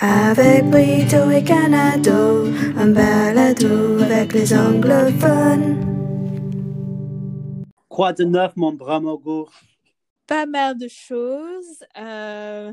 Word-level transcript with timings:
Avec 0.00 0.64
Brito 0.70 1.30
et 1.30 1.44
Canado, 1.44 2.46
un 2.76 2.88
balado 2.92 4.00
avec 4.02 4.32
les 4.32 4.52
anglophones. 4.54 5.78
Quoi 7.88 8.12
de 8.12 8.24
neuf, 8.24 8.52
mon 8.56 8.72
Bramogo? 8.72 9.48
Pas 10.26 10.46
mal 10.46 10.78
de 10.78 10.88
choses. 10.88 11.84
Euh, 11.98 12.72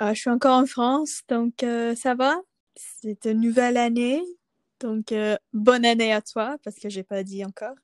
euh, 0.00 0.14
je 0.14 0.20
suis 0.20 0.30
encore 0.30 0.58
en 0.58 0.66
France, 0.66 1.22
donc 1.28 1.62
euh, 1.62 1.94
ça 1.94 2.14
va. 2.14 2.36
C'est 2.76 3.24
une 3.26 3.40
nouvelle 3.40 3.76
année. 3.76 4.22
Donc, 4.80 5.12
euh, 5.12 5.36
bonne 5.52 5.84
année 5.84 6.12
à 6.12 6.20
toi, 6.22 6.56
parce 6.62 6.76
que 6.76 6.88
j'ai 6.88 7.02
pas 7.02 7.22
dit 7.22 7.44
encore. 7.44 7.74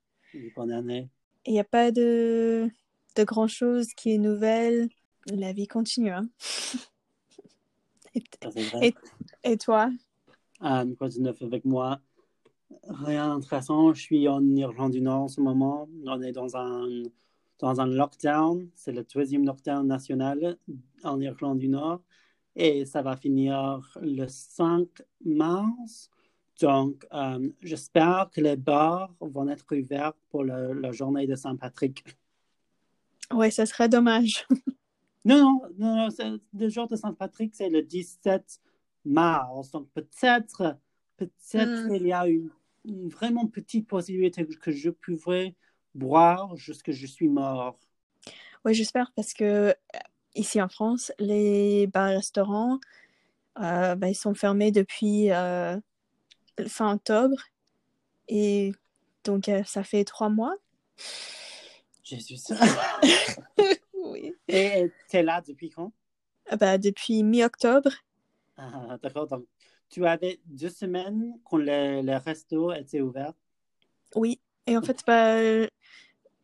Bonne 0.57 0.73
année. 0.73 1.09
Il 1.47 1.53
n'y 1.53 1.61
a 1.61 1.65
pas 1.65 1.91
de, 1.91 2.69
de 3.17 3.25
grand 3.25 3.49
chose 3.49 3.89
qui 3.97 4.15
est 4.15 4.19
nouvelle. 4.19 4.89
La 5.27 5.53
vie 5.53 5.69
continue. 5.69 6.11
hein. 6.11 6.29
et, 9.43 9.57
toi? 9.57 9.91
Quoi 10.61 11.09
de 11.09 11.21
neuf 11.21 11.43
avec 11.43 11.65
moi? 11.65 12.01
Rien 12.89 13.29
d'intéressant. 13.29 13.93
Je 13.93 14.01
suis 14.01 14.29
en 14.29 14.45
Irlande 14.57 14.93
du 14.93 15.01
Nord 15.01 15.23
en 15.23 15.29
ce 15.29 15.41
moment. 15.41 15.89
On 16.07 16.21
est 16.23 16.33
dans 16.33 16.57
un, 16.57 17.03
dans 17.59 17.81
un 17.81 17.87
lockdown. 17.87 18.69
C'est 18.75 18.93
le 18.93 19.05
deuxième 19.05 19.45
lockdown 19.45 19.87
national 19.87 20.57
en 21.03 21.21
Irlande 21.21 21.59
du 21.59 21.69
Nord. 21.69 22.01
Et 22.57 22.85
ça 22.85 23.03
va 23.03 23.17
finir 23.17 23.81
le 24.01 24.27
5 24.29 24.89
mars. 25.25 26.11
Donc, 26.61 27.05
euh, 27.13 27.51
j'espère 27.63 28.31
que 28.33 28.41
les 28.41 28.57
bars 28.57 29.13
vont 29.21 29.49
être 29.49 29.65
ouverts 29.77 30.13
pour 30.31 30.45
le- 30.45 30.73
la 30.73 30.93
journée 30.93 31.27
de 31.27 31.35
Saint-Patrick. 31.35 32.05
Ouais, 33.33 33.51
ça 33.51 33.67
serait 33.67 33.89
dommage. 33.89 34.47
Non, 35.25 35.63
non, 35.79 36.09
non, 36.09 36.39
le 36.53 36.69
jour 36.69 36.87
de 36.87 36.97
Saint-Patrick, 36.97 37.55
c'est 37.55 37.71
le 37.71 37.83
17 37.83 38.61
mars. 39.05 39.71
Donc 39.71 39.89
peut-être, 39.95 40.77
peut-être 41.17 41.89
Mm. 41.89 41.95
il 41.95 42.07
y 42.07 42.13
a 42.13 42.27
une, 42.27 42.51
une 42.85 43.09
vraiment 43.09 43.47
petite 43.47 43.87
possibilité 43.87 44.47
que 44.47 44.71
je 44.73 44.91
pourrais 44.91 45.55
boire 45.95 46.57
jusque 46.57 46.91
je 46.91 47.07
suis 47.07 47.29
mort. 47.29 47.79
Oui, 48.65 48.75
j'espère 48.75 49.13
parce 49.15 49.35
que 49.35 49.45
euh, 49.45 49.73
ici 50.35 50.61
en 50.61 50.69
France, 50.69 51.13
les 51.19 51.87
bars-restaurants, 51.87 52.79
euh, 53.61 53.95
ben, 53.95 54.09
ils 54.09 54.15
sont 54.15 54.35
fermés 54.35 54.73
depuis 54.73 55.31
euh, 55.31 55.79
fin 56.67 56.95
octobre. 56.95 57.37
Et 58.29 58.73
donc, 59.25 59.49
euh, 59.49 59.63
ça 59.65 59.85
fait 59.85 60.05
trois 60.05 60.29
mois. 60.29 60.55
Jésus. 62.03 62.37
Oui. 64.05 64.33
Et 64.49 64.93
tu 65.09 65.17
es 65.17 65.23
là 65.23 65.41
depuis 65.41 65.71
quand? 65.71 65.93
Ah 66.47 66.57
ben, 66.57 66.79
depuis 66.79 67.23
mi-octobre. 67.23 67.91
Ah, 68.57 68.99
D'accord, 69.03 69.27
donc 69.29 69.47
tu 69.89 70.07
avais 70.07 70.41
deux 70.47 70.69
semaines 70.71 71.39
quand 71.45 71.57
les, 71.59 72.03
les 72.03 72.17
restos 72.17 72.73
étaient 72.73 73.01
ouverts. 73.01 73.35
Oui. 74.15 74.41
Et 74.67 74.77
en 74.77 74.83
fait, 74.83 75.03
ben, 75.07 75.69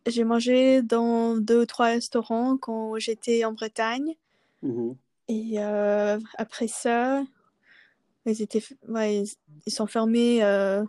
j'ai 0.06 0.24
mangé 0.24 0.82
dans 0.82 1.36
deux 1.36 1.62
ou 1.62 1.66
trois 1.66 1.86
restaurants 1.86 2.56
quand 2.58 2.98
j'étais 2.98 3.44
en 3.44 3.52
Bretagne. 3.52 4.14
Mhm. 4.62 4.98
Et 5.28 5.54
euh, 5.58 6.18
après 6.36 6.68
ça, 6.68 7.24
ils 8.26 8.42
étaient, 8.42 8.62
ouais, 8.88 9.22
ils, 9.24 9.32
ils 9.66 9.72
sont 9.72 9.86
fermés. 9.86 10.42
euh, 10.44 10.84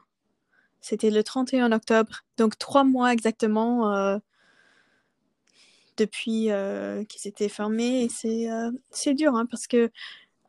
c'était 0.81 1.11
le 1.11 1.23
31 1.23 1.71
octobre. 1.73 2.23
Donc 2.37 2.57
trois 2.57 2.83
mois 2.83 3.13
exactement 3.13 3.93
euh, 3.93 4.17
depuis 5.97 6.51
euh, 6.51 7.03
qu'ils 7.05 7.27
étaient 7.29 7.49
fermés. 7.49 8.03
Et 8.03 8.09
c'est 8.09 8.51
euh, 8.51 8.71
c'est 8.91 9.13
dur 9.13 9.35
hein, 9.35 9.45
parce 9.49 9.67
que 9.67 9.91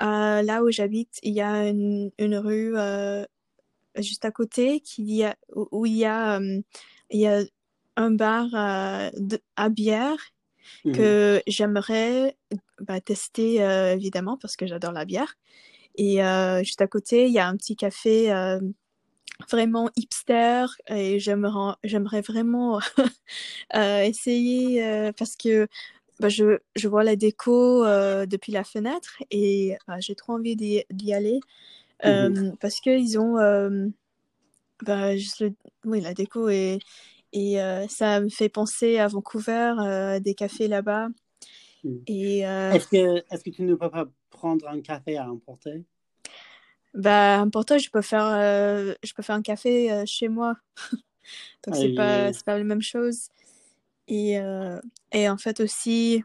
euh, 0.02 0.42
là 0.42 0.64
où 0.64 0.70
j'habite, 0.70 1.18
il 1.22 1.34
y 1.34 1.40
a 1.42 1.68
une, 1.68 2.10
une 2.18 2.36
rue 2.36 2.74
juste 3.96 4.24
à 4.24 4.30
côté 4.30 4.80
qui 4.80 5.24
où, 5.54 5.68
où 5.70 5.86
il 5.86 5.94
y 5.96 6.04
a, 6.04 6.40
il 7.10 7.20
y 7.20 7.26
a 7.26 7.42
un 7.96 8.10
bar 8.10 8.46
de- 9.16 9.40
à 9.56 9.68
bière 9.68 10.16
Mhm. 10.84 10.92
que 10.94 11.42
j'aimerais 11.46 12.36
bah, 12.80 13.00
tester 13.00 13.62
euh, 13.64 13.94
évidemment 13.94 14.38
parce 14.38 14.56
que 14.56 14.66
j'adore 14.66 14.92
la 14.92 15.04
bière. 15.06 15.34
Et 15.96 16.24
euh, 16.24 16.62
juste 16.64 16.80
à 16.82 16.88
côté, 16.88 17.26
il 17.26 17.32
y 17.32 17.38
a 17.40 17.48
un 17.48 17.56
petit 17.56 17.76
café 17.76 18.32
euh, 18.32 18.60
vraiment 19.50 19.90
hipster 19.96 20.66
et 20.88 21.18
j'aimerais 21.20 22.20
vraiment 22.22 22.80
euh, 23.76 24.02
essayer 24.02 24.84
euh, 24.84 25.12
parce 25.16 25.36
que 25.36 25.68
bah, 26.20 26.28
je, 26.28 26.58
je 26.76 26.88
vois 26.88 27.04
la 27.04 27.16
déco 27.16 27.84
euh, 27.86 28.26
depuis 28.26 28.52
la 28.52 28.64
fenêtre 28.64 29.22
et 29.30 29.76
bah, 29.88 30.00
j'ai 30.00 30.14
trop 30.16 30.34
envie 30.34 30.56
d'y 30.56 31.14
aller 31.14 31.40
euh, 32.06 32.52
parce 32.60 32.80
qu'ils 32.80 33.18
ont 33.20 33.38
bah, 34.84 35.16
juste 35.16 35.40
le- 35.40 35.54
oui, 35.84 36.00
la 36.00 36.14
déco 36.14 36.48
et, 36.48 36.78
et 37.32 37.56
ça 37.88 38.20
me 38.20 38.28
fait 38.28 38.48
penser 38.48 38.98
à 38.98 39.08
Vancouver, 39.08 40.18
des 40.22 40.34
cafés 40.34 40.68
là-bas. 40.68 41.08
Mm. 41.84 41.98
Et 42.06 42.44
Est-ce 42.70 42.88
que, 42.88 43.24
est-ce 43.32 43.44
que 43.44 43.50
tu 43.50 43.62
ne 43.64 43.74
peux 43.76 43.90
pas 43.90 44.06
prendre 44.30 44.68
un 44.68 44.80
café 44.82 45.16
à 45.18 45.30
emporter? 45.30 45.84
Bah, 46.94 47.44
pour 47.52 47.64
je 47.68 47.90
peux 47.90 48.02
faire, 48.02 48.26
euh, 48.26 48.94
je 49.02 49.14
peux 49.14 49.22
faire 49.22 49.36
un 49.36 49.42
café 49.42 49.90
euh, 49.92 50.04
chez 50.06 50.28
moi. 50.28 50.56
Donc, 51.64 51.76
c'est 51.76 51.94
pas, 51.94 52.32
c'est 52.32 52.44
pas 52.44 52.58
la 52.58 52.64
même 52.64 52.82
chose. 52.82 53.28
Et, 54.08 54.38
euh, 54.38 54.80
et 55.12 55.28
en 55.28 55.38
fait 55.38 55.60
aussi, 55.60 56.24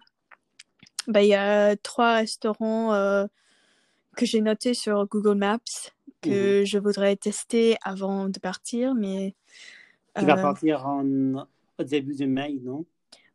bah, 1.08 1.24
il 1.24 1.30
y 1.30 1.36
a 1.36 1.76
trois 1.78 2.16
restaurants 2.16 3.28
que 4.16 4.26
j'ai 4.26 4.42
notés 4.42 4.74
sur 4.74 5.06
Google 5.08 5.38
Maps 5.38 5.60
que 6.22 6.64
je 6.66 6.78
voudrais 6.80 7.16
tester 7.16 7.78
avant 7.84 8.30
de 8.30 8.40
partir. 8.40 8.96
Mais 8.96 9.36
Tu 10.16 10.26
vas 10.26 10.38
partir 10.38 10.86
en, 10.88 11.48
au 11.78 11.84
début 11.84 12.16
de 12.16 12.26
mai, 12.26 12.60
non? 12.62 12.86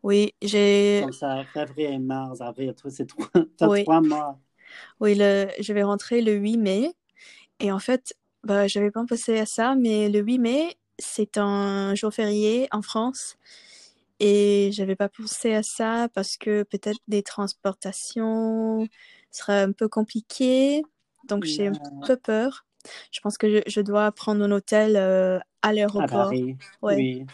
oui, 0.03 0.35
j'ai, 0.43 1.05
Comme 1.05 1.13
ça, 1.13 1.45
février, 1.53 1.99
mars, 1.99 2.41
avril, 2.41 2.75
c'est 2.89 3.07
trois, 3.07 3.29
Oui. 3.63 3.85
trois 3.85 4.01
mois. 4.01 4.41
oui, 5.01 5.15
le, 5.17 5.49
je 5.61 5.73
vais 5.73 5.83
rentrer 5.83 6.23
le 6.23 6.33
8 6.35 6.57
mai. 6.59 6.93
Et 7.63 7.71
en 7.71 7.79
fait, 7.79 8.15
bah, 8.43 8.67
j'avais 8.67 8.91
pas 8.91 9.05
pensé 9.09 9.39
à 9.39 9.47
ça, 9.47 9.77
mais 9.77 10.09
le 10.09 10.19
8 10.19 10.39
mai, 10.39 10.77
c'est 10.99 11.39
un 11.39 11.95
jour 11.95 12.13
férié 12.13 12.69
en 12.73 12.83
France. 12.83 13.39
Et 14.19 14.71
j'avais 14.73 14.97
pas 14.97 15.09
pensé 15.09 15.55
à 15.55 15.63
ça 15.63 16.09
parce 16.13 16.37
que 16.37 16.65
peut-être 16.65 17.01
des 17.09 17.23
transportations 17.23 18.87
seraient 19.31 19.63
un 19.63 19.73
peu 19.73 19.89
compliquées. 19.89 20.83
Donc 21.29 21.45
j'ai 21.45 21.69
un 21.69 21.73
peu 22.05 22.17
peur. 22.17 22.67
Je 23.13 23.21
pense 23.21 23.39
que 23.39 23.49
je, 23.49 23.63
je 23.67 23.81
dois 23.81 24.11
prendre 24.11 24.45
un 24.45 24.51
hôtel 24.51 24.97
euh, 24.97 25.39
à 25.63 25.73
l'aéroport. 25.73 26.31
Ouais. 26.31 26.57
Oui. 26.83 27.27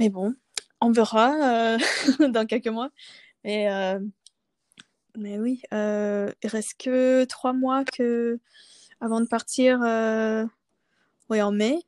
Mais 0.00 0.08
bon, 0.08 0.34
on 0.80 0.90
verra 0.90 1.76
euh, 1.76 1.78
dans 2.28 2.44
quelques 2.46 2.68
mois. 2.68 2.90
Mais, 3.44 3.72
euh, 3.72 4.00
mais 5.16 5.38
oui, 5.38 5.62
il 5.70 6.48
reste 6.48 6.74
que 6.78 7.24
trois 7.24 7.52
mois 7.52 7.84
que 7.84 8.40
avant 9.02 9.20
de 9.20 9.26
partir 9.26 9.82
euh, 9.82 10.46
en 11.28 11.52
mai. 11.52 11.78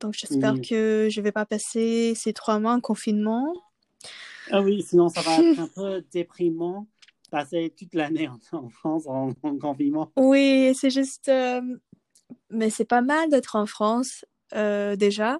Donc 0.00 0.14
j'espère 0.14 0.60
que 0.60 1.08
je 1.10 1.20
vais 1.20 1.32
pas 1.32 1.46
passer 1.46 2.14
ces 2.14 2.32
trois 2.32 2.58
mois 2.58 2.72
en 2.72 2.80
confinement. 2.80 3.52
Ah 4.50 4.60
oui, 4.62 4.82
sinon 4.82 5.08
ça 5.08 5.22
va 5.22 5.38
être 5.38 5.58
un 5.58 5.68
peu 5.74 6.04
déprimant 6.12 6.86
passer 7.30 7.72
toute 7.78 7.94
l'année 7.94 8.28
en, 8.28 8.38
en 8.52 8.68
France 8.68 9.06
en, 9.06 9.30
en 9.42 9.58
confinement. 9.58 10.10
Oui, 10.16 10.72
c'est 10.74 10.90
juste... 10.90 11.28
euh, 11.28 11.60
mais 12.50 12.70
c'est 12.70 12.84
pas 12.84 13.02
mal 13.02 13.30
d'être 13.30 13.54
en 13.56 13.66
France 13.66 14.24
euh, 14.54 14.96
déjà. 14.96 15.38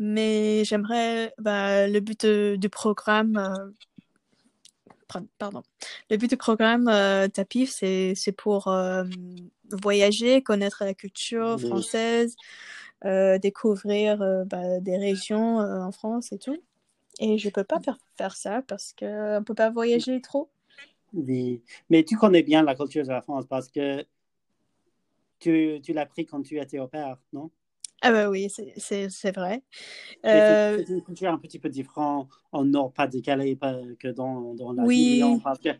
Mais 0.00 0.64
j'aimerais... 0.64 1.32
bah, 1.38 1.86
le 1.86 2.00
but 2.00 2.26
de- 2.26 2.56
du 2.58 2.68
programme... 2.68 3.36
euh, 3.36 3.70
pardon. 5.38 5.62
Le 6.10 6.16
but 6.16 6.28
du 6.30 6.36
programme 6.36 6.88
euh, 6.88 7.28
TAPIF, 7.28 7.70
c'est 7.70 8.14
c'est 8.16 8.32
pour 8.32 8.68
euh, 8.68 9.04
voyager, 9.72 10.42
connaître 10.42 10.84
la 10.84 10.94
culture 10.94 11.60
française, 11.60 12.36
euh, 13.04 13.38
découvrir 13.38 14.22
euh, 14.22 14.44
bah, 14.44 14.80
des 14.80 14.96
régions 14.96 15.60
euh, 15.60 15.82
en 15.82 15.92
France 15.92 16.32
et 16.32 16.38
tout. 16.38 16.58
Et 17.20 17.38
je 17.38 17.50
peux 17.50 17.64
pas 17.64 17.80
faire, 17.80 17.98
faire 18.18 18.36
ça 18.36 18.62
parce 18.68 18.92
que 18.94 19.38
on 19.38 19.44
peut 19.44 19.54
pas 19.54 19.70
voyager 19.70 20.20
trop. 20.20 20.50
Oui. 21.12 21.62
Mais 21.90 22.04
tu 22.04 22.16
connais 22.16 22.42
bien 22.42 22.62
la 22.62 22.74
culture 22.74 23.02
de 23.04 23.08
la 23.08 23.22
France 23.22 23.46
parce 23.48 23.68
que 23.68 24.04
tu, 25.40 25.80
tu 25.82 25.92
l'as 25.92 26.06
pris 26.06 26.26
quand 26.26 26.42
tu 26.42 26.58
étais 26.60 26.78
au 26.78 26.88
père, 26.88 27.16
non? 27.32 27.50
Ah 28.00 28.12
bah 28.12 28.28
oui, 28.30 28.48
c'est- 28.48 29.30
vrai. 29.32 29.62
C'est- 30.26 30.42
Euh, 30.44 30.76
C'est 30.76 30.88
une 30.92 31.02
culture 31.02 31.30
un 31.32 31.38
petit 31.38 31.58
peu 31.58 31.68
différente 31.68 32.28
en 32.52 32.64
Nord, 32.64 32.92
pas 32.92 33.06
décalée 33.06 33.56
pas 33.56 33.76
que 33.98 34.08
dans, 34.08 34.54
dans 34.54 34.72
la 34.72 34.86
Oui. 34.86 34.96
ville 34.96 35.10
de 35.10 35.16
Lyon. 35.16 35.40
Parce 35.40 35.58
que 35.58 35.70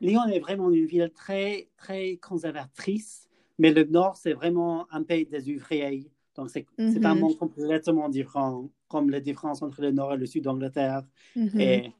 Lyon 0.00 0.26
est 0.26 0.40
vraiment 0.40 0.70
une 0.70 0.86
ville 0.86 1.10
très, 1.14 1.68
très 1.76 2.16
conservatrice, 2.18 3.27
mais 3.58 3.72
le 3.72 3.84
Nord, 3.84 4.16
c'est 4.16 4.32
vraiment 4.32 4.86
un 4.92 5.02
pays 5.02 5.26
des 5.26 5.50
ouvriers. 5.50 6.10
Donc, 6.36 6.50
c'est 6.50 6.66
c'est 6.76 7.04
un 7.04 7.14
Mhm. 7.14 7.20
monde 7.20 7.36
complètement 7.38 8.08
différent, 8.08 8.70
comme 8.88 9.10
la 9.10 9.20
différence 9.20 9.60
entre 9.62 9.80
le 9.82 9.90
Nord 9.90 10.14
et 10.14 10.16
le 10.16 10.26
Sud 10.26 10.44
d'Angleterre, 10.44 11.02
mhm. 11.34 11.60
et 11.60 11.92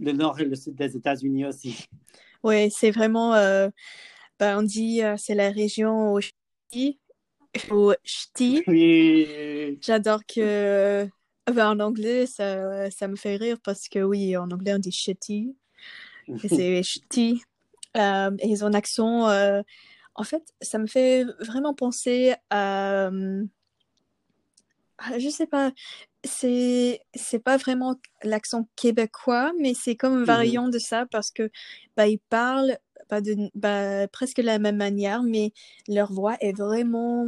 le 0.00 0.12
Nord 0.12 0.40
et 0.40 0.44
le 0.44 0.56
Sud 0.56 0.74
des 0.74 0.96
États-Unis 0.96 1.44
aussi. 1.46 1.86
Oui, 2.42 2.70
c'est 2.70 2.90
vraiment. 2.90 3.34
euh, 3.34 3.68
bah, 4.40 4.58
on 4.58 4.62
dit 4.62 5.02
euh, 5.02 5.16
c'est 5.16 5.34
la 5.34 5.50
région 5.50 6.12
au 6.12 6.20
ch'ti. 6.20 6.98
Au 7.70 7.94
ch'ti. 8.04 8.62
Oui. 8.66 9.78
J'adore 9.82 10.24
que 10.26 11.06
bah, 11.54 11.70
en 11.70 11.78
anglais 11.80 12.26
ça, 12.26 12.90
ça 12.90 13.06
me 13.06 13.16
fait 13.16 13.36
rire 13.36 13.58
parce 13.62 13.88
que 13.88 13.98
oui 14.02 14.36
en 14.36 14.50
anglais 14.50 14.74
on 14.74 14.78
dit 14.78 14.90
ch'ti 14.92 15.54
c'est 16.48 16.82
ch'ti 16.82 17.42
Euh, 17.96 18.30
et 18.40 18.48
ils 18.48 18.64
ont 18.64 18.68
un 18.68 18.74
accent 18.74 19.28
euh, 19.28 19.62
en 20.14 20.24
fait 20.24 20.42
ça 20.60 20.78
me 20.78 20.86
fait 20.86 21.24
vraiment 21.40 21.74
penser 21.74 22.34
à 22.50 23.08
euh, 23.08 23.44
ah, 24.98 25.18
je 25.18 25.28
sais 25.28 25.46
pas 25.46 25.72
c'est 26.24 27.00
c'est 27.14 27.38
pas 27.40 27.56
vraiment 27.56 27.96
l'accent 28.22 28.68
québécois 28.76 29.52
mais 29.60 29.74
c'est 29.74 29.96
comme 29.96 30.14
un 30.14 30.24
Mhm. 30.24 30.24
variant 30.24 30.68
de 30.68 30.78
ça 30.78 31.06
parce 31.10 31.30
que 31.30 31.50
bah 31.96 32.06
ils 32.06 32.18
parlent 32.30 32.78
pas 33.08 33.20
de 33.20 33.36
bah, 33.54 34.08
presque 34.08 34.38
de 34.38 34.42
la 34.46 34.58
même 34.58 34.76
manière 34.76 35.22
mais 35.22 35.52
leur 35.88 36.12
voix 36.12 36.36
est 36.40 36.52
vraiment 36.56 37.26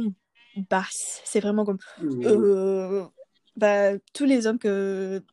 basse 0.69 1.21
c'est 1.25 1.39
vraiment 1.41 1.65
comme 1.65 1.77
Oui. 2.01 2.25
euh, 2.25 3.05
bah, 3.57 3.97
tous 4.13 4.25
les 4.25 4.47
hommes 4.47 4.59
que 4.59 5.23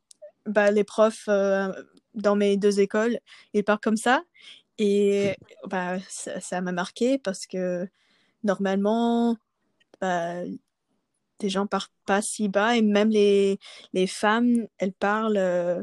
bah, 0.46 0.70
les 0.70 0.84
profs 0.84 1.28
euh, 1.28 1.72
dans 2.14 2.36
mes 2.36 2.56
deux 2.56 2.80
écoles 2.80 3.18
ils 3.54 3.64
parlent 3.64 3.80
comme 3.80 3.96
ça 3.96 4.22
et 4.78 5.36
bah 5.68 5.98
ça 6.08 6.60
m'a 6.60 6.72
marqué 6.72 7.18
parce 7.18 7.46
que 7.46 7.88
normalement 8.44 9.36
bah, 10.00 10.42
des 11.38 11.48
gens 11.48 11.66
parlent 11.66 11.84
pas 12.06 12.22
si 12.22 12.48
bas 12.48 12.76
et 12.76 12.82
même 12.82 13.10
les, 13.10 13.58
les 13.92 14.06
femmes, 14.06 14.66
elles 14.78 14.92
parlent 14.92 15.36
euh, 15.36 15.82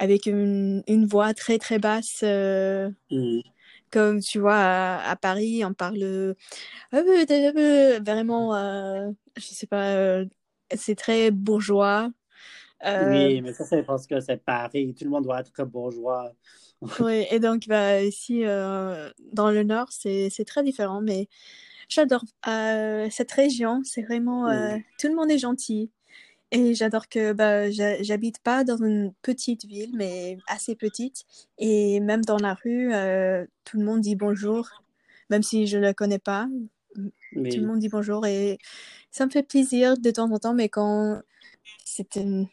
avec 0.00 0.26
une, 0.26 0.82
une 0.88 1.06
voix 1.06 1.34
très 1.34 1.58
très 1.58 1.78
basse. 1.80 2.20
euh, 2.24 2.90
Mhm. 3.10 3.56
comme 3.90 4.20
tu 4.20 4.38
vois, 4.40 4.56
à, 4.56 5.10
à 5.10 5.16
Paris, 5.16 5.64
on 5.64 5.74
parle 5.74 6.02
euh, 6.02 6.34
euh, 6.94 8.00
vraiment, 8.04 8.54
je 9.36 9.42
sais 9.42 9.66
pas, 9.66 10.22
c'est 10.76 10.96
très 10.96 11.30
bourgeois. 11.30 12.10
Oui, 12.94 13.42
mais 13.42 13.52
ça, 13.52 13.64
c'est 13.64 13.82
parce 13.82 14.06
que 14.06 14.20
c'est 14.20 14.38
Paris. 14.42 14.94
Tout 14.94 15.04
le 15.04 15.10
monde 15.10 15.24
doit 15.24 15.40
être 15.40 15.64
bourgeois. 15.64 16.32
oui, 17.00 17.26
et 17.30 17.40
donc 17.40 17.66
bah, 17.68 18.02
ici, 18.02 18.44
euh, 18.44 19.10
dans 19.32 19.50
le 19.50 19.62
nord, 19.62 19.88
c'est 19.90 20.30
très 20.46 20.62
différent, 20.62 21.00
mais 21.00 21.28
j'adore 21.88 22.24
euh, 22.48 23.08
cette 23.10 23.32
région, 23.32 23.82
c'est 23.84 24.02
vraiment, 24.02 24.48
euh, 24.48 24.76
tout 24.98 25.08
le 25.08 25.14
monde 25.14 25.30
est 25.30 25.38
gentil. 25.38 25.90
Et 26.52 26.74
j'adore 26.74 27.08
que 27.08 27.32
bah, 27.32 27.70
j'ha- 27.70 28.02
j'habite 28.02 28.38
pas 28.40 28.62
dans 28.64 28.76
une 28.76 29.12
petite 29.22 29.64
ville, 29.66 29.90
mais 29.94 30.38
assez 30.46 30.76
petite. 30.76 31.24
Et 31.58 32.00
même 32.00 32.24
dans 32.24 32.38
la 32.38 32.54
rue, 32.54 32.90
tout 33.64 33.78
le 33.78 33.84
monde 33.84 34.00
dit 34.00 34.16
bonjour, 34.16 34.68
même 35.30 35.42
si 35.42 35.66
je 35.66 35.78
ne 35.78 35.88
le 35.88 35.92
connais 35.94 36.20
pas. 36.20 36.46
Tout 37.50 37.60
le 37.60 37.66
monde 37.66 37.80
dit 37.80 37.88
bonjour 37.88 38.26
et 38.26 38.58
ça 39.10 39.26
me 39.26 39.30
fait 39.30 39.42
plaisir 39.42 39.98
de 39.98 40.10
temps 40.10 40.30
en 40.32 40.38
temps, 40.38 40.54
mais 40.54 40.68
quand 40.68 41.20
c'est 41.84 42.16
un, 42.18 42.46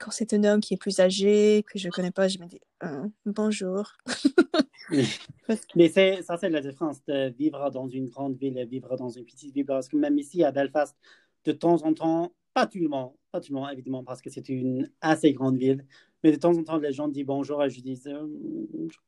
quand 0.00 0.10
c'est 0.10 0.32
un 0.34 0.44
homme 0.44 0.60
qui 0.60 0.74
est 0.74 0.76
plus 0.76 1.00
âgé, 1.00 1.64
que 1.70 1.78
je 1.78 1.88
connais 1.88 2.10
pas, 2.10 2.28
je 2.28 2.38
me 2.38 2.46
dis 2.46 2.60
euh, 2.82 3.06
bonjour. 3.26 3.92
Mais 5.76 5.88
c'est, 5.88 6.22
ça, 6.22 6.36
c'est 6.36 6.50
la 6.50 6.60
différence 6.60 7.04
de 7.06 7.30
vivre 7.30 7.70
dans 7.70 7.88
une 7.88 8.08
grande 8.08 8.36
ville 8.36 8.58
et 8.58 8.64
vivre 8.64 8.96
dans 8.96 9.08
une 9.08 9.24
petite 9.24 9.54
ville. 9.54 9.66
Parce 9.66 9.88
que 9.88 9.96
même 9.96 10.18
ici, 10.18 10.44
à 10.44 10.52
Belfast, 10.52 10.96
de 11.44 11.52
temps 11.52 11.82
en 11.84 11.94
temps, 11.94 12.32
pas 12.52 12.66
tout 12.66 12.78
le 12.78 12.88
monde, 12.88 13.12
pas 13.30 13.40
tout 13.40 13.52
le 13.52 13.60
monde, 13.60 13.70
évidemment, 13.72 14.04
parce 14.04 14.22
que 14.22 14.30
c'est 14.30 14.48
une 14.48 14.90
assez 15.00 15.32
grande 15.32 15.56
ville, 15.56 15.84
mais 16.22 16.32
de 16.32 16.36
temps 16.36 16.56
en 16.56 16.62
temps, 16.62 16.78
les 16.78 16.92
gens 16.92 17.08
disent 17.08 17.26
bonjour 17.26 17.62
et 17.62 17.70
je 17.70 17.80
dis, 17.80 18.00
euh, 18.06 18.26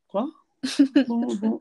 quoi? 0.07 0.29
Bon, 1.07 1.27
bon, 1.35 1.59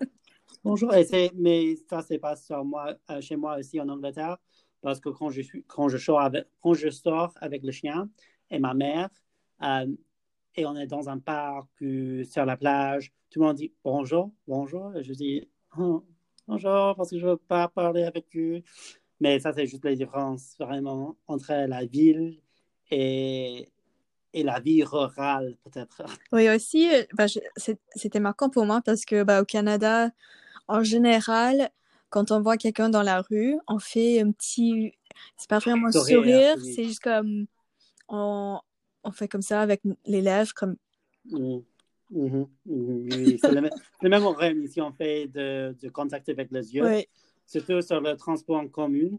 bonjour. 0.65 0.95
Et 0.95 1.31
mais 1.37 1.77
ça, 1.89 2.03
c'est 2.03 2.19
pas 2.19 2.37
sur 2.37 2.65
moi, 2.65 2.97
euh, 3.11 3.21
chez 3.21 3.37
moi 3.37 3.59
aussi 3.59 3.81
en 3.81 3.89
Angleterre, 3.89 4.39
parce 4.81 5.01
que 5.01 5.09
quand 5.11 5.31
je, 5.31 5.43
suis, 5.43 5.65
quand 5.65 5.89
je, 5.89 5.99
sors, 5.99 6.21
avec, 6.21 6.47
quand 6.61 6.75
je 6.75 6.89
sors 6.91 7.33
avec 7.41 7.63
le 7.63 7.73
chien 7.73 8.09
et 8.51 8.59
ma 8.59 8.75
mère, 8.75 9.09
euh, 9.63 9.87
et 10.55 10.67
on 10.67 10.77
est 10.77 10.87
dans 10.87 11.09
un 11.09 11.19
parc 11.19 11.69
euh, 11.83 12.25
sur 12.25 12.45
la 12.45 12.57
plage, 12.57 13.13
tout 13.31 13.41
le 13.41 13.47
monde 13.47 13.57
dit 13.57 13.73
bonjour, 13.85 14.33
bonjour, 14.47 14.97
et 14.97 15.03
je 15.03 15.13
dis 15.13 15.49
oh, 15.79 16.05
bonjour 16.47 16.95
parce 16.97 17.11
que 17.11 17.19
je 17.19 17.27
veux 17.27 17.37
pas 17.37 17.69
parler 17.69 18.05
avec 18.05 18.27
eux. 18.37 18.63
Mais 19.21 19.39
ça, 19.41 19.53
c'est 19.53 19.67
juste 19.67 19.85
la 19.85 19.95
différence 19.95 20.57
vraiment 20.59 21.17
entre 21.27 21.53
la 21.67 21.87
ville 21.87 22.39
et, 22.91 23.69
et 24.35 24.43
la 24.43 24.61
vie 24.61 24.85
rurale, 24.85 25.57
peut-être. 25.65 26.03
Oui, 26.33 26.49
aussi, 26.49 26.89
euh, 26.95 27.03
bah, 27.15 27.27
c'était 27.95 28.21
marquant 28.21 28.51
pour 28.51 28.67
moi 28.67 28.83
parce 28.85 29.05
que 29.05 29.23
bah, 29.23 29.41
au 29.41 29.45
Canada, 29.45 30.11
en 30.69 30.83
général, 30.83 31.71
quand 32.11 32.31
on 32.31 32.41
voit 32.41 32.57
quelqu'un 32.57 32.89
dans 32.89 33.03
la 33.03 33.23
rue, 33.23 33.59
on 33.67 33.79
fait 33.79 34.21
un 34.21 34.31
petit. 34.33 34.93
C'est 35.37 35.49
pas 35.49 35.59
vraiment 35.59 35.89
un 35.89 35.93
Sourire, 35.93 36.17
sourire, 36.17 36.55
oui. 36.59 36.75
c'est 36.75 36.85
juste 36.85 37.01
comme. 37.01 37.47
On, 38.09 38.61
on 39.05 39.11
fait 39.11 39.29
comme 39.29 39.43
ça 39.43 39.61
avec 39.63 39.83
les 40.05 40.21
lèvres, 40.21 40.53
comme. 40.55 40.77
Oui, 42.11 43.39
c'est 43.41 43.51
le, 43.51 43.61
même- 43.61 43.71
le 44.03 44.09
même 44.09 44.23
problème 44.23 44.63
ici, 44.63 44.81
on 44.81 44.93
fait 44.93 45.27
de, 45.29 45.77
de 45.81 45.89
contact 45.89 46.29
avec 46.29 46.51
les 46.53 46.75
yeux, 46.75 46.85
Oui, 46.85 47.07
surtout 47.47 47.81
sur 47.83 48.01
le 48.01 48.17
transport 48.17 48.59
en 48.61 48.69
commun. 48.69 49.19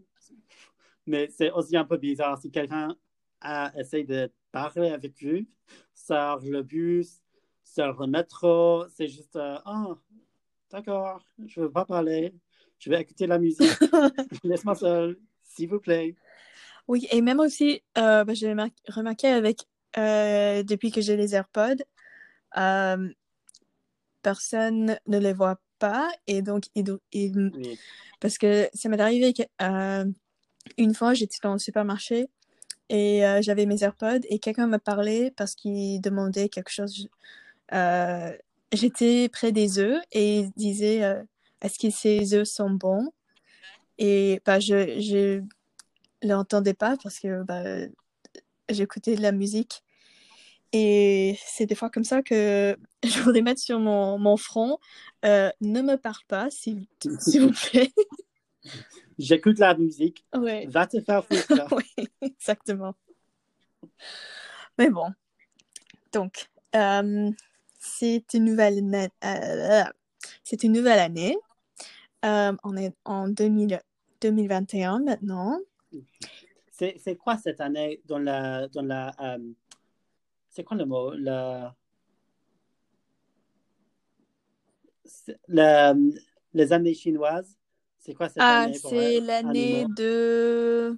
Mais 1.06 1.28
c'est 1.30 1.52
aussi 1.52 1.76
un 1.78 1.86
peu 1.86 1.98
bizarre. 1.98 2.38
Si 2.40 2.52
quelqu'un 2.52 2.96
a 3.42 3.72
essayé 3.78 4.04
de 4.04 4.32
parler 4.52 4.90
avec 4.90 5.24
eux 5.24 5.46
sur 5.94 6.40
le 6.44 6.62
bus, 6.64 7.22
sur 7.64 8.00
le 8.00 8.08
métro, 8.08 8.86
c'est 8.90 9.08
juste 9.08 9.36
euh, 9.36 9.58
ah 9.66 9.96
d'accord, 10.72 11.22
je 11.46 11.62
veux 11.62 11.72
pas 11.72 11.86
parler, 11.86 12.34
je 12.80 12.90
vais 12.90 13.02
écouter 13.02 13.28
la 13.28 13.40
musique, 13.40 13.62
laisse-moi 14.44 14.76
seul, 14.76 15.20
s'il 15.44 15.70
vous 15.70 15.80
plaît. 15.80 16.16
Oui, 16.88 17.08
et 17.12 17.22
même 17.22 17.40
aussi, 17.40 17.84
euh, 17.98 18.24
bah, 18.24 18.34
j'ai 18.34 18.54
mar- 18.54 18.70
remarqué 18.90 19.28
avec. 19.28 19.68
euh, 19.98 20.64
depuis 20.64 20.92
que 20.92 21.02
j'ai 21.02 21.18
les 21.18 21.34
AirPods, 21.36 21.84
euh, 22.58 23.10
personne 24.22 24.98
ne 25.08 25.18
les 25.20 25.34
voit 25.34 25.60
pas 25.80 26.10
et 26.28 26.42
donc 26.42 26.66
Oui. 27.54 27.80
Parce 28.20 28.38
que 28.38 28.70
ça 28.74 28.90
m'est 28.90 29.02
arrivé 29.02 29.34
que, 29.34 29.44
euh, 29.62 30.06
fois, 30.94 31.14
j'étais 31.14 31.38
dans 31.44 31.54
le 31.54 31.60
supermarché 31.60 32.30
et 32.90 33.24
j'avais 33.42 33.66
mes 33.66 33.84
AirPods 33.84 34.22
et 34.30 34.40
quelqu'un 34.40 34.68
m'a 34.68 34.80
parlé 34.80 35.32
parce 35.32 35.56
qu'il 35.56 36.02
demandait 36.02 36.50
quelque 36.50 36.72
chose. 36.72 37.10
J'étais 38.74 39.30
près 39.30 39.52
des 39.52 39.80
œufs 39.80 40.02
et 40.12 40.40
il 40.40 40.52
disait 40.52 41.02
Est-ce 41.62 41.80
que 41.80 41.90
ces 41.90 42.34
œufs 42.34 42.48
sont 42.48 42.70
bons? 42.70 43.12
Et 43.98 44.42
bah, 44.46 44.60
je 44.60 45.00
je 45.02 45.42
l'entendais 46.22 46.74
pas 46.74 46.98
parce 47.02 47.20
que 47.20 47.44
bah, 47.44 47.88
j'écoutais 48.70 49.16
de 49.16 49.22
la 49.22 49.32
musique. 49.32 49.84
Et 50.74 51.40
c'est 51.46 51.66
des 51.66 51.76
fois 51.76 51.90
comme 51.90 52.04
ça 52.04 52.22
que 52.22 52.78
je 53.04 53.22
voudrais 53.22 53.42
mettre 53.42 53.62
sur 53.62 53.80
mon, 53.80 54.18
mon 54.18 54.38
front 54.38 54.80
euh, 55.26 55.50
Ne 55.62 55.82
me 55.82 55.96
parle 55.96 56.24
pas, 56.28 56.50
s'il 56.50 56.86
s'il 57.20 57.42
vous 57.44 57.52
plaît. 57.52 57.92
J'écoute 59.18 59.60
la 59.60 59.76
musique, 59.76 60.26
ouais. 60.36 60.68
va 60.68 60.86
te 60.86 61.02
faire 61.02 61.26
foutre. 61.26 61.74
oui, 61.76 62.08
exactement. 62.22 62.94
Mais 64.78 64.90
bon, 64.90 65.08
donc, 66.12 66.50
euh, 66.76 67.32
c'est 67.80 68.26
une 68.34 68.46
nouvelle 68.46 68.80
année. 68.80 69.10
euh, 69.24 69.84
c'est 70.44 70.64
une 70.64 70.74
nouvelle 70.74 71.00
année. 71.00 71.38
Euh, 72.26 72.54
on 72.64 72.76
est 72.78 72.94
en 73.06 73.28
2000 73.28 73.80
2021 74.22 75.00
maintenant. 75.00 75.60
C'est 76.72 76.98
c'est 77.00 77.16
quoi 77.16 77.38
cette 77.38 77.62
année 77.62 78.02
dans 78.06 78.20
la 78.20 78.68
dans 78.68 78.84
la 78.84 79.16
euh, 79.20 79.54
c'est 80.50 80.64
quoi 80.64 80.78
le 80.78 80.86
mot? 80.86 81.14
La 81.14 81.76
les 86.54 86.74
années 86.74 86.94
chinoises 86.94 87.58
c'est 88.08 88.14
quoi 88.14 88.30
cette 88.30 88.38
Ah, 88.40 88.62
année 88.62 88.74
c'est 88.74 89.20
l'année 89.20 89.86
de... 89.98 90.98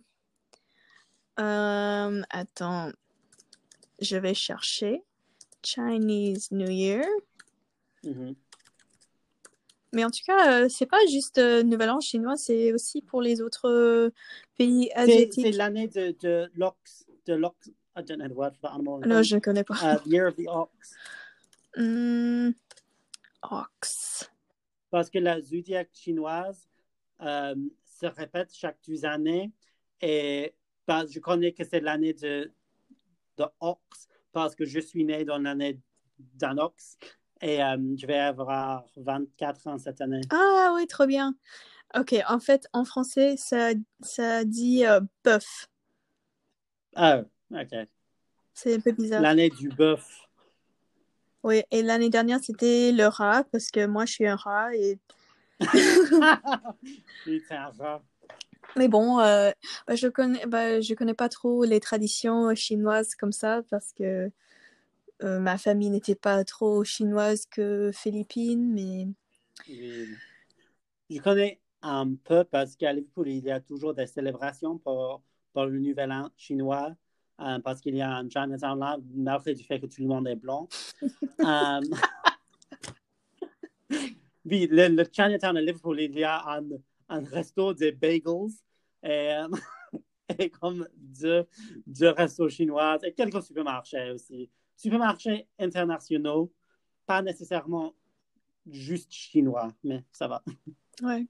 Euh, 1.39 2.21
attends, 2.29 2.91
je 3.99 4.17
vais 4.17 4.35
chercher. 4.35 5.01
Chinese 5.63 6.51
New 6.51 6.69
Year. 6.69 7.03
Mhm. 8.03 8.35
Mais 9.93 10.03
en 10.05 10.09
tout 10.11 10.19
cas, 10.25 10.63
euh, 10.63 10.69
c'est 10.69 10.85
pas 10.85 11.03
juste 11.09 11.39
euh, 11.39 11.63
Nouvel 11.63 11.89
An 11.89 11.99
chinois, 11.99 12.35
c'est 12.37 12.73
aussi 12.73 13.01
pour 13.01 13.21
les 13.21 13.41
autres 13.41 13.67
euh, 13.69 14.09
pays 14.57 14.89
C'est 14.95 15.05
c'est 15.05 15.11
asiatiques. 15.13 15.55
l'année 15.55 15.87
de 15.87 16.15
de 16.19 16.49
l'ox 16.55 17.05
de 17.25 17.33
l'ox 17.33 17.69
I 17.97 18.03
don't 18.03 18.17
know 18.19 18.27
the 18.27 18.35
word 18.35 18.51
for 18.53 18.69
that 18.69 18.75
animal 18.75 19.01
Non, 19.07 19.23
je 19.23 19.35
ne 19.35 19.39
connais 19.41 19.63
pas. 19.63 19.75
Uh, 19.75 19.97
the 20.03 20.07
year 20.07 20.27
of 20.27 20.35
the 20.35 20.47
ox 20.47 20.71
Hmm, 21.75 22.51
Ox. 23.43 24.29
parce 24.89 25.09
que 25.09 25.19
la 25.19 25.39
zodiaque 25.41 25.89
chinoise 25.93 26.67
euh, 27.21 27.55
se 27.85 28.05
répète 28.07 28.49
chaque 28.53 28.77
deux 28.87 29.05
années 29.05 29.51
et 30.01 30.53
bah, 30.87 31.05
je 31.09 31.19
connais 31.19 31.51
que 31.51 31.63
c'est 31.63 31.79
l'année 31.79 32.13
de, 32.13 32.51
de 33.37 33.45
ox 33.59 34.07
parce 34.31 34.55
que 34.55 34.65
je 34.65 34.79
suis 34.79 35.03
né 35.05 35.25
dans 35.25 35.37
l'année 35.37 35.79
d'un 36.17 36.57
ox 36.57 36.97
Et 37.41 37.63
euh, 37.63 37.77
je 37.97 38.05
vais 38.05 38.19
avoir 38.19 38.85
24 38.97 39.67
ans 39.67 39.77
cette 39.77 40.01
année. 40.01 40.21
Ah 40.29 40.73
oui, 40.75 40.87
trop 40.87 41.05
bien. 41.05 41.35
Ok, 41.97 42.15
en 42.27 42.39
fait, 42.39 42.67
en 42.73 42.85
français, 42.85 43.35
ça, 43.37 43.69
ça 44.01 44.43
dit 44.43 44.85
euh, 44.85 44.99
bœuf. 45.23 45.67
Ah, 46.95 47.21
ok. 47.51 47.87
C'est 48.53 48.75
un 48.75 48.79
peu 48.79 48.91
bizarre. 48.91 49.21
L'année 49.21 49.49
du 49.49 49.69
bœuf. 49.69 50.05
Oui, 51.43 51.63
et 51.71 51.81
l'année 51.81 52.09
dernière, 52.09 52.39
c'était 52.41 52.91
le 52.91 53.07
rat, 53.07 53.45
parce 53.51 53.71
que 53.71 53.85
moi, 53.85 54.05
je 54.05 54.13
suis 54.13 54.27
un 54.27 54.35
rat. 54.35 54.75
Et... 54.75 54.99
Oui, 57.25 57.41
un 57.49 57.69
rat. 57.79 58.03
Mais 58.75 58.87
bon, 58.87 59.19
euh, 59.19 59.51
bah, 59.87 59.95
je 59.95 60.07
connais, 60.07 60.45
bah, 60.45 60.81
je 60.81 60.93
connais 60.93 61.13
pas 61.13 61.29
trop 61.29 61.63
les 61.63 61.79
traditions 61.79 62.53
chinoises 62.53 63.15
comme 63.15 63.31
ça, 63.31 63.61
parce 63.69 63.93
que 63.93 64.29
euh, 65.23 65.39
ma 65.39 65.57
famille 65.57 65.89
n'était 65.89 66.15
pas 66.15 66.43
trop 66.43 66.83
chinoise 66.83 67.45
que 67.45 67.91
philippine, 67.93 68.73
mais 68.73 69.07
Oui. 69.67 70.07
Je 71.09 71.19
connais 71.19 71.59
un 71.81 72.13
peu 72.15 72.43
parce 72.43 72.75
qu'à 72.75 72.93
Liverpool, 72.93 73.29
il 73.29 73.43
y 73.43 73.51
a 73.51 73.59
toujours 73.59 73.93
des 73.93 74.05
célébrations 74.05 74.77
pour, 74.77 75.21
pour 75.53 75.65
le 75.65 75.79
Nouvel 75.79 76.11
An 76.11 76.29
chinois, 76.37 76.95
euh, 77.39 77.59
parce 77.59 77.81
qu'il 77.81 77.95
y 77.95 78.01
a 78.01 78.15
un 78.15 78.29
Chinatown 78.29 78.79
là, 78.79 78.97
malgré 79.15 79.53
du 79.53 79.63
fait 79.63 79.79
que 79.79 79.87
tout 79.87 80.01
le 80.01 80.07
monde 80.07 80.27
est 80.27 80.35
blanc. 80.35 80.67
Euh, 81.41 81.79
oui, 84.45 84.67
le, 84.69 84.89
le 84.89 85.05
Chinatown 85.09 85.55
à 85.55 85.61
Liverpool, 85.61 86.01
il 86.01 86.19
y 86.19 86.23
a 86.25 86.57
un, 86.57 86.65
un 87.07 87.23
resto 87.23 87.73
de 87.73 87.91
bagels 87.91 88.51
et, 89.03 89.37
et 90.37 90.49
comme 90.49 90.85
deux, 90.97 91.45
deux 91.87 92.09
restos 92.09 92.49
chinois 92.49 92.97
et 93.03 93.13
quelques 93.13 93.41
supermarchés 93.41 94.11
aussi. 94.11 94.49
Supermarchés 94.79 95.45
internationaux, 95.59 96.53
pas 97.05 97.21
nécessairement 97.21 97.93
juste 98.65 99.11
chinois, 99.11 99.73
mais 99.83 100.05
ça 100.13 100.29
va. 100.29 100.41
ouais. 101.03 101.27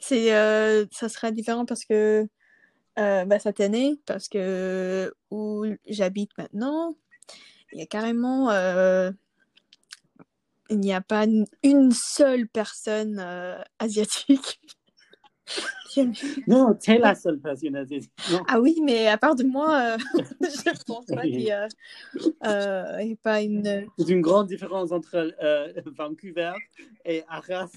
C'est, 0.00 0.34
euh, 0.34 0.86
ça 0.90 1.08
sera 1.08 1.30
différent 1.30 1.64
parce 1.66 1.84
que 1.84 2.28
euh, 2.98 3.24
bah, 3.26 3.38
cette 3.38 3.60
année, 3.60 4.00
parce 4.06 4.28
que 4.28 5.14
où 5.30 5.66
j'habite 5.86 6.36
maintenant, 6.36 6.96
il 7.72 7.78
y 7.78 7.82
a 7.82 7.86
carrément, 7.86 8.50
euh, 8.50 9.12
il 10.68 10.80
n'y 10.80 10.92
a 10.92 11.00
pas 11.00 11.26
une 11.26 11.46
une 11.62 11.92
seule 11.92 12.48
personne 12.48 13.20
euh, 13.20 13.62
asiatique. 13.78 14.60
Non, 16.46 16.74
t'es 16.74 16.98
la 16.98 17.14
seule 17.14 17.38
personne. 17.38 17.86
Non. 18.30 18.42
Ah 18.48 18.60
oui, 18.60 18.80
mais 18.82 19.08
à 19.08 19.18
part 19.18 19.34
de 19.34 19.44
moi, 19.44 19.96
euh, 19.96 19.98
je 20.40 20.84
pense 20.84 21.06
pas 21.06 21.22
qu'il 21.22 21.42
y 21.42 21.50
a, 21.50 21.68
euh, 22.44 23.02
y 23.02 23.12
a 23.12 23.16
pas 23.22 23.42
une. 23.42 23.86
C'est 23.98 24.08
une 24.08 24.20
grande 24.20 24.48
différence 24.48 24.92
entre 24.92 25.34
euh, 25.42 25.72
Vancouver 25.86 26.52
et 27.04 27.22
Arras 27.28 27.70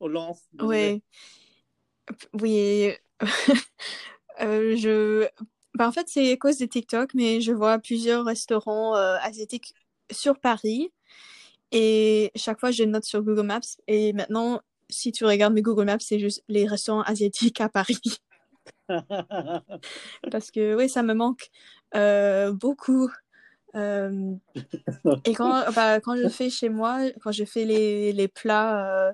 au 0.00 0.08
Lance. 0.08 0.42
Oui. 0.60 1.02
Oui. 2.40 2.92
Euh, 4.42 4.76
je. 4.76 5.26
bah, 5.72 5.88
en 5.88 5.92
fait, 5.92 6.10
c'est 6.10 6.32
à 6.32 6.36
cause 6.36 6.58
de 6.58 6.66
TikTok, 6.66 7.14
mais 7.14 7.40
je 7.40 7.52
vois 7.52 7.78
plusieurs 7.78 8.22
restaurants 8.22 8.92
asiatiques 8.92 9.72
sur 10.10 10.38
Paris. 10.38 10.92
Et 11.72 12.32
chaque 12.36 12.60
fois, 12.60 12.70
je 12.70 12.84
note 12.84 13.04
sur 13.04 13.22
Google 13.22 13.46
Maps. 13.46 13.60
Et 13.86 14.12
maintenant, 14.12 14.60
si 14.88 15.12
tu 15.12 15.24
regardes 15.24 15.54
mes 15.54 15.62
Google 15.62 15.84
Maps, 15.84 15.98
c'est 16.00 16.18
juste 16.18 16.42
les 16.48 16.66
restaurants 16.66 17.02
asiatiques 17.02 17.60
à 17.60 17.68
Paris. 17.68 18.00
Parce 20.30 20.50
que 20.50 20.74
oui, 20.76 20.88
ça 20.88 21.02
me 21.02 21.14
manque 21.14 21.50
euh, 21.94 22.52
beaucoup. 22.52 23.10
Euh, 23.74 24.34
et 25.24 25.34
quand, 25.34 25.70
bah, 25.74 26.00
quand 26.00 26.16
je 26.16 26.28
fais 26.28 26.50
chez 26.50 26.68
moi, 26.68 27.00
quand 27.20 27.32
je 27.32 27.44
fais 27.44 27.64
les, 27.64 28.12
les 28.12 28.28
plats 28.28 29.08
euh, 29.08 29.12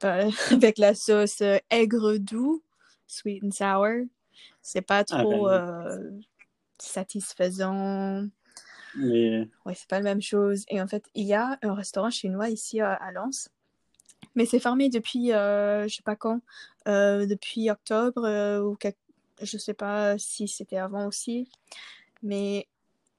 bah, 0.00 0.24
avec 0.50 0.78
la 0.78 0.94
sauce 0.94 1.42
aigre 1.70 2.16
doux, 2.16 2.62
sweet 3.06 3.44
and 3.44 3.52
sour, 3.52 4.06
c'est 4.60 4.82
pas 4.82 5.04
trop 5.04 5.48
euh, 5.48 6.10
satisfaisant. 6.78 8.26
Mais, 8.96 9.48
Ouais, 9.66 9.74
c'est 9.74 9.88
pas 9.88 9.98
la 9.98 10.04
même 10.04 10.22
chose. 10.22 10.64
Et 10.68 10.80
en 10.80 10.86
fait, 10.86 11.04
il 11.14 11.24
y 11.26 11.34
a 11.34 11.58
un 11.62 11.74
restaurant 11.74 12.10
chinois 12.10 12.48
ici 12.48 12.80
à, 12.80 12.92
à 12.92 13.12
Lens, 13.12 13.50
mais 14.34 14.46
c'est 14.46 14.58
fermé 14.60 14.88
depuis, 14.88 15.32
euh, 15.32 15.86
je 15.88 15.96
sais 15.96 16.02
pas 16.02 16.16
quand, 16.16 16.40
euh, 16.88 17.26
depuis 17.26 17.70
octobre 17.70 18.24
euh, 18.24 18.62
ou 18.62 18.76
quel- 18.76 18.94
je 19.42 19.58
sais 19.58 19.74
pas 19.74 20.18
si 20.18 20.48
c'était 20.48 20.78
avant 20.78 21.06
aussi. 21.06 21.48
Mais 22.22 22.68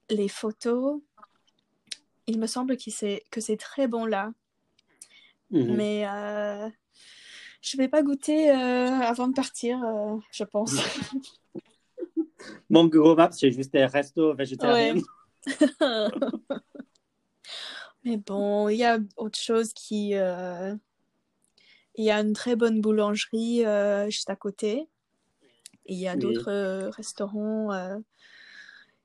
les 0.10 0.30
photos, 0.30 1.02
il 2.28 2.40
me 2.40 2.48
semble 2.48 2.78
que 2.78 2.92
c'est 2.92 3.24
que 3.32 3.42
c'est 3.42 3.58
très 3.58 3.88
bon 3.88 4.06
là. 4.06 4.32
mhm. 5.50 5.76
Mais 5.76 6.08
euh, 6.08 6.70
je 7.62 7.78
vais 7.78 7.88
pas 7.88 8.04
goûter 8.04 8.52
euh, 8.52 8.56
avant 8.56 9.28
de 9.28 9.34
partir, 9.34 9.84
euh, 9.84 10.18
je 10.32 10.44
pense. 10.44 10.76
Mon 12.70 12.86
Google 12.88 13.18
Maps, 13.18 13.32
c'est 13.32 13.52
juste 13.52 13.72
des 13.74 13.86
restos 13.86 14.34
végétariens. 14.36 14.96
Mais 18.04 18.18
bon, 18.18 18.70
il 18.70 18.78
y 18.78 18.84
a 18.84 19.00
autre 19.18 19.40
chose 19.40 19.74
qui... 19.74 20.14
Il 21.98 22.06
y 22.06 22.12
a 22.12 22.20
une 22.20 22.34
très 22.34 22.56
bonne 22.56 22.82
boulangerie 22.82 23.66
euh, 23.66 24.06
juste 24.10 24.30
à 24.30 24.36
côté. 24.36 24.88
Et 25.88 25.94
il 25.94 26.00
y 26.00 26.08
a 26.08 26.16
d'autres 26.20 26.52
euh, 26.52 26.90
restaurants. 26.90 27.72
euh, 27.74 27.98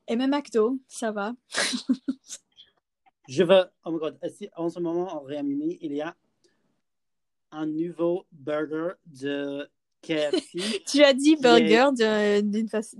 Et 0.07 0.15
même 0.15 0.31
McDo, 0.31 0.79
ça 0.87 1.11
va. 1.11 1.33
Je 3.27 3.43
veux, 3.43 3.63
oh 3.85 3.91
my 3.91 3.99
god, 3.99 4.17
ici, 4.23 4.49
en 4.55 4.69
ce 4.69 4.79
moment, 4.79 5.13
en 5.15 5.19
Royaume-Uni, 5.19 5.77
il 5.81 5.93
y 5.93 6.01
a 6.01 6.15
un 7.51 7.65
nouveau 7.65 8.25
burger 8.31 8.93
de 9.05 9.69
KFC. 10.01 10.59
Tu 10.87 11.03
as 11.03 11.13
dit 11.13 11.35
burger 11.35 11.91
de- 11.95 12.41
d'une 12.41 12.67
façon 12.67 12.97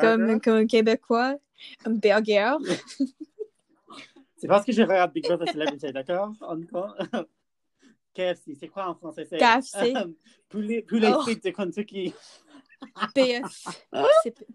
comme, 0.00 0.40
comme 0.40 0.54
un 0.56 0.66
québécois. 0.66 1.36
Un 1.84 1.92
burger. 1.92 2.54
C'est 4.36 4.46
parce 4.48 4.64
que 4.64 4.72
je 4.72 4.82
regarde 4.82 5.12
Big 5.12 5.24
Brother 5.24 5.48
Celebrity, 5.48 5.92
d'accord? 5.92 6.32
Encore. 6.42 6.96
KFC, 8.18 8.56
c'est 8.58 8.68
quoi 8.68 8.88
en 8.88 8.94
français? 8.96 9.24
C'est 9.30 9.38
KFC. 9.38 9.94
euh, 9.96 10.06
poulet, 10.48 10.82
poulet 10.82 11.12
Oh. 11.14 11.22
frites 11.22 11.44
de 11.44 11.50
Kentucky. 11.50 12.12
PF. 13.14 13.64
C'est 14.22 14.32
P- 14.32 14.46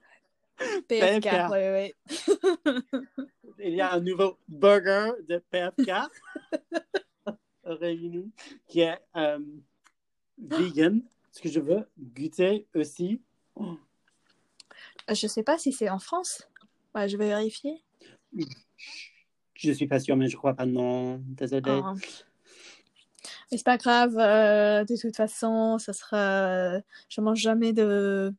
PFK, 0.88 1.26
ouais, 1.50 1.50
ouais. 1.50 1.96
Il 3.60 3.74
y 3.76 3.82
a 3.82 3.94
un 3.94 4.00
nouveau 4.02 4.38
burger 4.48 5.12
de 5.28 5.38
PFK 5.50 5.92
au 7.66 7.76
Royaume-Uni 7.78 8.32
qui 8.68 8.82
est 8.82 9.00
euh, 9.16 9.40
vegan. 10.38 11.02
Ce 11.32 11.42
que 11.42 11.50
je 11.50 11.60
veux 11.60 11.88
goûter 11.98 12.68
aussi. 12.76 13.22
Je 15.10 15.28
sais 15.28 15.44
pas 15.44 15.58
si 15.58 15.72
c'est 15.72 15.90
en 15.90 16.00
France. 16.00 16.48
Ouais, 16.94 17.08
je 17.10 17.18
vais 17.18 17.28
vérifier. 17.28 17.82
Je 19.56 19.72
suis 19.72 19.88
pas 19.88 20.00
sûre, 20.00 20.16
mais 20.18 20.28
je 20.30 20.36
crois 20.38 20.54
pas. 20.54 20.66
Non, 20.66 21.18
désolé. 21.26 21.64
Ah. 21.84 21.94
Mais 23.54 23.58
c'est 23.58 23.66
pas 23.66 23.78
grave, 23.78 24.18
euh, 24.18 24.84
de 24.84 25.00
toute 25.00 25.16
façon, 25.16 25.78
ça 25.78 25.94
sera. 25.94 26.80
Je 27.08 27.22
mange 27.22 27.38
jamais 27.38 27.72
de 27.72 28.34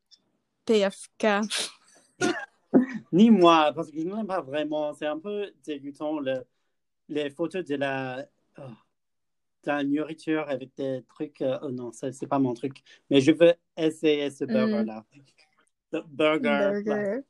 PFK. 0.66 1.26
Ni 3.12 3.30
moi, 3.30 3.70
parce 3.72 3.92
que 3.92 4.00
je 4.00 4.04
n'aime 4.08 4.26
pas 4.26 4.40
vraiment. 4.40 4.92
C'est 4.92 5.06
un 5.06 5.20
peu 5.20 5.52
dégoûtant 5.64 6.18
le, 6.18 6.44
les 7.08 7.30
photos 7.30 7.64
de 7.64 7.76
la, 7.76 8.26
oh, 8.58 8.62
de 8.62 9.70
la 9.70 9.84
nourriture 9.84 10.48
avec 10.48 10.74
des 10.76 11.04
trucs. 11.08 11.40
euh, 11.42 11.60
oh 11.62 11.70
non, 11.70 11.92
ça, 11.92 12.10
c'est 12.10 12.26
pas 12.26 12.40
mon 12.40 12.52
truc. 12.52 12.82
Mais 13.08 13.20
je 13.20 13.30
veux 13.30 13.54
essayer 13.76 14.32
ce 14.32 14.44
burger-là. 14.44 15.04
Le 15.92 16.02
burger. 16.08 16.82
Burger. 16.84 17.20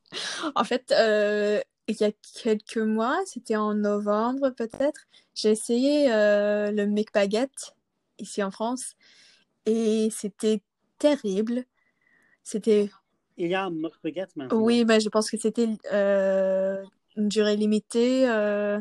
En 0.54 0.64
fait, 0.64 0.90
euh, 0.90 1.60
il 1.88 1.96
y 2.00 2.04
a 2.04 2.12
quelques 2.42 2.78
mois, 2.78 3.20
c'était 3.26 3.56
en 3.56 3.74
novembre 3.74 4.50
peut-être, 4.50 5.06
j'ai 5.34 5.50
essayé 5.50 6.12
euh, 6.12 6.70
le 6.70 6.86
McBaguette 6.86 7.74
ici 8.18 8.42
en 8.42 8.50
France 8.50 8.94
et 9.66 10.08
c'était 10.10 10.62
terrible. 10.98 11.64
C'était 12.42 12.90
Il 13.36 13.48
y 13.48 13.54
a 13.54 13.64
un 13.64 13.70
McBaguette 13.70 14.34
maintenant. 14.36 14.58
Oui, 14.58 14.84
mais 14.84 15.00
je 15.00 15.08
pense 15.08 15.30
que 15.30 15.36
c'était 15.36 15.68
euh, 15.92 16.82
une 17.16 17.28
durée 17.28 17.56
limitée. 17.56 18.28
euh, 18.28 18.80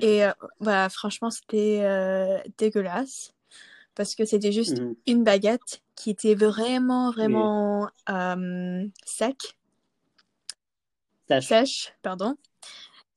et 0.00 0.22
voilà, 0.60 0.88
franchement, 0.88 1.30
c'était 1.30 2.42
dégueulasse. 2.58 3.32
Parce 3.94 4.16
que 4.16 4.24
c'était 4.24 4.50
juste 4.50 4.78
Mhm. 4.80 4.96
une 5.06 5.24
baguette 5.24 5.82
qui 5.94 6.10
était 6.10 6.34
vraiment, 6.34 7.12
vraiment 7.12 7.88
sec, 9.04 9.56
Sèche. 11.28 11.46
sèche, 11.46 11.94
pardon. 12.02 12.36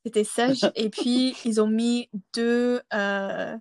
C'était 0.05 0.23
sèche. 0.23 0.65
et 0.75 0.89
puis, 0.89 1.35
ils 1.45 1.61
ont 1.61 1.67
mis 1.67 2.09
deux 2.33 2.81
euh, 2.93 3.57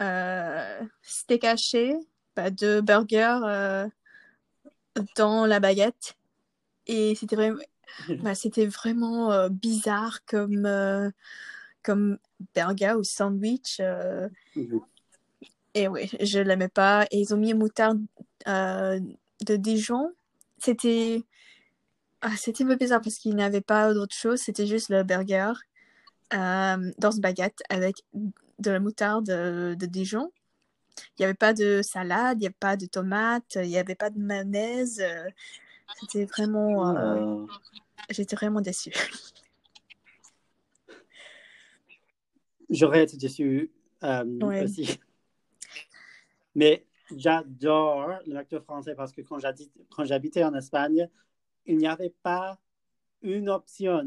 euh, 0.00 0.80
steaks 1.02 1.44
hachés, 1.44 1.96
bah, 2.36 2.50
deux 2.50 2.80
burgers 2.80 3.40
euh, 3.44 3.88
dans 5.16 5.46
la 5.46 5.60
baguette. 5.60 6.16
Et 6.86 7.14
c'était 7.14 7.36
vraiment, 7.36 7.62
bah, 8.22 8.34
c'était 8.34 8.66
vraiment 8.66 9.32
euh, 9.32 9.48
bizarre 9.48 10.24
comme, 10.24 10.66
euh, 10.66 11.10
comme 11.82 12.18
burger 12.54 12.94
ou 12.98 13.04
sandwich. 13.04 13.80
Mhm. 14.56 14.80
et 15.74 15.88
oui, 15.88 16.10
je 16.20 16.40
l'aimais 16.40 16.68
pas. 16.68 17.06
Et 17.10 17.20
ils 17.20 17.34
ont 17.34 17.38
mis 17.38 17.54
moutarde 17.54 18.00
de 18.46 19.56
Dijon. 19.56 20.12
C'était 20.58 21.22
ah, 22.20 22.36
c'était 22.36 22.64
un 22.64 22.68
peu 22.68 22.76
bizarre 22.76 23.00
parce 23.00 23.16
qu'il 23.16 23.34
n'y 23.36 23.42
avait 23.42 23.60
pas 23.60 23.94
d'autre 23.94 24.14
chose. 24.14 24.40
C'était 24.40 24.66
juste 24.66 24.88
le 24.90 25.02
burger 25.04 25.52
euh, 26.34 26.92
dans 26.98 27.12
ce 27.12 27.20
baguette 27.20 27.62
avec 27.68 28.04
de 28.58 28.70
la 28.70 28.80
moutarde 28.80 29.30
euh, 29.30 29.74
de 29.74 29.86
Dijon. 29.86 30.32
Il 31.16 31.22
n'y 31.22 31.24
avait 31.26 31.34
pas 31.34 31.52
de 31.52 31.80
salade, 31.82 32.38
il 32.38 32.40
n'y 32.40 32.46
avait 32.46 32.56
pas 32.58 32.76
de 32.76 32.86
tomates, 32.86 33.54
il 33.56 33.68
n'y 33.68 33.78
avait 33.78 33.94
pas 33.94 34.10
de 34.10 34.18
mayonnaise. 34.18 35.00
euh, 35.00 35.28
C'était 36.00 36.24
vraiment... 36.24 36.96
euh, 36.96 37.46
J'étais 38.10 38.36
vraiment 38.36 38.60
déçue. 38.60 38.92
J'aurais 42.70 43.04
été 43.04 43.16
déçu 43.16 43.70
euh, 44.02 44.24
Ouais. 44.40 44.62
aussi. 44.62 44.98
Mais 46.54 46.84
j'adore 47.16 48.18
le 48.26 48.34
McDo 48.34 48.60
français 48.60 48.94
parce 48.94 49.12
que 49.12 49.22
quand 49.22 50.04
j'habitais 50.04 50.44
en 50.44 50.54
Espagne, 50.54 51.08
il 51.68 51.76
n'y 51.76 51.86
avait 51.86 52.14
pas 52.22 52.58
une 53.22 53.48
option 53.48 54.02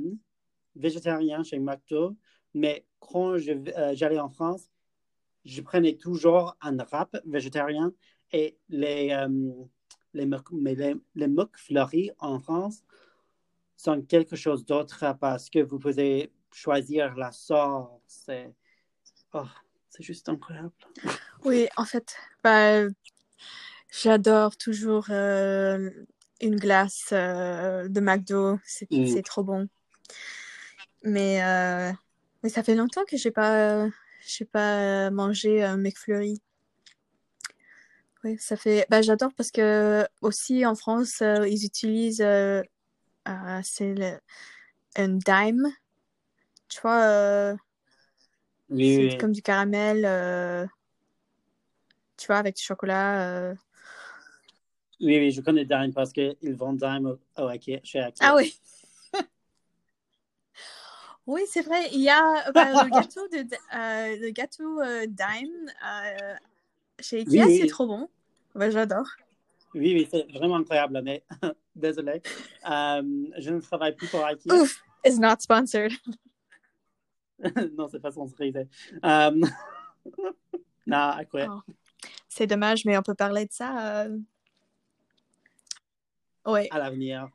végétarienne 0.75 1.45
chez 1.45 1.59
McDo. 1.59 2.17
Mais 2.53 2.85
quand 2.99 3.35
euh, 3.37 3.93
j'allais 3.93 4.19
en 4.19 4.29
France, 4.29 4.69
je 5.45 5.61
prenais 5.61 5.95
toujours 5.95 6.57
un 6.61 6.75
wrap 6.77 7.15
végétarien 7.25 7.93
et 8.33 8.57
les, 8.67 9.11
euh, 9.11 9.51
les, 10.13 10.25
mais 10.51 11.27
McFlurry 11.27 12.11
en 12.19 12.39
France 12.39 12.83
sont 13.77 14.01
quelque 14.01 14.35
chose 14.35 14.65
d'autre 14.65 15.15
parce 15.19 15.49
que 15.49 15.59
vous 15.59 15.79
pouvez 15.79 16.31
choisir 16.51 17.15
la 17.15 17.31
sauce. 17.31 18.29
Oh, 19.33 19.43
c'est 19.89 20.03
juste 20.03 20.27
incroyable. 20.29 20.73
Oui, 21.45 21.67
en 21.77 21.85
fait, 21.85 22.15
bah, 22.43 22.83
j'adore 23.89 24.57
toujours 24.57 25.05
euh, 25.09 25.89
une 26.41 26.55
glace 26.57 27.10
euh, 27.12 27.88
de 27.88 28.00
McDo. 28.00 28.60
C'est 28.65 28.89
Mm. 28.91 29.05
c'est 29.07 29.24
trop 29.24 29.43
bon. 29.43 29.67
Mais, 31.03 31.43
euh, 31.43 31.91
mais 32.43 32.50
ça 32.50 32.63
fait 32.63 32.75
longtemps 32.75 33.05
que 33.05 33.17
j'ai 33.17 33.31
pas, 33.31 33.88
j'ai 34.25 34.45
pas 34.45 35.10
mangé 35.12 35.63
un 35.63 35.77
McFlurry. 35.77 36.41
Oui, 38.24 38.38
ça 38.39 38.55
fait. 38.55 38.86
Bah, 38.89 39.01
j'adore 39.01 39.31
parce 39.36 39.51
que 39.51 40.05
aussi 40.21 40.65
en 40.65 40.75
France, 40.75 41.21
euh, 41.21 41.48
ils 41.48 41.65
utilisent 41.65 42.21
euh, 42.21 42.62
euh, 43.27 43.62
c'est 43.63 43.93
le... 43.95 44.19
un 44.98 45.10
dime. 45.10 45.67
Tu 46.69 46.79
vois, 46.81 47.01
euh, 47.03 47.55
Oui, 48.69 48.95
c'est 48.95 49.07
oui. 49.07 49.17
comme 49.17 49.31
du 49.31 49.41
caramel. 49.41 50.05
euh, 50.05 50.65
Tu 52.17 52.27
vois, 52.27 52.38
avec 52.38 52.55
du 52.55 52.63
chocolat. 52.63 53.53
Euh. 55.01 55.05
oui, 55.05 55.17
oui, 55.20 55.31
je 55.31 55.41
connais 55.41 55.65
Dime 55.65 55.93
parce 55.93 56.12
qu'ils 56.13 56.36
vendent 56.55 56.77
Dime 56.77 57.05
au, 57.38 57.41
au 57.43 57.48
Ikea- 57.50 57.81
chez 57.84 58.00
Ikea. 58.00 58.20
Ah 58.22 58.36
oui. 58.36 58.55
Oui, 61.27 61.41
c'est 61.48 61.62
vrai. 61.62 61.88
Il 61.93 62.01
y 62.01 62.10
a 62.10 62.51
bah, 62.51 62.84
le 62.84 62.89
gâteau 63.00 63.27
de 63.27 63.38
euh, 63.38 64.17
le 64.20 64.31
gâteau 64.31 64.81
euh, 64.81 65.05
Dime 65.05 65.72
euh, 65.86 66.36
chez 67.00 67.20
Ikea, 67.20 67.29
Oui, 67.31 67.43
oui. 67.46 67.60
c'est 67.62 67.67
trop 67.67 67.86
bon. 67.88 68.10
Bah, 68.55 68.70
j'adore. 68.70 69.05
Oui, 69.74 69.93
oui, 69.93 70.08
c'est 70.12 70.29
vraiment 70.34 70.58
incroyable, 70.58 71.00
mais 71.03 71.24
désolé. 71.75 72.22
Euh, 72.70 73.01
je 73.38 73.50
ne 73.51 73.62
travaille 73.62 73.96
plus 73.96 74.08
pour 74.08 74.25
Ikea. 74.25 74.51
Ouf, 74.51 74.84
it's 75.05 75.20
not 75.20 75.38
sponsored. 75.39 75.93
non, 77.77 77.88
c'est 77.88 78.01
pas 78.01 78.12
sponsorisé. 78.12 78.67
Euh, 79.05 79.31
non, 80.88 80.98
Ikea. 81.17 81.48
Oh. 81.50 81.62
C'est 82.27 82.48
dommage, 82.48 82.84
mais 82.84 82.98
on 82.98 83.03
peut 83.03 83.13
parler 83.15 83.46
de 83.46 83.51
ça. 83.53 84.08
Ouais. 86.45 86.67
à 86.71 86.79
l'avenir. 86.79 87.29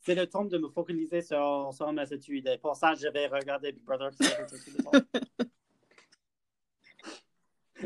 C'est 0.00 0.14
le 0.14 0.26
temps 0.26 0.44
de 0.44 0.58
me 0.58 0.68
focaliser 0.68 1.22
sur, 1.22 1.70
sur 1.72 1.92
mes 1.92 2.12
études. 2.12 2.46
Et 2.48 2.58
pour 2.58 2.74
ça, 2.74 2.94
je 2.94 3.08
vais 3.08 3.26
regarder 3.26 3.72
Big 3.72 3.84
Brother. 3.84 4.10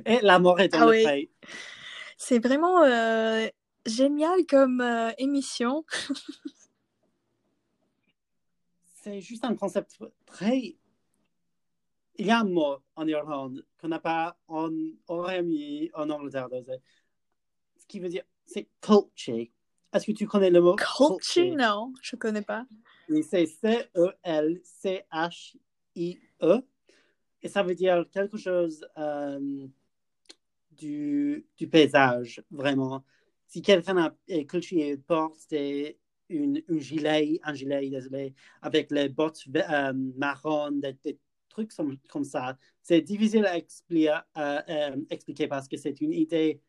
Et 0.07 0.20
l'amour 0.22 0.61
est 0.61 0.68
dans 0.68 0.83
Ah 0.83 0.87
le 0.87 0.90
oui. 0.90 1.31
C'est 2.16 2.38
vraiment 2.38 2.83
euh, 2.83 3.46
génial 3.87 4.46
comme 4.46 4.81
euh, 4.81 5.11
émission. 5.18 5.85
C'est 9.03 9.20
juste 9.20 9.44
un 9.44 9.55
concept 9.55 9.98
très. 10.25 10.77
Il 12.16 12.27
y 12.27 12.31
a 12.31 12.40
un 12.40 12.44
mot 12.44 12.79
en 12.96 13.07
Irlande 13.07 13.66
qu'on 13.79 13.88
n'a 13.88 13.98
pas 13.98 14.38
en 14.48 14.70
Royaume-Uni, 15.09 15.90
en 15.94 16.09
Angleterre. 16.09 16.48
Ce 17.77 17.87
qui 17.87 18.01
veut 18.01 18.09
dire, 18.09 18.25
c'est 18.46 18.68
culture. 18.81 19.48
Est-ce 19.94 20.07
que 20.07 20.12
tu 20.12 20.26
connais 20.26 20.50
le 20.50 20.61
mot 20.61 20.74
Culture, 20.76 21.57
non, 21.57 21.92
je 22.02 22.16
connais 22.16 22.42
pas. 22.42 22.66
C'est 23.22 23.46
C-E-L-C-H-I-E. 25.24 26.62
Et 27.42 27.48
ça 27.48 27.62
veut 27.62 27.74
dire 27.74 28.04
quelque 28.11 28.37
chose 28.38 28.87
euh, 28.98 29.66
du, 30.70 31.46
du 31.57 31.68
paysage, 31.68 32.42
vraiment. 32.50 33.04
Si 33.46 33.62
quelqu'un 33.62 33.96
a- 33.98 34.44
cultivé 34.44 34.88
et 34.88 34.96
porte 34.96 35.38
des- 35.50 35.98
une, 36.30 36.62
une 36.68 36.80
gilet, 36.80 37.38
un 37.42 37.52
gilet, 37.54 37.88
désolé, 37.90 38.35
avec 38.62 38.90
les 38.90 39.09
bottes 39.11 39.44
euh, 39.54 39.92
marron, 40.16 40.70
des, 40.72 40.94
des 41.04 41.18
trucs 41.50 41.72
comme, 41.74 41.96
comme 42.09 42.24
ça, 42.24 42.57
c'est 42.83 43.02
difficile 43.02 43.44
à 43.44 43.57
expliquer, 43.59 44.18
euh, 44.38 44.96
expliquer 45.11 45.46
parce 45.46 45.68
que 45.68 45.76
c'est 45.76 46.00
une 46.00 46.12
idée 46.12 46.61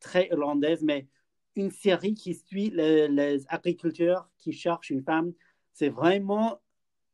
très 0.00 0.26
irlandaise, 0.28 0.82
mais 0.82 1.06
une 1.56 1.70
série 1.70 2.14
qui 2.14 2.34
suit 2.34 2.70
les, 2.70 3.08
les 3.08 3.44
agriculteurs 3.48 4.28
qui 4.38 4.52
cherchent 4.52 4.90
une 4.90 5.02
femme, 5.02 5.32
c'est 5.72 5.88
vraiment 5.88 6.60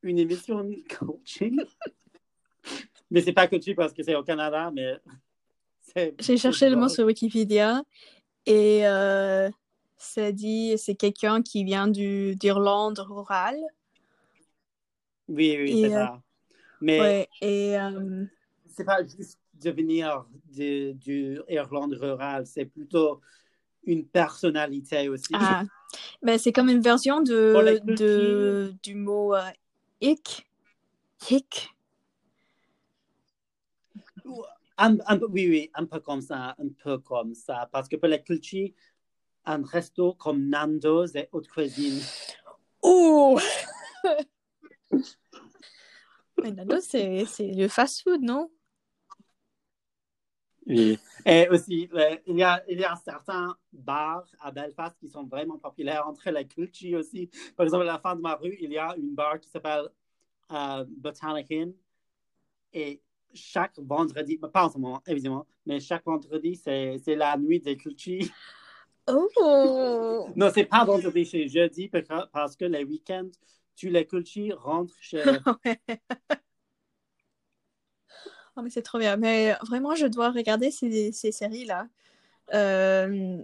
une 0.02 0.18
émission 0.18 0.68
coaching. 0.98 1.60
mais 3.10 3.20
c'est 3.20 3.32
pas 3.32 3.48
coaching 3.48 3.74
parce 3.74 3.92
que 3.92 4.02
c'est 4.02 4.14
au 4.14 4.22
Canada, 4.22 4.70
mais. 4.72 4.96
J'ai 6.20 6.36
cherché 6.36 6.68
le 6.70 6.76
mot 6.76 6.88
sur 6.88 7.04
Wikipédia 7.04 7.82
et 8.46 8.86
euh, 8.86 9.50
ça 9.96 10.30
dit 10.30 10.74
c'est 10.78 10.94
quelqu'un 10.94 11.42
qui 11.42 11.64
vient 11.64 11.88
du 11.88 12.36
d'Irlande 12.36 13.00
rurale. 13.00 13.58
Oui, 15.28 15.56
oui, 15.58 15.82
c'est 15.82 15.92
euh, 15.92 15.98
ça. 15.98 16.22
Mais 16.80 17.00
Ouais, 17.00 17.28
et 17.40 17.76
euh, 17.76 18.24
c'est 18.68 18.84
pas 18.84 19.02
juste 19.02 19.40
de, 19.54 20.92
du 20.92 21.40
Irlande 21.48 21.94
rural, 21.94 22.46
c'est 22.46 22.64
plutôt 22.64 23.20
une 23.84 24.06
personnalité 24.06 25.08
aussi. 25.08 25.32
ah, 25.34 25.62
ben, 26.22 26.38
c'est 26.38 26.52
comme 26.52 26.68
une 26.68 26.80
version 26.80 27.20
de, 27.20 27.56
les 27.64 27.80
de 27.80 28.74
du 28.82 28.94
mot 28.94 29.34
euh, 29.34 29.50
hic. 30.00 30.46
Hic. 31.28 31.68
Un, 34.78 34.96
un 35.06 35.18
peu- 35.18 35.26
oui, 35.28 35.48
oui, 35.48 35.70
un 35.74 35.84
peu 35.84 36.00
comme 36.00 36.22
ça, 36.22 36.54
un 36.58 36.68
peu 36.82 36.98
comme 36.98 37.34
ça. 37.34 37.68
Parce 37.70 37.88
que 37.88 37.96
pour 37.96 38.08
la 38.08 38.18
culture, 38.18 38.70
un 39.44 39.62
resto 39.62 40.14
comme 40.14 40.48
Nando's 40.48 41.14
et 41.14 41.28
haute 41.32 41.48
cuisine, 41.48 42.00
Oh! 42.82 43.38
Mais 46.42 46.50
Nando, 46.52 46.80
c'est 46.80 47.26
c'est 47.26 47.52
le 47.52 47.68
fast-food, 47.68 48.22
non? 48.22 48.50
Et 51.26 51.48
aussi, 51.50 51.88
le- 51.92 52.18
il, 52.26 52.36
y 52.38 52.42
a, 52.42 52.62
il 52.68 52.78
y 52.78 52.84
a 52.84 52.94
certains 52.96 53.56
bars 53.72 54.26
à 54.40 54.50
Belfast 54.50 54.96
qui 54.98 55.08
sont 55.08 55.24
vraiment 55.24 55.58
populaires 55.58 56.06
entre 56.06 56.30
la 56.30 56.44
culture 56.44 57.00
aussi. 57.00 57.28
Par 57.56 57.64
exemple, 57.64 57.82
à 57.84 57.92
la 57.92 57.98
fin 57.98 58.14
de 58.16 58.20
ma 58.20 58.34
rue, 58.36 58.56
il 58.60 58.70
y 58.72 58.78
a 58.78 58.94
une 58.96 59.14
bar 59.14 59.38
qui 59.40 59.48
s'appelle 59.50 59.88
euh, 60.52 60.84
Botanic 60.88 61.50
Inn. 61.50 61.72
Et 62.72 63.00
chaque 63.34 63.78
vendredi, 63.78 64.38
pas 64.38 64.64
en 64.66 64.70
ce 64.70 64.78
moment, 64.78 65.02
évidemment, 65.06 65.46
mais 65.66 65.80
chaque 65.80 66.04
vendredi, 66.04 66.56
c'est 66.56 67.00
la 67.16 67.36
nuit 67.36 67.60
des 67.60 67.76
cultures. 67.76 68.26
Oh! 69.08 70.28
Non, 70.36 70.50
c'est 70.54 70.64
pas 70.66 70.84
vendredi, 70.84 71.24
c'est 71.26 71.48
jeudi 71.48 71.88
parce 71.88 72.06
que- 72.06 72.26
parce 72.30 72.56
que 72.56 72.64
les 72.64 72.84
week-ends, 72.84 73.28
tu 73.74 73.88
les 73.90 74.06
cultures 74.06 74.60
rentrent 74.62 74.94
chez. 75.00 75.22
Oh, 78.56 78.62
mais 78.62 78.70
c'est 78.70 78.82
trop 78.82 78.98
bien. 78.98 79.16
Mais 79.16 79.54
vraiment, 79.66 79.94
je 79.94 80.06
dois 80.06 80.30
regarder 80.30 80.70
ces, 80.70 81.12
ces 81.12 81.32
séries-là. 81.32 81.86
Euh, 82.54 83.42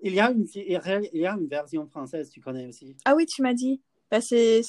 Il 0.00 0.12
y, 0.12 0.20
a 0.20 0.30
une, 0.30 0.46
il 0.54 1.20
y 1.20 1.26
a 1.26 1.32
une 1.32 1.46
version 1.46 1.86
française, 1.86 2.30
tu 2.30 2.40
connais 2.40 2.66
aussi. 2.66 2.96
Ah 3.04 3.14
oui, 3.14 3.26
tu 3.26 3.42
m'as 3.42 3.54
dit. 3.54 3.80
Bah, 4.10 4.20
c'est- 4.20 4.62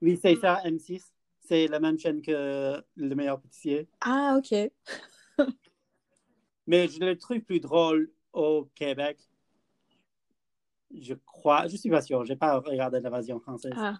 Oui, 0.00 0.18
c'est 0.20 0.36
ça, 0.36 0.60
M6. 0.64 1.02
C'est 1.40 1.66
la 1.68 1.78
même 1.80 1.98
chaîne 1.98 2.22
que 2.22 2.82
Le 2.96 3.14
meilleur 3.14 3.40
pâtissier. 3.40 3.88
Ah, 4.00 4.38
ok. 4.38 4.70
Mais 6.66 6.88
je 6.88 6.98
le 7.00 7.16
trouve 7.18 7.40
plus 7.40 7.60
drôle 7.60 8.10
au 8.32 8.70
Québec. 8.74 9.18
Je 10.92 11.14
crois, 11.14 11.66
je 11.66 11.76
suis 11.76 11.90
pas 11.90 12.00
sûr, 12.00 12.24
j'ai 12.24 12.36
pas 12.36 12.58
regardé 12.60 13.00
la 13.00 13.10
version 13.10 13.40
française. 13.40 13.74
Ah. 13.76 13.98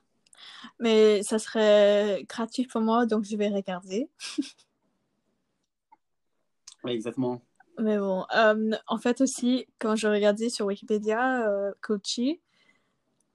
Mais 0.79 1.23
ça 1.23 1.39
serait 1.39 2.25
gratuit 2.29 2.67
pour 2.67 2.81
moi, 2.81 3.07
donc 3.07 3.25
je 3.25 3.37
vais 3.37 3.49
regarder. 3.49 4.09
Oui, 6.85 6.93
exactement. 6.93 7.41
Mais 7.79 7.99
bon, 7.99 8.25
euh, 8.37 8.71
en 8.87 8.99
fait 8.99 9.21
aussi, 9.21 9.67
quand 9.79 9.97
je 9.97 10.07
regardais 10.07 10.49
sur 10.49 10.67
Wikipédia, 10.67 11.49
euh, 11.49 11.73
Kochi, 11.81 12.41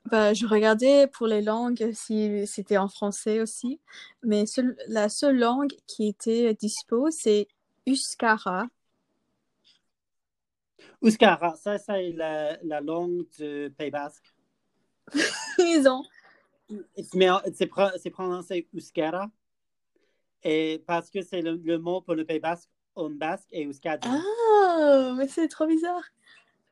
bah, 0.05 0.33
je 0.33 0.45
regardais 0.45 1.07
pour 1.07 1.27
les 1.27 1.41
langues 1.41 1.91
si 1.93 2.47
c'était 2.47 2.77
en 2.77 2.88
français 2.88 3.41
aussi. 3.41 3.79
Mais 4.23 4.45
seul- 4.45 4.77
la 4.88 5.09
seule 5.09 5.38
langue 5.38 5.73
qui 5.88 6.07
était 6.07 6.53
dispo, 6.53 7.09
c'est 7.12 7.47
Euskara. 7.88 8.67
Euskara, 11.03 11.55
ça, 11.55 11.77
c'est 11.77 12.12
la, 12.13 12.57
la 12.63 12.81
langue 12.81 13.25
du 13.38 13.73
Pays 13.77 13.91
Basque. 13.91 14.33
Ils 15.59 15.88
ont. 15.88 16.03
Mais 16.69 16.84
c'est 17.53 17.69
c'est 17.97 18.10
prononcé 18.12 18.67
Euskara. 18.75 19.29
Et 20.43 20.84
parce 20.88 21.10
que 21.10 21.21
c'est 21.21 21.41
le, 21.41 21.55
le 21.55 21.77
mot 21.77 22.01
pour 22.01 22.15
le 22.15 22.25
Pays 22.25 22.39
Basque 22.39 22.69
en 22.95 23.10
basque 23.10 23.47
et 23.51 23.65
Euskadi. 23.65 24.08
Ah, 24.10 25.13
mais 25.17 25.27
c'est 25.27 25.47
trop 25.47 25.67
bizarre. 25.67 26.03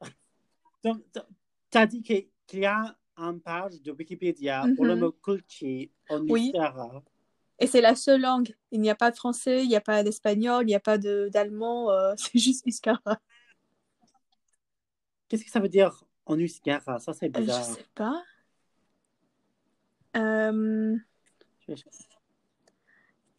Donc, 0.83 1.03
tu 1.13 1.77
as 1.77 1.86
dit 1.86 2.01
qu'il 2.01 2.60
y 2.60 2.65
a 2.65 2.95
une 3.17 3.41
page 3.41 3.81
de 3.81 3.91
Wikipédia 3.91 4.65
pour 4.75 4.86
le 4.86 4.95
Mhm. 4.95 4.99
mot 5.01 5.12
culture 5.12 5.88
en 6.10 6.21
Oui. 6.27 6.51
Euskara. 6.53 7.03
Et 7.60 7.65
c'est 7.67 7.81
la 7.81 7.95
seule 7.95 8.21
langue. 8.21 8.55
Il 8.71 8.79
n'y 8.81 8.89
a 8.89 8.95
pas 8.95 9.10
de 9.12 9.15
français, 9.15 9.63
il 9.63 9.67
n'y 9.67 9.75
a 9.75 9.81
pas 9.81 10.03
d'espagnol, 10.03 10.63
il 10.63 10.67
n'y 10.67 10.75
a 10.75 10.79
pas 10.79 10.97
d'allemand, 10.97 11.89
euh, 11.91 12.13
c'est 12.17 12.38
juste 12.39 12.67
Euskara. 12.67 13.19
Qu'est-ce 15.27 15.43
que 15.43 15.49
ça 15.51 15.60
veut 15.60 15.67
dire 15.69 16.03
en 16.25 16.38
Euskara? 16.38 16.99
Ça, 16.99 17.13
c'est 17.13 17.27
Euh, 17.36 17.39
Je 17.39 17.41
bizarre. 17.41 17.63
sais 17.65 17.86
pas. 17.95 18.23
Euh, 20.17 20.97
Je- 21.67 21.75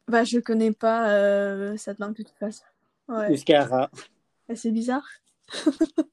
bah, 0.06 0.24
je 0.24 0.38
connais 0.38 0.72
pas 0.72 1.10
euh, 1.10 1.76
cette 1.76 1.98
langue 1.98 2.14
de 2.16 2.22
toute 2.22 2.38
façon. 2.38 2.64
Ouais, 3.08 3.36
c'est 4.54 4.70
bizarre. 4.72 5.06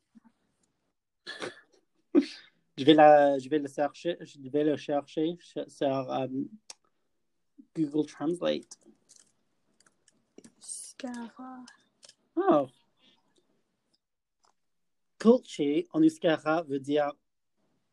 Je 2.77 2.83
vais, 2.83 2.93
la, 2.93 3.39
je 3.39 3.47
vais 3.47 3.59
le 3.59 3.69
chercher, 3.69 4.17
je 4.19 4.49
vais 4.49 4.65
le 4.65 4.75
chercher 4.75 5.37
sur 5.39 6.11
euh, 6.11 6.27
Google 7.73 8.05
Translate. 8.05 8.77
Euskara. 10.59 11.63
Oh. 12.35 12.67
Culture 15.17 15.85
en 15.93 16.01
Euskara 16.03 16.63
veut 16.63 16.79
dire 16.81 17.13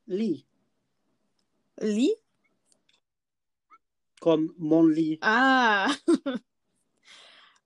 lit, 0.09 0.45
Lit? 1.81 2.17
Comme 4.23 4.53
mon 4.57 4.87
lit. 4.87 5.19
Ah! 5.21 5.89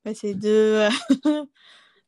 Mais 0.06 0.14
c'est 0.14 0.34
deux, 0.34 0.88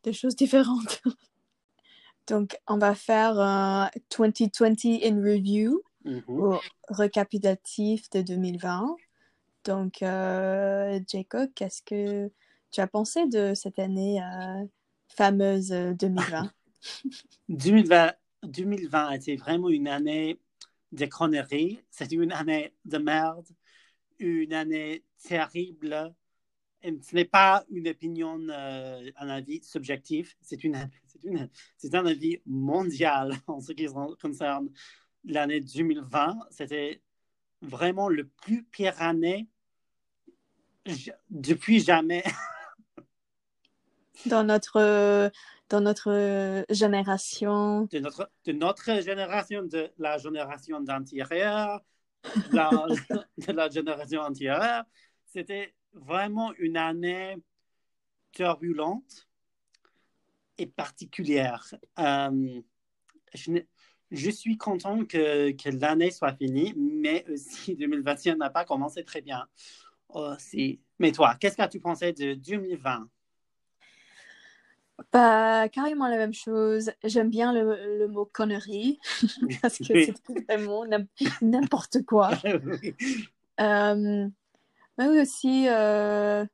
deux 0.04 0.12
choses 0.12 0.36
différentes. 0.36 1.02
Donc, 2.26 2.56
on 2.66 2.78
va 2.78 2.94
faire 2.94 3.38
un 3.38 3.90
2020 4.10 5.04
in 5.04 5.22
review, 5.22 5.82
Mhm. 6.04 6.22
ou 6.28 6.56
récapitulatif 6.88 8.08
de 8.10 8.22
2020. 8.22 8.96
Donc, 9.64 10.02
euh, 10.02 10.98
Jacob, 11.06 11.50
qu'est-ce 11.54 11.82
que 11.82 12.30
tu 12.70 12.80
as 12.80 12.86
pensé 12.86 13.26
de 13.26 13.52
cette 13.54 13.78
année 13.78 14.22
euh, 14.22 14.64
fameuse 15.08 15.72
euh, 15.72 15.92
2020? 15.92 16.50
2020, 17.50 18.12
2020 18.44 19.06
a 19.06 19.16
été 19.16 19.36
vraiment 19.36 19.68
une 19.68 19.88
année 19.88 20.38
de 20.92 21.04
conneries. 21.04 21.80
C'était 21.90 22.16
une 22.16 22.32
année 22.32 22.72
de 22.86 22.96
merde, 22.98 23.46
une 24.18 24.52
année 24.52 25.04
terrible. 25.22 26.14
Et 26.82 26.96
ce 27.02 27.14
n'est 27.14 27.24
pas 27.24 27.64
une 27.70 27.88
opinion, 27.88 28.38
euh, 28.50 29.10
un 29.16 29.28
avis 29.28 29.62
subjectif, 29.64 30.36
c'est 30.40 30.62
une, 30.62 30.88
c'est 31.06 31.24
une, 31.24 31.48
c'est 31.76 31.94
un 31.94 32.06
avis 32.06 32.40
mondial 32.46 33.32
en 33.48 33.60
ce 33.60 33.72
qui 33.72 33.86
concerne 34.20 34.70
l'année 35.24 35.60
2020. 35.60 36.38
C'était 36.50 37.02
vraiment 37.62 38.08
le 38.08 38.28
plus 38.28 38.62
pire 38.62 38.94
année 39.02 39.48
j- 40.86 41.10
depuis 41.30 41.80
jamais. 41.80 42.22
Dans 44.26 44.42
notre, 44.42 45.30
dans 45.68 45.80
notre 45.80 46.64
génération. 46.70 47.82
de 47.84 47.98
notre, 48.00 48.28
de 48.46 48.52
notre 48.52 49.00
génération, 49.00 49.62
de 49.62 49.90
la 49.98 50.18
génération 50.18 50.80
d'antérieure, 50.80 51.80
de 51.80 51.84
de 52.24 53.52
la 53.52 53.68
génération 53.68 54.20
antérieure. 54.20 54.84
C'était 55.24 55.74
vraiment 55.92 56.52
une 56.58 56.76
année 56.76 57.36
turbulente 58.32 59.28
et 60.58 60.66
particulière. 60.66 61.74
Euh, 61.98 62.60
je, 63.34 64.30
suis 64.30 64.56
content 64.56 65.04
que, 65.04 65.52
que 65.52 65.70
l'année 65.70 66.10
soit 66.10 66.34
finie, 66.34 66.74
mais 66.76 67.24
aussi 67.30 67.74
2021 67.76 68.36
n'a 68.36 68.50
pas 68.50 68.64
commencé 68.64 69.04
très 69.04 69.20
bien. 69.20 69.46
Aussi. 70.08 70.80
Mais 70.98 71.12
toi, 71.12 71.36
qu'est-ce 71.38 71.56
que 71.56 71.68
tu 71.68 71.80
pensais 71.80 72.12
de 72.12 72.34
2020? 72.34 73.08
Pas 75.10 75.68
carrément 75.68 76.08
la 76.08 76.16
même 76.16 76.34
chose. 76.34 76.90
J'aime 77.04 77.30
bien 77.30 77.52
le, 77.52 77.98
le 77.98 78.08
mot 78.08 78.24
connerie 78.24 78.98
parce 79.62 79.78
que 79.78 79.84
c'est 80.04 80.14
vraiment 80.48 80.84
n'im- 80.84 81.06
n'importe 81.42 82.04
quoi. 82.04 82.30
Oui. 82.44 82.94
Euh, 83.60 84.28
mais 84.98 85.08
oui 85.08 85.20
aussi, 85.20 85.66
euh, 85.68 86.44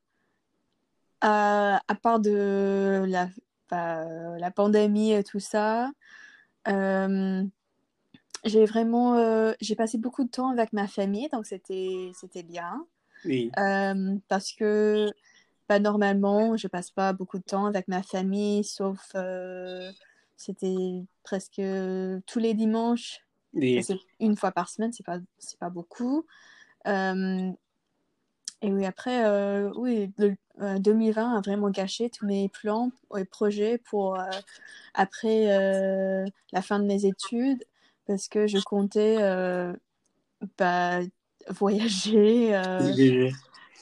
à, 1.20 1.80
à 1.86 1.94
part 1.94 2.20
de 2.20 3.04
la, 3.06 3.28
bah, 3.70 4.04
la 4.38 4.50
pandémie 4.50 5.12
et 5.12 5.24
tout 5.24 5.40
ça, 5.40 5.90
euh, 6.68 7.42
j'ai 8.44 8.64
vraiment, 8.66 9.16
euh, 9.16 9.52
j'ai 9.60 9.74
passé 9.74 9.98
beaucoup 9.98 10.24
de 10.24 10.30
temps 10.30 10.50
avec 10.50 10.72
ma 10.72 10.86
famille, 10.86 11.28
donc 11.32 11.46
c'était, 11.46 12.10
c'était 12.18 12.42
bien. 12.42 12.86
Oui. 13.24 13.50
Euh, 13.58 14.16
parce 14.28 14.52
que 14.52 15.10
bah, 15.68 15.78
normalement, 15.78 16.56
je 16.56 16.68
passe 16.68 16.90
pas 16.90 17.12
beaucoup 17.12 17.38
de 17.38 17.44
temps 17.44 17.66
avec 17.66 17.88
ma 17.88 18.02
famille, 18.02 18.64
sauf 18.64 19.12
euh, 19.14 19.90
c'était 20.36 21.04
presque 21.22 21.60
tous 22.26 22.38
les 22.38 22.54
dimanches. 22.54 23.20
Oui. 23.54 23.84
Une 24.20 24.36
fois 24.36 24.52
par 24.52 24.68
semaine, 24.68 24.92
c'est 24.92 25.06
pas, 25.06 25.18
c'est 25.38 25.58
pas 25.58 25.70
beaucoup. 25.70 26.26
Euh, 26.86 27.50
et 28.62 28.72
oui, 28.72 28.84
après, 28.86 29.24
euh, 29.26 29.70
oui, 29.76 30.12
le- 30.18 30.36
euh, 30.60 30.78
2020 30.78 31.36
a 31.36 31.40
vraiment 31.40 31.70
gâché 31.70 32.08
tous 32.10 32.26
mes 32.26 32.48
plans 32.48 32.90
et 33.16 33.24
projets 33.24 33.78
pour 33.78 34.18
après 34.94 35.46
la 36.52 36.62
fin 36.62 36.78
de 36.78 36.84
mes 36.84 37.06
études, 37.06 37.64
parce 38.06 38.28
que 38.28 38.46
je 38.46 38.58
comptais 38.58 39.16
bah, 40.58 41.00
voyager. 41.48 42.56
Oui. 42.80 43.32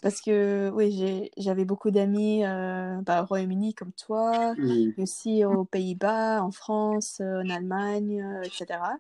Parce 0.03 0.21
que 0.21 0.71
oui, 0.75 1.31
j'avais 1.39 1.65
beaucoup 1.65 1.91
d'amis 1.93 2.45
euh, 2.45 3.01
bah, 3.03 3.23
au 3.23 3.27
Royaume-Uni 3.27 3.75
comme 3.75 3.93
toi, 3.93 4.57
Oui. 4.59 4.95
mais 4.97 5.05
aussi 5.05 5.45
aux 5.45 5.65
Pays-Bas, 5.65 6.43
en 6.43 6.51
France, 6.51 7.21
euh, 7.23 7.43
en 7.43 7.49
Allemagne, 7.51 8.23
euh, 8.23 8.43
etc. 8.43 8.99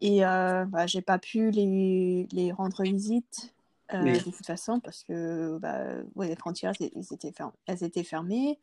Et 0.00 0.26
euh, 0.26 0.64
bah, 0.66 0.86
j'ai 0.86 1.02
pas 1.02 1.18
pu 1.18 1.50
les, 1.50 2.26
les 2.32 2.52
rendre 2.52 2.82
visite 2.82 3.54
euh, 3.94 4.04
Oui. 4.04 4.18
de 4.20 4.30
toute 4.30 4.46
façon 4.46 4.80
parce 4.80 5.04
que 5.04 5.58
bah, 5.58 5.80
ouais, 6.16 6.28
les 6.28 6.36
frontières 6.36 6.72
elles, 6.80 6.90
étaient, 7.12 7.32
fer- 7.32 7.52
elles 7.66 7.84
étaient 7.84 8.04
fermées. 8.04 8.58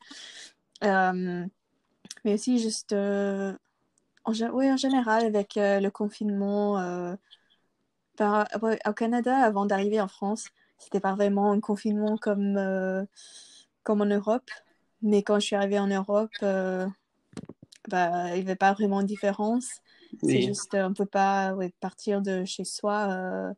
Mais 2.24 2.34
aussi 2.34 2.58
juste 2.58 2.92
en, 2.92 3.54
ouais, 4.52 4.70
en 4.72 4.76
général 4.76 5.24
avec 5.24 5.54
le 5.56 5.88
confinement 5.90 7.16
par- 8.16 8.48
ouais, 8.62 8.78
au 8.86 8.92
Canada 8.92 9.36
avant 9.38 9.66
d'arriver 9.66 10.00
en 10.00 10.08
France, 10.08 10.48
c'était 10.82 11.00
pas 11.00 11.14
vraiment 11.14 11.52
un 11.52 11.60
confinement 11.60 12.16
comme, 12.16 12.56
euh, 12.56 13.04
comme 13.82 14.00
en 14.00 14.06
Europe. 14.06 14.50
Mais 15.02 15.22
quand 15.22 15.38
je 15.40 15.46
suis 15.46 15.56
arrivée 15.56 15.78
en 15.78 15.86
Europe, 15.86 16.30
euh, 16.42 16.86
bah, 17.88 18.28
il 18.30 18.34
n'y 18.36 18.40
avait 18.42 18.56
pas 18.56 18.72
vraiment 18.72 19.02
de 19.02 19.06
différence. 19.06 19.68
C'est 20.22 20.42
juste, 20.42 20.74
euh, 20.74 20.88
on 20.88 20.94
peut 20.94 21.06
pas 21.06 21.54
ouais, 21.54 21.72
partir 21.80 22.22
de 22.22 22.44
chez 22.44 22.64
soi, 22.64 23.08
euh, 23.10 23.52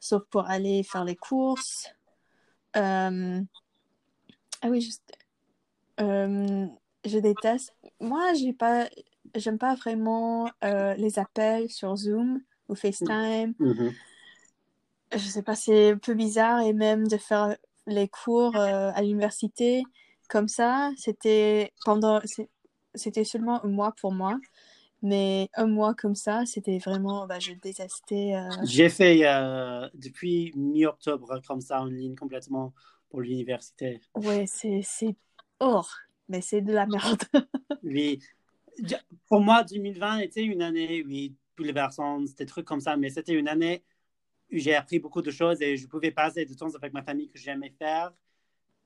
sauf 0.00 0.24
pour 0.30 0.48
aller 0.48 0.82
faire 0.82 1.04
les 1.04 1.14
courses. 1.16 1.88
Ah 2.74 3.10
oui, 4.64 4.80
juste, 4.80 5.16
je 5.98 7.18
déteste. 7.18 7.72
Moi, 8.00 8.32
j'ai 8.34 8.52
pas, 8.52 8.88
j'aime 9.34 9.58
pas 9.58 9.74
vraiment 9.74 10.50
les 10.62 11.18
appels 11.18 11.70
sur 11.70 11.94
Zoom 11.96 12.40
ou 12.68 12.74
FaceTime. 12.74 13.54
Mhm. 13.58 13.92
Je 15.16 15.28
sais 15.28 15.42
pas, 15.42 15.54
c'est 15.54 15.92
un 15.92 15.98
peu 15.98 16.14
bizarre 16.14 16.60
et 16.60 16.72
même 16.72 17.06
de 17.06 17.16
faire 17.16 17.56
les 17.86 18.08
cours 18.08 18.56
euh, 18.56 18.90
à 18.94 19.02
l'université 19.02 19.82
comme 20.28 20.48
ça, 20.48 20.90
c'était 20.96 21.72
pendant, 21.84 22.20
c'était 22.94 23.24
seulement 23.24 23.64
un 23.64 23.68
mois 23.68 23.92
pour 24.00 24.12
moi. 24.12 24.38
Mais 25.02 25.50
un 25.54 25.66
mois 25.66 25.94
comme 25.94 26.14
ça, 26.14 26.46
c'était 26.46 26.78
vraiment, 26.78 27.26
bah, 27.26 27.38
je 27.38 27.52
détestais. 27.52 28.34
euh, 28.34 28.48
J'ai 28.64 28.88
fait 28.88 29.20
euh, 29.26 29.86
depuis 29.92 30.50
mi-octobre 30.56 31.40
comme 31.46 31.60
ça 31.60 31.82
en 31.82 31.84
ligne 31.84 32.14
complètement 32.14 32.72
pour 33.10 33.20
l'université. 33.20 34.00
Ouais, 34.14 34.46
c'est, 34.46 34.80
c'est, 34.82 35.14
oh, 35.60 35.82
mais 36.30 36.40
c'est 36.40 36.62
de 36.62 36.72
la 36.72 36.86
merde. 36.86 37.22
Oui. 37.82 38.18
Pour 39.28 39.40
moi, 39.40 39.62
2020 39.62 40.18
était 40.18 40.42
une 40.42 40.62
année, 40.62 41.04
oui, 41.06 41.34
bouleversante, 41.56 42.28
c'était 42.28 42.44
des 42.44 42.50
trucs 42.50 42.66
comme 42.66 42.80
ça, 42.80 42.96
mais 42.96 43.10
c'était 43.10 43.34
une 43.34 43.48
année 43.48 43.84
j'ai 44.58 44.74
appris 44.74 44.98
beaucoup 44.98 45.22
de 45.22 45.30
choses 45.30 45.60
et 45.62 45.76
je 45.76 45.86
pouvais 45.86 46.10
passer 46.10 46.44
du 46.44 46.56
temps 46.56 46.72
avec 46.74 46.92
ma 46.92 47.02
famille 47.02 47.28
que 47.28 47.38
j'aimais 47.38 47.74
faire 47.78 48.12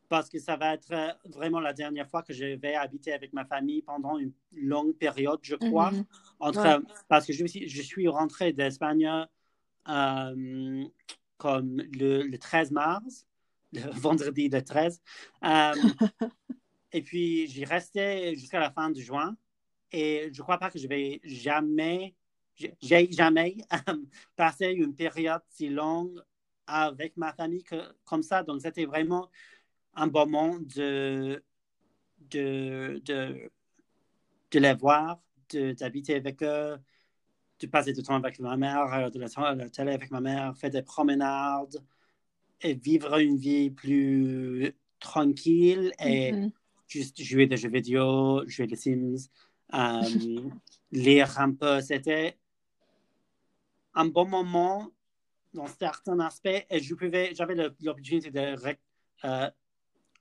parce 0.09 0.29
que 0.29 0.39
ça 0.39 0.57
va 0.57 0.75
être 0.75 0.91
euh, 0.93 1.13
vraiment 1.27 1.61
la 1.61 1.73
dernière 1.73 2.09
fois 2.09 2.23
que 2.23 2.33
je 2.33 2.57
vais 2.57 2.75
habiter 2.75 3.13
avec 3.13 3.33
ma 3.33 3.45
famille 3.45 3.83
pendant 3.83 4.17
une 4.19 4.33
longue 4.53 4.95
période, 4.95 5.41
je 5.43 5.55
crois. 5.55 5.91
Mhm. 5.91 6.05
Entre, 6.41 6.61
Ouais. 6.79 6.85
Parce 7.09 7.27
que 7.27 7.33
je, 7.33 7.45
suis- 7.45 7.69
je 7.69 7.83
suis 7.83 8.09
rentré 8.09 8.53
d'Espagne 8.53 9.07
euh, 9.89 10.85
comme 11.37 11.77
le, 11.93 12.23
le 12.23 12.39
13 12.39 12.71
mars, 12.71 13.27
le 13.73 13.81
vendredi 14.33 14.49
le 14.49 14.63
13. 14.63 15.01
Euh, 15.45 15.73
et 16.93 17.03
puis, 17.03 17.47
j'y 17.49 17.65
restais 17.65 18.35
jusqu'à 18.35 18.61
la 18.61 18.71
fin 18.71 18.91
de 18.91 19.01
juin. 19.01 19.37
Et 19.93 20.31
je 20.33 20.39
ne 20.41 20.43
crois 20.43 20.59
pas 20.59 20.71
que 20.71 20.79
je 20.79 20.87
vais 20.87 21.21
jamais, 21.25 22.15
j'ai 22.81 23.11
jamais 23.13 23.57
euh, 23.73 23.95
passé 24.37 24.67
une 24.69 24.95
période 24.95 25.43
si 25.51 25.69
longue 25.69 26.21
avec 26.67 27.17
ma 27.17 27.33
famille 27.33 27.63
que, 27.65 27.77
comme 28.05 28.23
ça. 28.23 28.43
Donc, 28.43 28.61
c'était 28.63 28.85
vraiment 28.85 29.31
un 29.95 30.07
bon 30.09 30.27
moment 30.29 30.59
de, 30.61 31.43
de, 32.31 33.01
de, 33.05 33.51
de 34.51 34.59
les 34.59 34.75
voir, 34.75 35.21
de- 35.51 35.73
d'habiter 35.73 36.17
avec 36.17 36.43
eux, 36.43 36.79
de 37.61 37.67
passer 37.67 37.93
du 37.93 38.03
temps 38.03 38.17
avec 38.17 38.39
ma 38.41 38.57
mère, 38.57 38.85
regarder 38.87 39.19
la, 39.19 39.55
la- 39.55 39.71
télé 39.71 39.93
avec 39.93 40.11
ma 40.11 40.21
mère, 40.21 40.57
faire 40.57 40.71
des 40.71 40.83
promenades 40.83 41.83
et 42.61 42.75
vivre 42.75 43.19
une 43.19 43.37
vie 43.37 43.71
plus 43.71 44.73
tranquille 45.01 45.93
et 46.01 46.33
Mhm. 46.33 46.53
juste 46.89 47.23
jouer 47.23 47.47
des 47.47 47.57
jeux 47.57 47.71
vidéo, 47.71 48.47
jouer 48.49 48.67
des 48.67 48.77
Sims, 48.77 49.29
euh, 49.75 50.01
lire 50.93 51.39
un 51.41 51.53
peu. 51.55 51.81
C'était 51.81 52.39
un 53.99 54.07
bon 54.07 54.27
moment 54.27 54.91
dans 55.53 55.67
certains 55.67 56.19
aspects 56.21 56.65
et 56.71 56.79
je 56.79 56.95
pouvais, 56.95 57.35
j'avais 57.35 57.57
l'opportunité 57.57 58.31
de 58.31 58.55
euh, 59.25 59.51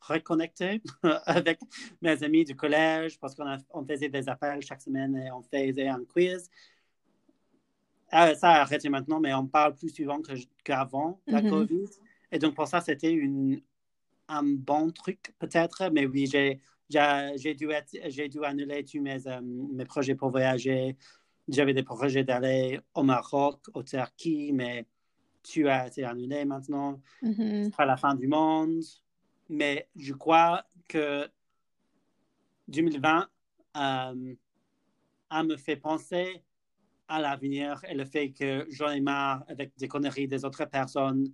reconnecter 0.01 0.81
avec 1.25 1.59
mes 2.01 2.23
amis 2.23 2.43
du 2.43 2.55
collège 2.55 3.19
parce 3.19 3.35
qu'on 3.35 3.57
on 3.71 3.85
faisait 3.85 4.09
des 4.09 4.27
appels 4.29 4.61
chaque 4.63 4.81
semaine 4.81 5.15
et 5.15 5.31
on 5.31 5.43
faisait 5.43 5.87
un 5.87 6.03
quiz. 6.05 6.49
Euh, 8.13 8.33
ça 8.35 8.49
a 8.51 8.61
arrêté 8.61 8.89
maintenant, 8.89 9.19
mais 9.19 9.33
on 9.33 9.45
parle 9.45 9.75
plus 9.75 9.89
souvent 9.89 10.21
que- 10.21 10.31
qu'avant 10.63 11.21
la 11.27 11.41
Mhm. 11.41 11.49
COVID. 11.49 11.89
Et 12.31 12.39
donc, 12.39 12.55
pour 12.55 12.67
ça, 12.67 12.81
c'était 12.81 13.11
une, 13.11 13.61
un 14.27 14.43
bon 14.43 14.91
truc, 14.91 15.35
peut-être. 15.37 15.89
Mais 15.91 16.05
oui, 16.07 16.25
j'ai 16.25 16.59
dû, 16.89 17.69
être- 17.71 17.99
j'ai 18.09 18.27
dû 18.29 18.43
annuler 18.43 18.83
tous 18.85 19.01
mes, 19.01 19.27
euh, 19.27 19.41
mes 19.41 19.85
projets 19.85 20.15
pour 20.15 20.31
voyager. 20.31 20.95
J'avais 21.47 21.73
des 21.73 21.83
projets 21.83 22.23
d'aller 22.23 22.79
au 22.93 23.03
Maroc, 23.03 23.61
au 23.73 23.83
Turquie, 23.83 24.51
mais 24.53 24.85
tu 25.43 25.69
as 25.69 25.87
été 25.87 26.03
annulé 26.03 26.43
maintenant. 26.45 26.99
C'est 27.63 27.75
pas 27.75 27.85
la 27.85 27.97
fin 27.97 28.15
du 28.15 28.27
monde. 28.27 28.81
Mais 29.49 29.87
je 29.95 30.13
crois 30.13 30.65
que 30.87 31.29
2020 32.67 33.29
euh, 33.77 34.35
a 35.29 35.43
me 35.43 35.57
fait 35.57 35.77
penser 35.77 36.43
à 37.07 37.21
l'avenir 37.21 37.81
et 37.87 37.93
le 37.93 38.03
fait 38.03 38.31
que 38.31 38.65
j'en 38.69 38.89
ai 38.89 38.99
marre 38.99 39.43
avec 39.47 39.71
des 39.77 39.87
conneries 39.87 40.27
des 40.27 40.43
autres 40.43 40.65
personnes. 40.65 41.31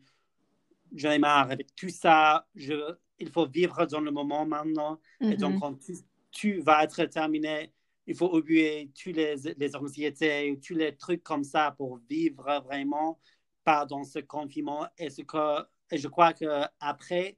J'en 0.93 1.09
ai 1.11 1.17
marre 1.17 1.49
avec 1.49 1.73
tout 1.75 1.89
ça. 1.89 2.45
Je, 2.53 2.95
il 3.17 3.29
faut 3.31 3.47
vivre 3.47 3.85
dans 3.87 4.01
le 4.01 4.11
moment 4.11 4.45
maintenant. 4.45 4.99
Et 5.21 5.37
donc, 5.37 5.53
Mhm. 5.53 5.59
quand 5.59 5.79
tu, 5.79 5.93
tu 6.29 6.59
vas 6.61 6.83
être 6.83 7.03
terminé, 7.05 7.73
il 8.05 8.15
faut 8.15 8.35
oublier 8.35 8.91
toutes 9.01 9.15
les, 9.15 9.35
les 9.57 9.75
anxiétés, 9.75 10.59
tous 10.65 10.75
les 10.75 10.95
trucs 10.95 11.23
comme 11.23 11.43
ça 11.43 11.71
pour 11.71 11.99
vivre 12.09 12.61
vraiment 12.65 13.19
pas 13.63 13.85
dans 13.85 14.03
ce 14.03 14.19
confinement. 14.19 14.87
Et, 14.97 15.09
ce 15.09 15.21
que, 15.21 15.65
et 15.91 15.97
je 15.97 16.07
crois 16.07 16.33
qu'après, 16.33 17.37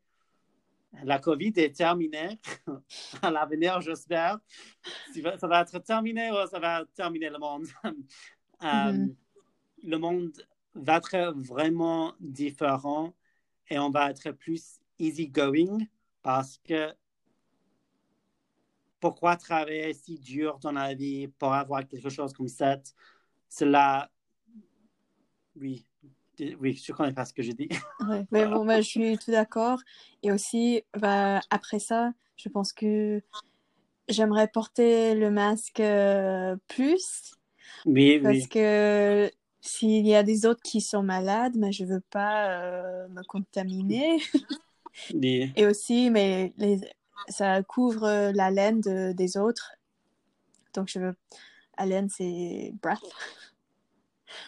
la 1.04 1.20
COVID 1.20 1.54
est 1.58 1.76
terminée. 1.76 2.40
à 3.22 3.32
l'avenir, 3.32 3.82
j'espère. 3.82 4.40
Ça 5.40 5.48
va 5.48 5.62
être 5.62 5.80
terminé 5.80 6.32
ou 6.32 6.48
ça 6.48 6.60
va 6.60 6.86
terminer 6.96 7.30
le 7.30 7.40
monde? 7.40 7.66
Euh, 8.64 8.94
Mhm. 8.94 9.16
Le 9.84 9.98
monde 9.98 10.32
va 10.76 10.96
être 10.96 11.34
vraiment 11.36 12.14
différent 12.22 13.14
et 13.70 13.78
on 13.78 13.90
va 13.90 14.12
être 14.12 14.32
plus 14.32 14.80
easygoing 14.98 15.80
parce 16.22 16.58
que 16.60 16.96
pourquoi 19.06 19.36
travailler 19.38 19.94
si 19.94 20.18
dur 20.18 20.58
dans 20.58 20.72
la 20.72 20.96
vie 20.96 21.28
pour 21.28 21.54
avoir 21.54 21.88
quelque 21.88 22.10
chose 22.10 22.34
comme 22.34 22.48
ça? 22.48 22.78
Cela, 23.50 24.10
oui, 25.56 25.86
oui, 26.60 26.74
je 26.74 26.92
ne 26.92 26.98
connais 26.98 27.14
pas 27.14 27.26
ce 27.26 27.34
que 27.34 27.44
je 27.44 27.52
dis. 27.52 27.70
Ouais, 28.02 28.26
mais 28.32 28.46
bon, 28.46 28.68
je 28.78 28.82
suis 28.82 29.18
tout 29.18 29.32
d'accord. 29.32 29.80
Et 30.22 30.32
aussi, 30.32 30.84
bah, 30.98 31.42
après 31.50 31.80
ça, 31.80 32.12
je 32.36 32.50
pense 32.50 32.74
que 32.74 33.22
j'aimerais 34.10 34.48
porter 34.48 35.16
le 35.16 35.32
masque 35.32 35.80
euh, 35.80 36.58
plus 36.68 37.34
Oui, 37.86 38.20
parce 38.22 38.48
oui, 38.48 38.48
que 38.48 39.32
s'il 39.62 40.06
y 40.08 40.16
a 40.16 40.24
des 40.24 40.46
autres 40.46 40.62
qui 40.64 40.82
sont 40.82 41.04
malades, 41.04 41.56
mais 41.58 41.72
je 41.72 41.86
veux 41.86 42.02
pas 42.12 42.50
euh, 42.62 43.08
me 43.10 43.24
contaminer. 43.24 44.20
oui. 45.14 45.54
Et 45.56 45.66
aussi, 45.66 46.10
mais 46.10 46.54
les, 46.58 46.80
ça 47.28 47.64
couvre 47.64 48.32
la 48.32 48.52
laine 48.52 48.82
de- 48.82 49.12
des 49.14 49.38
autres. 49.38 49.74
Donc, 50.74 50.88
je 50.90 51.00
veux. 51.00 51.16
Haleine, 51.78 52.10
c'est 52.10 52.74
breath. 52.82 53.00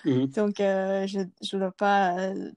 Mhm. 0.06 0.28
Donc, 0.36 0.60
euh, 0.60 1.08
je 1.08 1.20
ne 1.20 1.60
dois 1.60 1.72
pas 1.72 2.18
euh, 2.20 2.52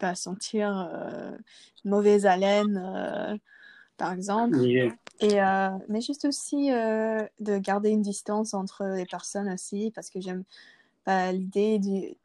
bah, 0.00 0.14
sentir 0.14 0.88
euh, 0.92 1.36
mauvaise 1.84 2.26
haleine, 2.26 2.76
euh, 2.84 3.36
par 3.96 4.12
exemple. 4.12 4.56
Et, 5.20 5.40
euh, 5.40 5.70
mais 5.88 6.00
juste 6.00 6.24
aussi 6.24 6.72
euh, 6.72 7.24
de 7.40 7.58
garder 7.58 7.90
une 7.90 8.02
distance 8.02 8.52
entre 8.52 8.84
les 8.84 9.06
personnes 9.06 9.48
aussi, 9.48 9.92
parce 9.94 10.10
que 10.10 10.20
j'aime 10.20 10.44
bah, 11.06 11.30
l'idée 11.32 12.16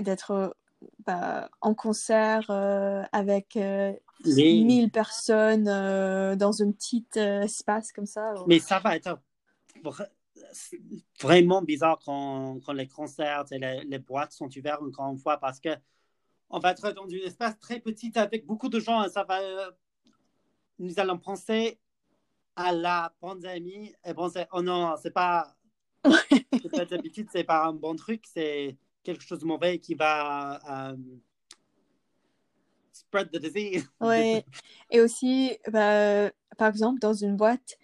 d'être 0.00 0.56
bah, 1.06 1.50
en 1.60 1.74
concert 1.74 2.46
euh, 2.50 3.02
avec 3.12 3.56
euh, 3.56 3.92
oui. 4.24 4.64
1000 4.64 4.90
personnes 4.90 5.68
euh, 5.68 6.36
dans 6.36 6.62
un 6.62 6.70
petit 6.72 7.06
euh, 7.16 7.42
espace 7.42 7.92
comme 7.92 8.06
ça. 8.06 8.34
Mais 8.46 8.58
ça 8.58 8.78
va 8.78 8.96
être 8.96 9.18
vra- 9.82 10.08
vraiment 11.20 11.62
bizarre 11.62 11.98
quand, 12.04 12.60
quand 12.64 12.72
les 12.72 12.88
concerts 12.88 13.44
et 13.50 13.58
les, 13.58 13.84
les 13.84 13.98
boîtes 13.98 14.32
sont 14.32 14.48
ouvertes 14.56 14.82
encore 14.82 15.10
une 15.10 15.18
fois 15.18 15.38
parce 15.38 15.60
que 15.60 15.70
on 16.50 16.58
va 16.60 16.70
être 16.70 16.92
dans 16.92 17.04
un 17.04 17.26
espace 17.26 17.58
très 17.58 17.80
petit 17.80 18.12
avec 18.16 18.46
beaucoup 18.46 18.68
de 18.68 18.80
gens 18.80 19.04
et 19.04 19.10
ça 19.10 19.24
va 19.24 19.40
euh, 19.40 19.70
nous 20.78 20.98
allons 20.98 21.18
penser 21.18 21.80
à 22.56 22.72
la 22.72 23.14
pandémie 23.20 23.94
et 24.04 24.14
penser 24.14 24.46
oh 24.52 24.62
non 24.62 24.94
c'est 25.02 25.10
pas 25.10 25.56
c'est 26.04 26.70
pas 26.70 26.84
d'habitude 26.84 27.28
c'est 27.30 27.44
pas 27.44 27.66
un 27.66 27.72
bon 27.72 27.96
truc 27.96 28.24
c'est 28.32 28.76
quelque 29.08 29.24
chose 29.24 29.38
de 29.38 29.46
mauvais 29.46 29.78
qui 29.78 29.94
va 29.94 30.60
euh, 30.90 30.96
spread 32.92 33.30
the 33.30 33.38
disease 33.38 33.88
Ouais. 34.00 34.44
Et 34.90 35.00
aussi, 35.00 35.56
bah, 35.66 36.30
par 36.58 36.68
exemple, 36.68 37.00
dans 37.00 37.14
une 37.14 37.34
boîte, 37.34 37.78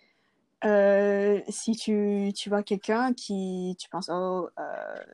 euh, 0.67 1.41
si 1.49 1.77
tu, 1.77 2.31
tu 2.37 2.51
vois 2.51 2.63
quelqu'un 2.63 3.15
qui, 3.15 3.75
tu 3.79 3.89
penses, 3.89 4.11
oh, 4.11 4.51
euh, 4.59 5.05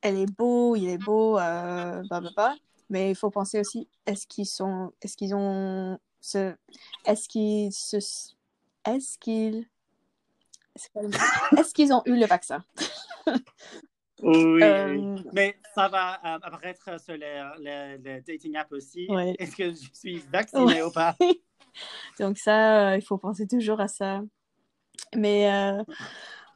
elle 0.00 0.18
est 0.18 0.36
beau, 0.36 0.74
il 0.74 0.88
est 0.88 0.98
beau, 0.98 1.34
bah. 1.34 2.56
Mais 2.90 3.10
il 3.10 3.14
faut 3.14 3.30
penser 3.30 3.60
aussi, 3.60 3.86
est-ce 4.06 4.26
qu'ils 4.26 4.46
sont, 4.46 4.92
est-ce 5.02 5.16
qu'ils 5.16 5.34
ont 5.34 6.00
ce, 6.20 6.54
est-ce 7.04 7.28
qu'ils 7.28 7.68
est-ce 7.68 9.18
qu'ils, 9.18 9.68
est-ce 11.56 11.74
qu'ils 11.74 11.92
ont 11.92 12.02
eu 12.06 12.18
le 12.18 12.26
vaccin? 12.26 12.64
Oui, 14.22 14.62
Euh, 14.62 15.18
mais 15.32 15.56
ça 15.74 15.88
va 15.88 16.14
euh, 16.24 16.38
apparaître 16.42 17.00
sur 17.00 17.14
les, 17.16 17.42
les, 17.60 17.98
les 17.98 18.20
dating 18.22 18.56
apps 18.56 18.72
aussi. 18.72 19.06
Ouais. 19.08 19.34
Est-ce 19.38 19.56
que 19.56 19.70
je 19.70 19.88
suis 19.92 20.18
vaccinée 20.32 20.82
ou 20.82 20.90
pas? 20.90 21.14
Donc 22.18 22.38
ça, 22.38 22.90
euh, 22.92 22.96
il 22.96 23.02
faut 23.02 23.18
penser 23.18 23.46
toujours 23.46 23.80
à 23.80 23.88
ça. 23.88 24.20
Mais 25.14 25.50
euh, 25.52 25.82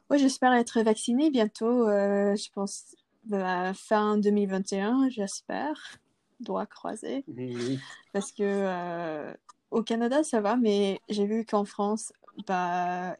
ouais, 0.09 0.17
j'espère 0.17 0.53
être 0.53 0.81
vaccinée 0.81 1.29
bientôt. 1.31 1.87
euh, 1.87 2.35
je 2.35 2.49
pense 2.51 2.95
bah, 3.25 3.73
fin 3.73 4.17
2021, 4.17 5.09
j'espère. 5.09 5.97
Doigt 6.41 6.65
croisé. 6.65 7.23
Oui. 7.27 7.79
Parce 8.11 8.33
que 8.33 8.43
euh, 8.43 9.33
au 9.71 9.81
Canada, 9.81 10.23
ça 10.23 10.41
va, 10.41 10.57
mais 10.57 10.99
j'ai 11.07 11.25
vu 11.25 11.45
qu'en 11.45 11.63
France, 11.63 12.11
bah, 12.47 13.15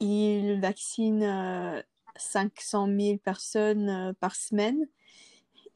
ils 0.00 0.58
vaccinent 0.60 1.22
euh, 1.22 1.82
500 2.16 2.88
000 2.98 3.18
personnes 3.18 3.88
euh, 3.88 4.12
par 4.20 4.34
semaine. 4.36 4.86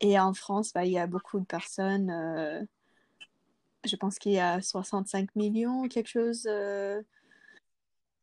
Et 0.01 0.19
en 0.19 0.33
France, 0.35 0.73
bah, 0.73 0.85
il 0.85 0.93
y 0.93 0.99
a 0.99 1.07
beaucoup 1.07 1.41
de 1.41 1.45
personnes. 1.45 2.11
euh, 2.11 2.63
je 3.85 3.97
pense 3.97 4.19
qu'il 4.19 4.33
y 4.33 4.39
a 4.39 4.61
65 4.61 5.35
millions, 5.37 5.89
quelque 5.89 6.09
chose. 6.09 6.47
euh, 6.47 7.01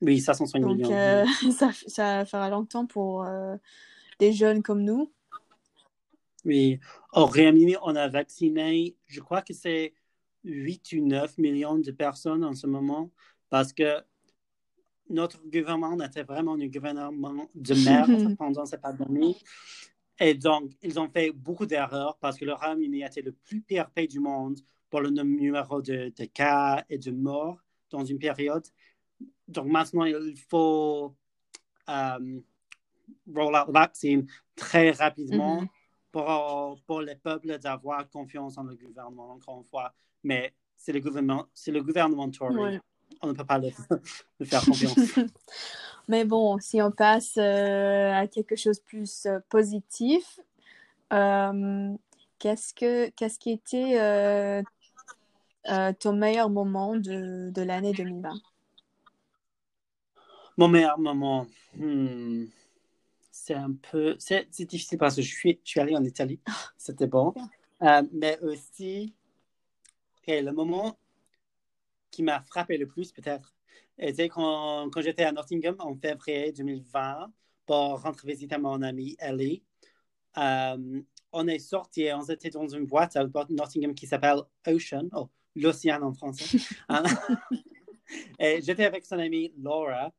Oui, 0.02 0.20
ça, 0.20 0.34
105 0.34 0.60
donc, 0.62 0.78
millions. 0.78 0.92
euh, 0.92 1.26
ça, 1.52 1.72
ça 1.88 2.26
fera 2.26 2.50
longtemps 2.50 2.86
pour 2.86 3.24
euh, 3.24 3.56
des 4.20 4.34
jeunes 4.34 4.62
comme 4.62 4.84
nous. 4.84 5.12
Oui, 6.44 6.80
au 7.14 7.26
Royaume-Uni, 7.26 7.76
on 7.82 7.96
a 7.96 8.08
vacciné, 8.08 8.96
je 9.08 9.20
crois 9.20 9.42
que 9.42 9.54
c'est 9.54 9.94
8 10.44 10.92
ou 10.94 11.04
9 11.06 11.38
millions 11.40 11.80
de 11.80 11.92
personnes 11.92 12.44
en 12.44 12.54
ce 12.54 12.68
moment, 12.68 13.10
parce 13.50 13.74
que 13.74 14.04
notre 15.10 15.42
gouvernement 15.48 16.00
était 16.04 16.24
vraiment 16.24 16.54
un 16.54 16.68
gouvernement 16.68 17.50
de 17.54 17.74
merde 17.86 18.36
pendant 18.38 18.66
cette 18.66 18.82
pandémie. 18.82 19.38
Et 20.20 20.34
donc, 20.34 20.72
ils 20.82 20.98
ont 21.00 21.10
fait 21.10 21.32
beaucoup 21.32 21.66
d'erreurs 21.66 22.18
parce 22.20 22.38
que 22.38 22.46
le 22.46 22.54
Royaume-Uni 22.54 23.04
était 23.04 23.22
le 23.22 23.34
plus 23.34 23.62
pire 23.62 23.90
pays 23.90 24.08
du 24.08 24.20
monde 24.20 24.60
pour 24.90 25.02
le 25.02 25.10
numéro 25.10 25.82
de, 25.82 26.14
de 26.18 26.26
cas 26.26 26.84
et 26.90 26.98
de 26.98 27.12
morts 27.12 27.60
dans 27.90 28.06
une 28.06 28.18
période. 28.18 28.66
Donc 29.48 29.68
maintenant, 29.68 30.06
il 30.06 30.38
faut 30.50 31.16
euh, 31.90 32.40
roll 33.34 33.56
out 33.56 33.68
le 33.68 33.74
vaccin 33.74 34.22
très 34.56 34.92
rapidement 34.92 35.62
Mhm. 35.62 35.68
pour, 36.12 36.80
pour 36.88 37.02
les 37.02 37.16
peuples 37.16 37.60
d'avoir 37.60 38.10
confiance 38.10 38.58
en 38.58 38.64
le 38.64 38.76
gouvernement, 38.76 39.32
encore 39.34 39.58
une 39.60 39.66
fois. 39.66 39.94
Mais 40.24 40.54
c'est 40.78 40.94
le 40.94 41.02
gouvernement, 41.02 41.46
c'est 41.54 41.72
le 41.72 41.84
gouvernement 41.84 42.30
Tory. 42.32 42.56
Ouais. 42.56 42.80
On 43.22 43.28
ne 43.28 43.34
peut 43.34 43.46
pas 43.46 43.58
le, 43.58 43.70
le 44.40 44.46
faire 44.46 44.64
confiance. 44.64 44.96
Mais 46.08 46.24
bon, 46.26 46.60
si 46.60 46.82
on 46.82 46.92
passe 46.92 47.38
euh, 47.38 48.12
à 48.14 48.28
quelque 48.28 48.56
chose 48.56 48.80
de 48.80 48.84
plus 48.84 49.26
euh, 49.26 49.40
positif, 49.50 50.40
euh, 51.14 51.94
qu'est-ce 52.38 52.74
que 52.74 53.10
qu'est-ce 53.10 53.40
qui 53.40 53.52
était 53.52 54.64
ton 56.00 56.14
meilleur 56.14 56.50
moment 56.50 56.96
de, 56.96 57.50
de 57.50 57.62
l'année 57.64 57.94
2020? 57.94 58.34
Mon 60.58 60.68
meilleur 60.68 61.00
moment, 61.00 61.48
hmm, 61.76 62.46
c'est 63.32 63.56
un 63.56 63.74
peu, 63.74 64.16
c'est 64.20 64.48
difficile 64.68 64.98
parce 64.98 65.16
que 65.16 65.22
je 65.22 65.34
suis, 65.34 65.60
je 65.64 65.70
suis 65.70 65.80
allé 65.80 65.96
en 65.96 66.04
Italie, 66.04 66.40
c'était 66.78 67.08
bon. 67.08 67.34
Mais 68.14 68.40
aussi, 68.42 69.14
et 70.28 70.42
le 70.42 70.52
moment 70.52 70.98
qui 72.16 72.24
m'a 72.24 72.42
frappé 72.42 72.78
le 72.78 72.88
plus 72.88 73.12
peut-être, 73.12 73.54
était 73.98 74.30
quand, 74.30 74.90
quand 74.90 75.02
j'étais 75.02 75.26
à 75.26 75.34
Nottingham 75.34 75.76
en 75.80 75.96
février 75.96 76.54
2020 76.54 77.32
pour 77.66 78.02
rentrer 78.02 78.30
visiter 78.30 78.58
mon 78.58 78.82
amie 78.82 79.18
Ellie. 79.20 79.64
Euh, 80.38 81.02
on 81.34 81.48
est 81.48 81.60
sorti, 81.60 82.08
on 82.14 82.24
était 82.24 82.50
dans 82.50 82.68
une 82.70 82.86
boîte 82.86 83.18
à 83.18 83.26
Nottingham 83.50 83.94
qui 83.94 84.08
s'appelle 84.08 84.40
Ocean, 84.66 85.10
oh, 85.12 85.30
l'océan 85.56 86.02
en 86.04 86.14
français. 86.14 86.58
Euh, 88.40 88.58
et 88.58 88.62
j'étais 88.62 88.86
avec 88.86 89.04
son 89.04 89.18
amie 89.18 89.52
Laura 89.58 90.14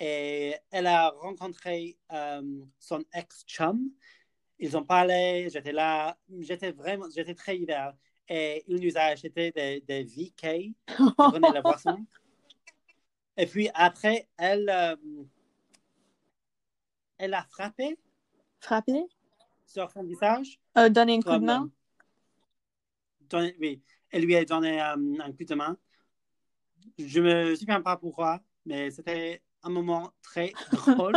et 0.00 0.56
elle 0.72 0.88
a 0.88 1.10
rencontré 1.10 1.96
euh, 2.10 2.64
son 2.80 3.04
ex-chum. 3.14 3.88
Ils 4.58 4.76
ont 4.76 4.82
parlé, 4.82 5.48
j'étais 5.48 5.70
là, 5.70 6.18
j'étais 6.40 6.72
vraiment, 6.72 7.06
j'étais 7.14 7.36
très 7.36 7.56
hiver. 7.56 7.94
Et 8.32 8.62
il 8.68 8.80
nous 8.80 8.96
a 8.96 9.00
acheté 9.00 9.50
des, 9.50 9.80
des 9.80 10.04
VK, 10.04 10.72
connais 11.32 11.50
la 11.50 11.62
boisson. 11.62 11.98
Et 13.36 13.44
puis 13.44 13.68
après, 13.74 14.28
elle, 14.38 14.68
euh, 14.70 14.94
elle 17.18 17.34
a 17.34 17.42
frappé 17.42 17.98
Frappé? 18.60 19.04
sur 19.66 19.90
son 19.90 20.04
visage. 20.04 20.60
Euh, 20.78 20.88
donner 20.88 21.16
un 21.16 21.20
coup 21.22 21.38
de 21.38 21.44
main? 21.44 21.68
donné- 23.28 23.56
oui, 23.58 23.82
elle 24.10 24.24
lui 24.24 24.36
a 24.36 24.44
donné 24.44 24.80
euh, 24.80 24.94
un 25.24 25.32
coup 25.32 25.44
de 25.44 25.54
main. 25.56 25.76
Je 26.98 27.20
me 27.20 27.54
souviens 27.56 27.80
pas 27.80 27.96
pourquoi, 27.96 28.40
mais 28.64 28.90
c'était 28.92 29.42
un 29.64 29.70
moment 29.70 30.12
très 30.22 30.52
drôle. 30.86 31.16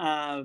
Euh, 0.00 0.44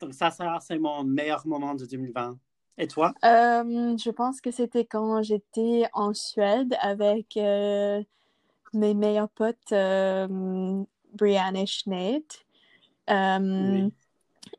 donc 0.00 0.12
ça, 0.12 0.30
ça 0.30 0.58
c'est 0.60 0.78
mon 0.78 1.02
meilleur 1.02 1.46
moment 1.46 1.74
de 1.74 1.86
2020. 1.86 2.38
Et 2.76 2.88
toi? 2.88 3.14
Euh, 3.24 3.96
je 3.96 4.10
pense 4.10 4.40
que 4.40 4.50
c'était 4.50 4.84
quand 4.84 5.22
j'étais 5.22 5.88
en 5.92 6.12
Suède 6.12 6.74
avec 6.80 7.36
euh, 7.36 8.02
mes 8.72 8.94
meilleurs 8.94 9.28
potes, 9.28 9.72
euh, 9.72 10.82
Brianne 11.12 11.56
et 11.56 11.66
Sinead. 11.66 12.24
Euh, 13.10 13.38
Oui. 13.38 13.92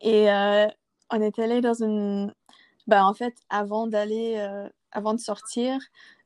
Et 0.01 0.27
on 1.11 1.21
est 1.21 1.39
allé 1.39 1.61
dans 1.61 1.83
une... 1.83 2.33
Ben, 2.87 3.03
en 3.03 3.13
fait, 3.13 3.35
avant 3.49 3.87
d'aller, 3.87 4.43
avant 4.91 5.13
de 5.13 5.19
sortir, 5.19 5.79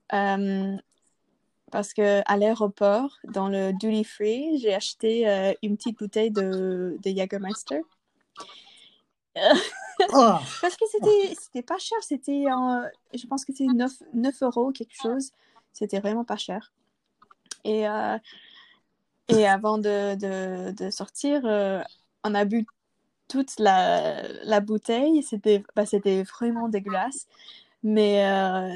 parce 0.09 1.93
que 1.93 2.21
à 2.25 2.37
l'aéroport, 2.37 3.17
dans 3.25 3.47
le 3.49 3.71
duty 3.73 4.03
free, 4.03 4.59
j'ai 4.59 4.73
acheté 4.73 5.55
une 5.61 5.75
petite 5.77 5.99
bouteille 5.99 6.31
de, 6.31 6.97
de 7.03 7.09
Jägermeister. 7.09 7.81
Oh! 10.13 10.37
Parce 10.61 10.77
que 10.77 10.85
c'était 10.89 11.35
c'était 11.41 11.61
pas 11.61 11.77
cher, 11.77 11.97
c'était 12.01 12.45
en- 12.49 12.83
je 13.13 13.27
pense 13.27 13.43
que 13.43 13.51
c'était 13.51 13.73
9, 13.73 13.91
9 14.13 14.41
euros 14.43 14.71
quelque 14.71 14.95
chose. 14.95 15.31
C'était 15.73 15.99
vraiment 15.99 16.23
pas 16.23 16.37
cher. 16.37 16.71
Et, 17.65 17.85
euh, 17.87 18.17
et 19.27 19.45
avant 19.47 19.77
de, 19.77 20.15
de, 20.15 20.71
de 20.71 20.89
sortir, 20.89 21.41
euh, 21.45 21.81
on 22.23 22.33
a 22.33 22.45
bu 22.45 22.65
toute 23.27 23.59
la, 23.59 24.23
la 24.45 24.59
bouteille. 24.61 25.21
C'était 25.21 25.63
bah, 25.75 25.85
c'était 25.85 26.23
vraiment 26.23 26.69
dégueulasse. 26.69 27.27
Mais 27.83 28.25
euh, 28.25 28.73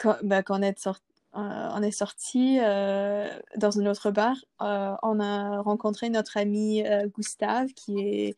quand, 0.00 0.16
bah, 0.22 0.42
quand 0.42 0.58
on 0.58 0.62
est 0.62 0.78
sorti, 0.78 1.02
on 1.34 1.82
est 1.82 1.90
sorti 1.90 2.58
euh, 2.62 3.28
dans 3.56 3.78
un 3.80 3.86
autre 3.86 4.10
bar, 4.10 4.36
euh, 4.62 4.94
on 5.02 5.20
a 5.20 5.60
rencontré 5.62 6.08
notre 6.08 6.36
ami 6.36 6.86
euh, 6.86 7.08
Gustave 7.08 7.72
qui 7.74 7.98
est 8.00 8.30
euh, 8.30 8.34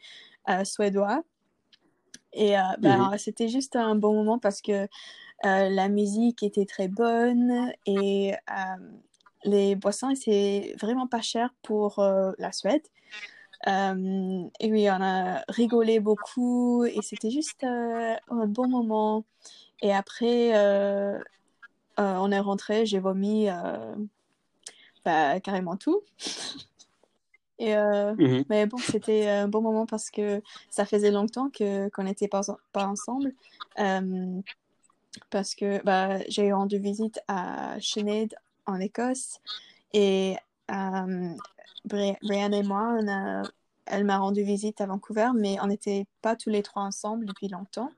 suédois. 0.65 1.23
Et 2.33 2.59
euh, 2.59 2.63
ben, 2.79 3.17
c'était 3.19 3.49
juste 3.49 3.77
un 3.77 3.95
bon 3.95 4.13
moment 4.13 4.39
parce 4.39 4.61
que 4.61 4.87
euh, 5.45 5.69
la 5.69 5.89
musique 5.89 6.43
était 6.43 6.67
très 6.67 6.89
bonne 6.89 7.73
et 7.87 8.35
euh, 8.35 8.97
les 9.45 9.75
boissons, 9.75 10.15
c'est 10.15 10.75
vraiment 10.81 11.07
pas 11.07 11.23
cher 11.23 11.55
pour 11.63 12.03
la 12.39 12.53
Suède. 12.53 12.83
Euh, 13.67 14.45
et 14.61 14.71
oui, 14.71 14.89
on 14.91 15.03
a 15.03 15.43
rigolé 15.49 15.99
beaucoup 15.99 16.85
et 16.85 17.01
c'était 17.03 17.31
juste 17.31 17.65
euh, 17.65 18.15
un 18.29 18.47
bon 18.47 18.69
moment. 18.69 19.25
Et 19.83 19.93
après, 19.93 20.57
euh, 20.57 21.19
on 21.97 22.31
est 22.31 22.41
rentré, 22.41 22.87
j'ai 22.87 22.99
vomi 22.99 23.49
bah, 25.05 25.41
carrément 25.41 25.77
tout. 25.77 26.03
Et 27.59 27.75
euh, 27.77 28.15
Mhm. 28.17 28.45
mais 28.49 28.67
bon, 28.67 28.77
c'était 28.79 29.29
un 29.29 29.49
bon 29.49 29.63
moment 29.63 29.87
parce 29.87 30.11
que 30.11 30.43
ça 30.71 30.85
faisait 30.85 31.11
longtemps 31.11 31.49
que 31.51 31.89
qu'on 31.91 32.03
n'était 32.05 32.29
pas, 32.29 32.43
pas 32.73 32.87
ensemble. 32.87 33.33
Euh, 33.79 34.41
parce 35.31 35.55
que 35.55 35.83
bah, 35.83 36.19
j'ai 36.29 36.53
rendu 36.53 36.79
visite 36.79 37.21
à 37.29 37.77
Sinead 37.81 38.35
en 38.67 38.79
Écosse 38.81 39.41
et 39.95 40.37
euh, 40.71 41.31
Bri- 41.89 42.17
Brianne 42.23 42.53
et 42.55 42.63
moi, 42.63 42.95
on 43.01 43.09
a- 43.09 43.45
elle 43.87 44.05
m'a 44.05 44.19
rendu 44.19 44.43
visite 44.43 44.81
à 44.81 44.87
Vancouver, 44.87 45.31
mais 45.35 45.57
on 45.63 45.69
n'était 45.69 46.07
pas 46.21 46.37
tous 46.37 46.51
les 46.51 46.63
trois 46.63 46.83
ensemble 46.83 47.25
depuis 47.25 47.49
longtemps. 47.49 47.93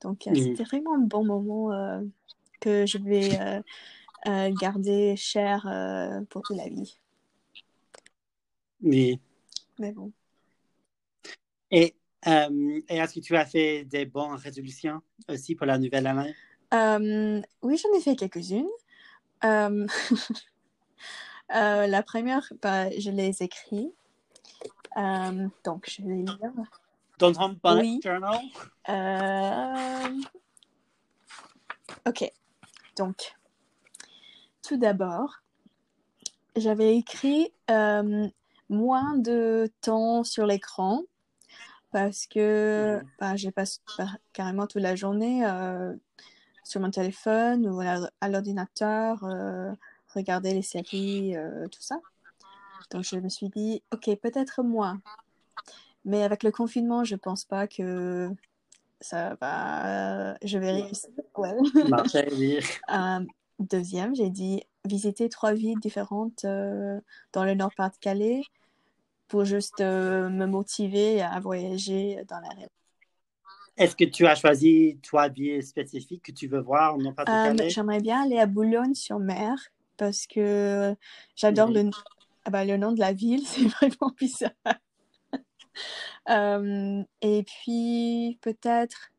Donc 0.00 0.26
euh, 0.26 0.30
Mhm. 0.30 0.36
c'était 0.36 0.64
vraiment 0.64 0.94
un 0.94 0.98
bon 1.00 1.24
moment 1.24 2.02
que 2.60 2.86
je 2.86 2.98
vais 2.98 3.62
garder 4.52 5.14
cher 5.16 5.62
pour 6.30 6.42
toute 6.42 6.56
la 6.56 6.68
vie. 6.68 6.98
Oui. 8.82 9.20
Mais 9.78 9.92
bon. 9.92 10.12
Et, 11.70 11.94
euh, 12.26 12.80
et 12.88 12.96
est-ce 12.96 13.14
que 13.14 13.20
tu 13.20 13.36
as 13.36 13.46
fait 13.46 13.84
des 13.84 14.06
bonnes 14.06 14.34
résolutions 14.34 15.00
aussi 15.28 15.54
pour 15.54 15.66
la 15.66 15.78
nouvelle 15.78 16.06
année? 16.06 16.34
Euh, 16.74 17.40
oui, 17.62 17.76
j'en 17.76 17.96
ai 17.96 18.00
fait 18.00 18.16
quelques-unes. 18.16 18.68
Euh, 19.44 19.86
la 21.50 22.02
première, 22.02 22.52
bah, 22.60 22.90
je 22.98 23.10
les 23.10 23.42
écris. 23.42 23.92
Donc, 25.64 25.88
je 25.88 26.02
vais 26.02 26.16
lire. 26.16 26.52
Dans 27.18 27.32
ton 27.32 27.48
bullet 27.48 27.80
Oui. 27.80 28.00
journal? 28.02 28.38
Ok. 32.06 32.30
Donc, 32.96 33.34
tout 34.66 34.76
d'abord, 34.76 35.42
j'avais 36.56 36.96
écrit 36.96 37.52
euh, 37.70 38.28
moins 38.68 39.16
de 39.16 39.70
temps 39.80 40.24
sur 40.24 40.46
l'écran 40.46 41.02
parce 41.90 42.26
que 42.26 42.98
Mhm. 42.98 43.08
bah, 43.18 43.36
je 43.36 43.50
passe 43.50 43.80
bah, 43.96 44.08
carrément 44.32 44.66
toute 44.66 44.82
la 44.82 44.94
journée 44.94 45.44
euh, 45.46 45.94
sur 46.64 46.80
mon 46.80 46.90
téléphone 46.90 47.66
ou 47.66 47.80
à, 47.80 48.28
l'ordinateur, 48.28 49.24
euh, 49.24 49.72
regarder 50.14 50.52
les 50.52 50.62
séries, 50.62 51.36
euh, 51.36 51.66
tout 51.68 51.80
ça. 51.80 51.98
Donc 52.90 53.04
je 53.04 53.16
me 53.16 53.28
suis 53.28 53.48
dit, 53.48 53.82
ok, 53.92 54.14
peut-être 54.20 54.62
moins. 54.62 55.00
Mais 56.04 56.22
avec 56.22 56.42
le 56.42 56.50
confinement, 56.50 57.04
je 57.04 57.16
pense 57.16 57.44
pas 57.44 57.66
que 57.66 58.30
ça 59.00 59.34
va. 59.40 60.36
Je 60.42 60.58
vais 60.58 60.72
réussir. 60.72 61.10
Ouais. 61.36 61.56
Deuxième, 63.58 64.14
j'ai 64.14 64.30
dit 64.30 64.62
visiter 64.84 65.28
trois 65.28 65.52
villes 65.52 65.80
différentes 65.80 66.44
dans 66.44 67.44
le 67.44 67.54
Nord-Pas-de-Calais 67.54 68.42
pour 69.28 69.44
juste 69.44 69.80
euh, 69.80 70.28
me 70.30 70.46
motiver 70.46 71.22
à 71.22 71.38
voyager 71.40 72.24
dans 72.28 72.40
la 72.40 72.48
région. 72.50 72.68
Est-ce 73.78 73.96
que 73.96 74.04
tu 74.04 74.26
as 74.26 74.34
choisi 74.34 74.98
trois 75.02 75.28
villes 75.30 75.62
spécifiques 75.64 76.22
que 76.24 76.32
tu 76.32 76.48
veux 76.48 76.60
voir 76.60 76.96
au 76.96 77.02
Euh, 77.28 77.54
Nord-Pas-de-Calais? 77.54 77.68
j'aimerais 77.68 78.00
bien 78.00 78.22
aller 78.22 78.38
à 78.38 78.46
Boulogne-sur-Mer 78.46 79.54
parce 79.96 80.26
que 80.26 80.94
j'adore 81.36 81.70
le... 81.70 81.90
ah 82.44 82.50
bah, 82.50 82.64
le 82.64 82.76
nom 82.76 82.92
de 82.92 83.00
la 83.00 83.12
ville, 83.12 83.46
c'est 83.46 83.66
vraiment 83.66 84.12
bizarre. 84.18 84.52
Euh, 86.28 87.02
et 87.22 87.42
puis 87.44 88.38
peut-être 88.42 89.10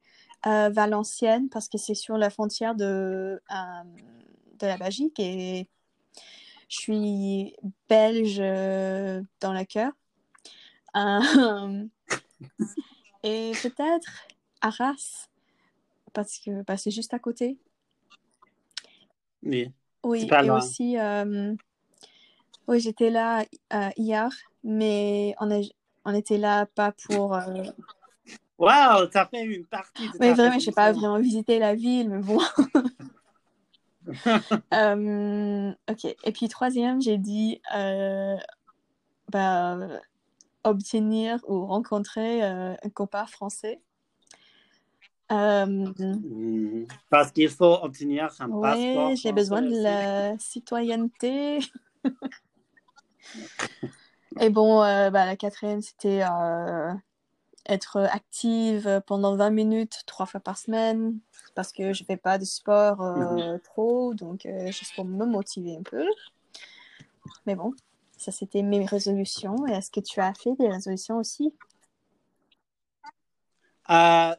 euh, 0.46 0.70
Valenciennes 0.70 1.50
parce 1.50 1.68
que 1.70 1.78
c'est 1.78 1.96
sur 1.96 2.18
la 2.18 2.30
frontière 2.30 2.76
de, 2.76 3.42
euh, 3.52 3.84
de 4.60 4.68
la 4.68 4.78
Belgique 4.78 5.20
et 5.20 5.68
je 6.70 6.78
suis 6.78 7.56
belge 7.90 8.40
euh, 8.40 9.22
dans 9.42 9.54
le 9.54 9.66
cœur. 9.66 9.92
Euh, 10.96 11.86
et 13.24 13.52
peut-être 13.62 14.28
Arras 14.62 15.28
parce 16.14 16.40
que 16.40 16.64
bah, 16.64 16.78
c'est 16.78 16.92
juste 16.92 17.14
à 17.14 17.20
côté. 17.20 17.58
Oui. 19.44 19.72
Oui, 20.04 20.28
pas 20.28 20.44
et 20.44 20.48
loin. 20.48 20.58
aussi, 20.60 20.98
euh, 20.98 21.54
oui, 22.68 22.80
j'étais 22.80 23.10
là 23.10 23.46
euh, 23.74 23.90
hier, 23.98 24.30
mais 24.64 25.36
on, 25.40 25.52
est, 25.52 25.72
on 26.06 26.14
était 26.14 26.38
là 26.38 26.66
pas 26.68 26.92
pour. 26.92 27.36
euh, 27.36 27.64
Wow, 28.58 29.08
tu 29.10 29.18
as 29.18 29.26
fait 29.26 29.44
une 29.44 29.66
partie 29.66 30.08
de 30.10 30.18
ta 30.18 30.34
vraiment, 30.34 30.60
je 30.60 30.68
n'ai 30.68 30.74
pas 30.74 30.92
vraiment 30.92 31.20
visité 31.20 31.60
la 31.60 31.76
ville, 31.76 32.10
mais 32.10 32.20
bon. 32.20 32.40
Euh, 34.74 35.72
ok, 35.90 36.06
et 36.06 36.32
puis 36.32 36.48
troisième, 36.48 37.02
j'ai 37.02 37.18
dit 37.18 37.62
euh, 37.76 38.36
bah, 39.32 39.78
obtenir 40.64 41.40
ou 41.48 41.66
rencontrer 41.66 42.44
euh, 42.44 42.76
un 42.82 42.90
copain 42.90 43.26
français. 43.26 43.82
Parce 47.10 47.32
qu'il 47.32 47.50
faut 47.50 47.78
obtenir 47.82 48.30
un 48.40 48.50
passeport. 48.50 49.10
oui, 49.10 49.18
j'ai 49.18 49.32
besoin 49.32 49.62
de 49.62 49.82
la 49.82 50.38
citoyenneté. 50.40 51.60
Et 54.40 54.50
bon, 54.50 54.80
bah, 54.80 55.26
la 55.26 55.36
quatrième, 55.36 55.82
c'était 55.82 56.24
être 57.68 57.98
active 58.12 59.02
pendant 59.06 59.36
20 59.36 59.52
minutes, 59.52 60.02
trois 60.08 60.26
fois 60.26 60.40
par 60.40 60.58
semaine, 60.58 61.20
parce 61.60 61.74
que 61.74 61.92
je 61.92 62.06
fais 62.06 62.16
pas 62.16 62.38
de 62.38 62.46
sport 62.46 63.02
euh, 63.02 63.58
trop, 63.58 64.14
donc 64.14 64.46
euh, 64.46 64.68
juste 64.68 64.96
pour 64.96 65.04
me 65.04 65.26
motiver 65.26 65.76
un 65.76 65.84
peu. 65.84 66.06
Mais 67.46 67.54
bon, 67.54 67.74
ça 68.16 68.32
c'était 68.32 68.62
mes 68.62 68.86
résolutions. 68.86 69.68
Et 69.68 69.72
est-ce 69.72 69.92
que 69.92 70.00
tu 70.00 70.22
as 70.22 70.34
fait 70.34 70.56
des 70.58 70.70
résolutions 70.70 71.18
aussi? 71.18 71.54
Euh, 73.90 74.34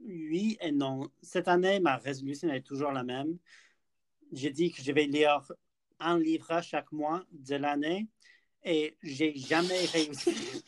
oui 0.00 0.58
et 0.60 0.70
non. 0.70 1.08
Cette 1.22 1.48
année, 1.48 1.80
ma 1.80 1.96
résolution 1.96 2.50
est 2.50 2.60
toujours 2.60 2.92
la 2.92 3.04
même. 3.04 3.38
J'ai 4.30 4.50
dit 4.50 4.70
que 4.70 4.82
je 4.82 4.92
vais 4.92 5.06
lire 5.06 5.50
un 5.98 6.18
livre 6.18 6.60
chaque 6.60 6.92
mois 6.92 7.24
de 7.32 7.56
l'année 7.56 8.06
et 8.64 8.98
j'ai 9.02 9.34
jamais 9.34 9.86
réussi. 9.86 10.62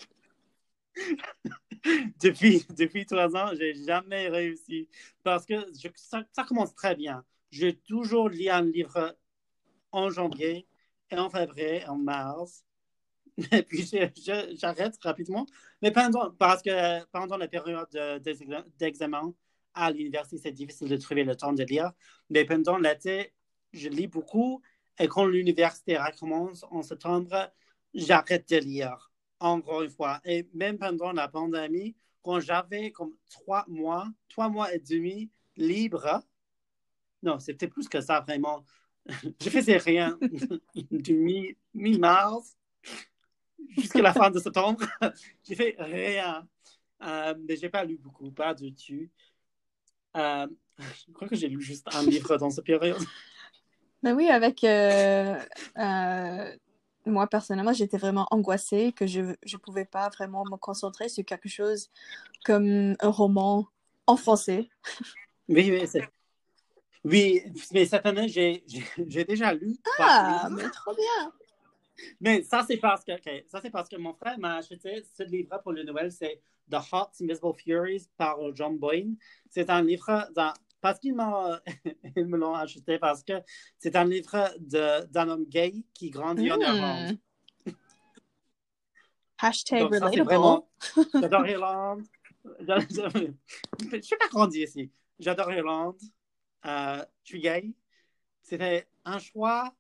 depuis, 2.23 2.67
depuis 2.77 3.07
trois 3.07 3.35
ans, 3.37 3.51
j'ai 3.59 3.75
jamais 3.75 4.29
réussi 4.29 4.89
parce 5.23 5.47
que 5.47 5.55
ça, 5.95 6.25
commence 6.47 6.75
très 6.75 6.95
bien. 6.95 7.25
J'ai 7.51 7.77
toujours 7.77 8.29
lu 8.29 8.49
un 8.49 8.63
livre 8.63 9.17
en 9.93 10.11
janvier 10.11 10.67
et 11.11 11.17
en 11.19 11.31
février, 11.31 11.87
en 11.87 11.97
mars. 11.97 12.65
Et 13.53 13.63
puis 13.63 13.91
j'arrête 14.55 14.97
rapidement. 15.03 15.47
Mais 15.83 15.91
pendant, 15.93 16.31
parce 16.33 16.63
que 16.63 17.05
pendant 17.07 17.37
la 17.37 17.49
période 17.49 17.89
de- 17.93 18.19
d'exa- 18.19 18.65
d'examen 18.79 19.35
à 19.75 19.91
l'université, 19.91 20.39
c'est 20.39 20.53
difficile 20.53 20.89
de 20.89 20.97
trouver 20.97 21.25
le 21.25 21.37
temps 21.37 21.53
de 21.53 21.63
lire. 21.65 21.93
Mais 22.31 22.45
pendant 22.45 22.79
l'été, 22.79 23.33
je 23.73 23.89
lis 23.89 24.07
beaucoup. 24.09 24.63
Et 24.99 25.09
quand 25.09 25.27
l'université 25.27 25.97
recommence 25.99 26.65
en 26.71 26.83
septembre, 26.83 27.51
j'arrête 27.95 28.49
de 28.51 28.57
lire, 28.59 29.10
encore 29.41 29.83
une 29.83 29.91
fois. 29.91 30.21
Et 30.25 30.49
même 30.55 30.79
pendant 30.79 31.13
la 31.13 31.29
pandémie, 31.29 31.97
quand 32.23 32.41
j'avais 32.41 32.91
comme 32.93 33.15
trois 33.29 33.65
mois, 33.69 34.07
trois 34.29 34.49
mois 34.49 34.73
et 34.75 34.79
demi 34.79 35.31
libres, 35.57 36.23
non, 37.23 37.39
c'était 37.39 37.69
plus 37.69 37.89
que 37.89 38.01
ça 38.01 38.21
vraiment. 38.21 38.65
Je 39.43 39.51
faisais 39.51 39.79
rien 39.79 40.19
du 40.91 41.15
mi- 41.15 41.57
mi-mars 41.75 42.57
jusqu'à 43.77 44.03
la 44.03 44.13
fin 44.13 44.31
de 44.31 44.39
septembre. 44.39 44.85
J'ai 45.43 45.55
fait 45.55 45.77
rien. 45.79 46.47
Euh, 47.03 47.35
mais 47.49 47.57
j'ai 47.57 47.71
pas 47.71 47.83
lu 47.83 47.97
beaucoup, 47.97 48.31
pas 48.31 48.53
du 48.53 48.75
tout. 48.75 49.09
Euh, 50.17 50.47
je 50.79 51.13
crois 51.13 51.29
que 51.29 51.37
j'ai 51.37 51.49
lu 51.49 51.63
juste 51.63 51.89
un 51.95 52.03
livre 52.03 52.37
dans 52.37 52.51
cette 52.51 52.65
période. 52.67 53.03
Ben 54.03 54.15
oui, 54.15 54.29
avec 54.29 54.65
euh, 54.65 55.39
euh, 55.79 56.57
moi 57.07 57.27
personnellement, 57.27 57.73
j'étais 57.73 57.99
vraiment 57.99 58.27
angoissée 58.31 58.93
que 58.93 59.07
je 59.07 59.35
je 59.45 59.57
pouvais 59.57 59.85
pas 59.85 60.09
vraiment 60.11 60.45
me 60.45 60.57
concentrer 60.57 61.09
sur 61.09 61.25
quelque 61.25 61.49
chose 61.49 61.91
comme 62.45 62.95
un 63.01 63.09
roman 63.11 63.67
en 64.07 64.17
français. 64.17 64.69
Oui, 65.49 65.69
oui, 65.69 65.85
c'est- 65.89 66.09
oui, 67.05 67.43
mais 67.73 67.85
cette 67.87 68.07
année, 68.07 68.29
j'ai 68.29 68.63
j'ai- 68.69 68.85
j'ai 69.09 69.25
déjà 69.25 69.53
lu. 69.53 69.77
Ah, 69.99 70.49
mais 70.51 70.71
trop 70.71 70.95
bien. 70.95 71.33
Mais 72.21 72.43
ça, 72.45 72.65
c'est 72.67 72.77
parce 72.77 73.05
que, 73.05 73.13
ça, 73.49 73.61
c'est 73.61 73.71
parce 73.71 73.89
que 73.89 73.97
mon 73.97 74.15
frère 74.15 74.39
m'a 74.39 74.57
acheté 74.57 75.03
ce 75.17 75.23
livre 75.25 75.59
pour 75.63 75.73
le 75.73 75.83
Noël. 75.83 76.13
C'est 76.13 76.41
The 76.71 76.77
Hot 76.93 77.11
Invisible 77.21 77.55
Furies 77.59 78.07
par 78.17 78.39
John 78.55 78.79
Boyne. 78.79 79.17
C'est 79.49 79.71
un 79.71 79.83
livre 79.83 80.29
d'un- 80.37 80.55
parce 80.81 80.99
qu'ils 80.99 81.15
ils 82.17 82.27
me 82.27 82.37
l'ont 82.37 82.55
acheté 82.55 82.99
parce 82.99 83.23
que 83.23 83.35
c'est 83.79 83.97
un 83.97 84.05
livre 84.05 84.49
d'un 84.59 85.29
homme 85.29 85.45
gay 85.47 85.75
qui 85.95 86.11
grandit 86.11 86.51
en 86.53 86.57
Hmm. 86.59 86.63
Irlande. 86.63 87.19
Hashtag 89.39 89.81
Donc, 89.83 89.95
relatable. 89.95 90.23
vraiment. 90.23 90.69
J'adore 91.15 91.47
Irlande. 91.47 92.05
Je 92.45 93.97
ne 93.97 94.03
suis 94.03 94.17
pas 94.17 94.29
grandi 94.29 94.63
ici. 94.63 94.91
J'adore 95.19 95.53
Irlande. 95.53 95.99
Euh, 96.67 97.03
je 97.25 97.29
suis 97.29 97.41
gay. 97.41 97.73
C'était 98.43 98.87
un 99.05 99.19
choix 99.19 99.75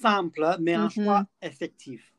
simple, 0.00 0.56
mais 0.60 0.74
un 0.74 0.88
choix 0.88 1.24
effectif. 1.40 2.12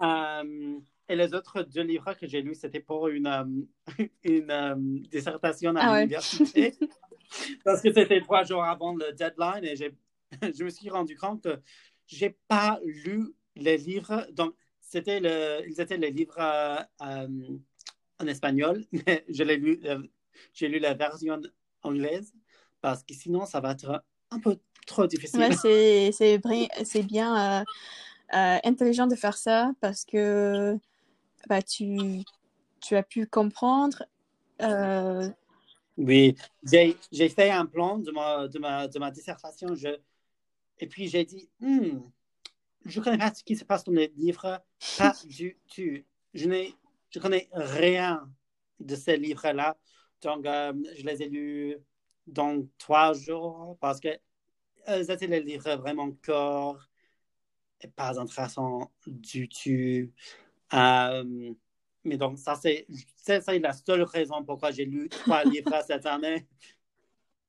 Euh, 0.00 0.78
et 1.08 1.16
les 1.16 1.32
autres 1.34 1.62
deux 1.62 1.82
livres 1.82 2.12
que 2.14 2.26
j'ai 2.26 2.42
lus, 2.42 2.54
c'était 2.56 2.80
pour 2.80 3.08
une, 3.08 3.26
euh, 3.26 4.04
une 4.24 4.50
euh, 4.50 4.74
dissertation 5.10 5.74
à 5.76 5.80
Ah 5.80 5.92
ouais. 5.92 6.06
Parce 7.64 7.82
que 7.82 7.92
c'était 7.92 8.20
trois 8.20 8.44
jours 8.44 8.64
avant 8.64 8.94
le 8.94 9.12
deadline 9.12 9.64
et 9.64 9.76
je 10.56 10.64
me 10.64 10.70
suis 10.70 10.90
rendu 10.90 11.16
compte 11.16 11.42
que 11.42 11.60
j'ai 12.06 12.36
pas 12.48 12.80
lu 12.84 13.34
les 13.56 13.76
livres. 13.76 14.26
Donc, 14.32 14.54
c'était 14.80 15.20
le, 15.20 15.62
ils 15.68 15.80
étaient 15.80 15.96
les 15.96 16.10
livres 16.10 16.38
euh, 16.38 16.76
euh, 17.02 17.28
en 18.20 18.26
espagnol, 18.26 18.84
mais 18.92 19.24
je 19.28 19.42
l'ai 19.42 19.56
lu, 19.56 19.80
euh, 19.84 20.02
j'ai 20.54 20.68
lu 20.68 20.78
la 20.78 20.94
version 20.94 21.40
anglaise 21.82 22.32
parce 22.80 23.02
que 23.02 23.14
sinon, 23.14 23.44
ça 23.46 23.60
va 23.60 23.72
être 23.72 24.02
un 24.30 24.38
peu 24.38 24.56
trop 24.86 25.06
difficile. 25.06 25.40
Ouais, 25.40 25.52
c'est 25.52 26.12
c'est 26.12 26.38
bri- 26.38 26.68
c'est 26.84 27.02
bien 27.02 27.62
euh, 28.34 28.58
intelligent 28.64 29.06
de 29.06 29.16
faire 29.16 29.36
ça 29.36 29.72
parce 29.80 30.04
que 30.04 30.76
bah, 31.48 31.62
tu, 31.62 32.22
tu 32.80 32.96
as 32.96 33.02
pu 33.02 33.26
comprendre. 33.26 34.04
Oui, 35.98 36.36
j'ai 36.62 37.28
fait 37.28 37.50
un 37.50 37.66
plan 37.66 37.98
de 37.98 38.12
ma, 38.12 38.46
de 38.46 38.58
ma, 38.60 38.86
de 38.86 38.98
ma 39.00 39.10
dissertation. 39.10 39.74
Je, 39.74 39.88
et 40.78 40.86
puis 40.86 41.08
j'ai 41.08 41.24
dit, 41.24 41.50
Hmm, 41.58 41.98
je 42.84 43.00
ne 43.00 43.04
connais 43.04 43.18
pas 43.18 43.34
ce 43.34 43.42
qui 43.42 43.56
se 43.56 43.64
passe 43.64 43.82
dans 43.82 43.92
les 43.92 44.12
livres, 44.16 44.62
pas 44.96 45.12
du 45.24 45.58
tout. 45.74 46.04
Je 46.34 46.72
je 47.10 47.18
connais 47.18 47.48
rien 47.52 48.30
de 48.78 48.94
ces 48.94 49.16
livres-là. 49.16 49.76
Donc, 50.22 50.46
euh, 50.46 50.72
je 50.96 51.04
les 51.04 51.22
ai 51.22 51.28
lus 51.28 51.76
dans 52.26 52.64
trois 52.78 53.12
jours 53.12 53.76
parce 53.80 53.98
que 53.98 54.08
euh, 54.88 55.04
c'était 55.04 55.26
les 55.26 55.40
livres 55.40 55.74
vraiment 55.76 56.12
courts 56.24 56.86
et 57.80 57.88
pas 57.88 58.20
intéressants 58.20 58.92
du 59.06 59.48
tout. 59.48 60.12
Euh, 60.74 61.54
mais 62.08 62.16
donc, 62.16 62.38
ça, 62.38 62.56
c'est 62.56 62.86
la 63.60 63.72
seule 63.72 64.02
raison 64.02 64.42
pourquoi 64.44 64.70
j'ai 64.70 64.84
lu 64.84 65.08
trois 65.08 65.44
livres 65.44 65.82
cette 65.86 66.06
année. 66.06 66.46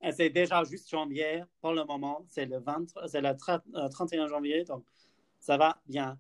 Et 0.02 0.12
c'est 0.12 0.30
déjà 0.30 0.64
juste 0.64 0.90
janvier 0.90 1.44
pour 1.62 1.74
le 1.74 1.84
moment. 1.84 2.26
C'est 2.30 2.46
le, 2.46 2.60
20 2.60 2.86
c'est 3.08 3.22
le 3.22 3.36
30 3.36 3.62
euh, 3.76 3.90
31 3.90 4.28
janvier, 4.28 4.64
donc 4.64 4.86
ça 5.40 5.58
va 5.58 5.82
bien. 5.88 6.18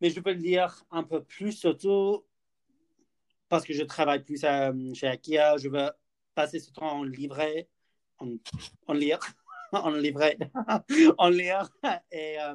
Mais 0.00 0.10
je 0.10 0.20
peux 0.20 0.32
lire 0.32 0.84
un 0.90 1.02
peu 1.02 1.22
plus, 1.22 1.52
surtout 1.52 2.24
parce 3.48 3.64
que 3.64 3.72
je 3.72 3.82
travaille 3.82 4.24
plus 4.24 4.44
à- 4.44 4.72
chez 4.94 5.06
Ikea, 5.08 5.56
je 5.58 5.68
veux 5.68 5.90
passer 6.34 6.58
ce 6.58 6.70
temps 6.72 6.90
en 6.98 7.04
livret, 7.04 7.68
en, 8.18 8.36
en 8.86 8.92
lire, 8.92 9.20
en 9.72 9.90
livret, 9.90 10.36
en 11.18 11.28
lire 11.28 11.68
et 12.10 12.40
euh, 12.40 12.54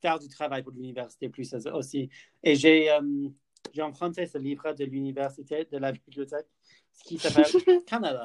faire 0.00 0.18
du 0.18 0.28
travail 0.28 0.62
pour 0.62 0.72
l'université 0.72 1.28
plus 1.28 1.54
aussi. 1.72 2.10
Et 2.42 2.54
j'ai 2.54 2.90
euh, 2.90 3.28
j'ai 3.72 3.82
emprunté 3.82 4.26
ce 4.26 4.38
livre 4.38 4.72
de 4.72 4.84
l'université, 4.84 5.66
de 5.70 5.78
la 5.78 5.92
bibliothèque, 5.92 6.46
ce 6.92 7.04
qui 7.04 7.18
s'appelle 7.18 7.44
Canada, 7.86 8.24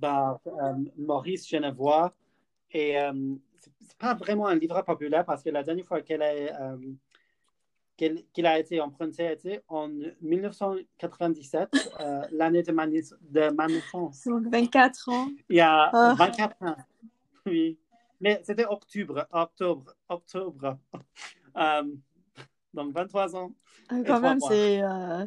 par 0.00 0.40
euh, 0.46 0.74
Maurice 0.96 1.48
Genevois. 1.48 2.14
Et 2.70 2.98
euh, 3.00 3.12
c'est 3.56 3.72
c'est 3.80 3.98
pas 3.98 4.14
vraiment 4.14 4.46
un 4.46 4.54
livre 4.54 4.80
populaire 4.82 5.24
parce 5.24 5.42
que 5.42 5.50
la 5.50 5.62
dernière 5.62 5.86
fois 5.86 6.02
qu'elle 6.02 6.22
euh, 6.22 6.76
qu'il 7.96 8.46
a 8.46 8.58
été 8.58 8.80
emprunté 8.80 9.32
était 9.32 9.62
en 9.66 9.88
1997, 10.20 11.68
euh, 12.00 12.22
l'année 12.30 12.62
de 12.62 12.70
ma, 12.70 12.86
de 12.86 13.52
ma 13.54 13.66
naissance. 13.66 14.24
Donc 14.24 14.46
24 14.46 15.08
ans. 15.08 15.28
Il 15.48 15.56
y 15.56 15.60
a 15.60 15.90
Ah. 15.92 16.14
24 16.16 16.62
ans. 16.62 16.76
Oui. 17.46 17.76
Mais 18.20 18.40
c'était 18.44 18.66
octobre, 18.66 19.26
octobre, 19.32 19.94
octobre. 20.08 20.78
Donc 22.78 22.94
23 22.94 23.34
ans. 23.36 23.52
Ah, 23.88 23.96
Quand 24.06 24.20
même, 24.20 24.38
c'est... 24.40 24.82
euh, 24.82 25.26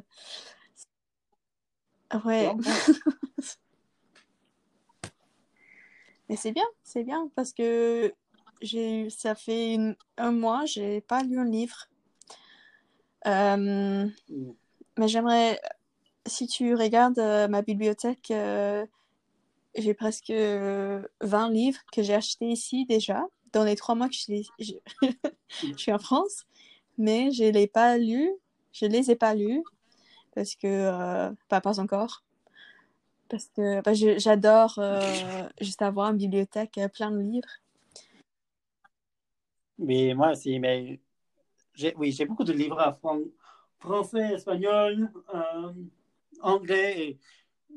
Ouais. 2.25 2.53
Mais 6.29 6.35
c'est 6.37 6.51
bien, 6.51 6.65
c'est 6.83 7.03
bien 7.03 7.29
parce 7.35 7.51
que 7.53 8.13
j'ai, 8.61 9.09
ça 9.09 9.35
fait 9.35 9.73
une- 9.73 9.95
un 10.17 10.31
mois, 10.31 10.65
j'ai 10.65 11.01
pas 11.01 11.23
lu 11.23 11.37
un 11.39 11.45
livre. 11.45 11.87
Euh, 13.27 14.07
mais 14.97 15.07
j'aimerais, 15.07 15.59
si 16.25 16.47
tu 16.47 16.73
regardes 16.75 17.19
euh, 17.19 17.47
ma 17.47 17.61
bibliothèque, 17.61 18.31
euh, 18.31 18.85
j'ai 19.75 19.93
presque 19.93 20.29
euh, 20.31 21.01
20 21.21 21.49
livres 21.49 21.79
que 21.91 22.01
j'ai 22.01 22.13
achetés 22.13 22.47
ici 22.47 22.85
déjà, 22.85 23.23
dans 23.53 23.63
les 23.63 23.75
trois 23.75 23.95
mois 23.95 24.07
que 24.09 24.15
je, 24.15 24.31
les- 24.31 24.45
je, 24.59 24.73
je 25.61 25.77
suis 25.77 25.91
en 25.91 25.99
France, 25.99 26.45
mais 27.01 27.31
je 27.31 27.43
les 27.43 27.67
pas 27.67 27.97
lus, 27.97 28.31
je 28.71 28.85
les 28.85 29.11
ai 29.11 29.15
pas 29.15 29.33
lus 29.33 29.63
parce 30.33 30.55
que, 30.55 30.67
euh, 30.67 31.31
pas, 31.49 31.59
pas 31.61 31.79
encore. 31.79 32.23
Parce 33.27 33.47
que 33.47 33.81
bah, 33.81 33.93
j'adore 33.93 34.75
euh, 34.77 35.47
juste 35.59 35.81
avoir 35.81 36.11
une 36.11 36.17
bibliothèque 36.17 36.77
euh, 36.77 36.87
plein 36.87 37.11
de 37.11 37.19
livres. 37.19 37.49
Mais 39.77 40.13
moi 40.13 40.31
aussi, 40.31 40.59
mais 40.59 40.99
oui, 41.95 42.11
j'ai 42.11 42.25
beaucoup 42.25 42.43
de 42.43 42.53
livres 42.53 42.79
en 42.79 42.93
fran- 42.93 43.31
français, 43.79 44.33
espagnol, 44.33 45.09
euh, 45.33 45.73
anglais. 46.41 46.99
Et 47.01 47.19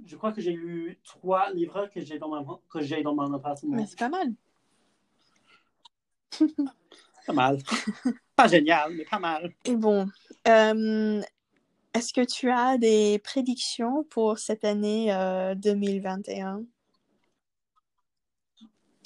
je 0.05 0.17
crois 0.17 0.33
que 0.33 0.41
j'ai 0.41 0.53
lu 0.53 0.99
trois 1.05 1.51
livres 1.53 1.87
que 1.87 2.01
j'ai 2.01 2.19
dans, 2.19 2.29
ma, 2.29 2.45
que 2.69 2.81
j'ai 2.83 3.03
dans 3.03 3.15
mon 3.15 3.33
appartement. 3.33 3.77
Mais 3.77 3.87
c'est 3.87 3.99
pas 3.99 4.09
mal. 4.09 4.35
Pas 7.27 7.33
mal. 7.33 7.59
pas 8.37 8.49
génial, 8.49 8.95
mais 8.95 9.05
pas 9.05 9.19
mal. 9.19 9.53
Et 9.65 9.77
bon, 9.77 10.09
euh, 10.49 11.23
est-ce 11.95 12.13
que 12.13 12.25
tu 12.25 12.51
as 12.51 12.79
des 12.79 13.19
prédictions 13.21 14.05
pour 14.05 14.39
cette 14.39 14.65
année 14.65 15.13
euh, 15.13 15.55
2021? 15.55 16.65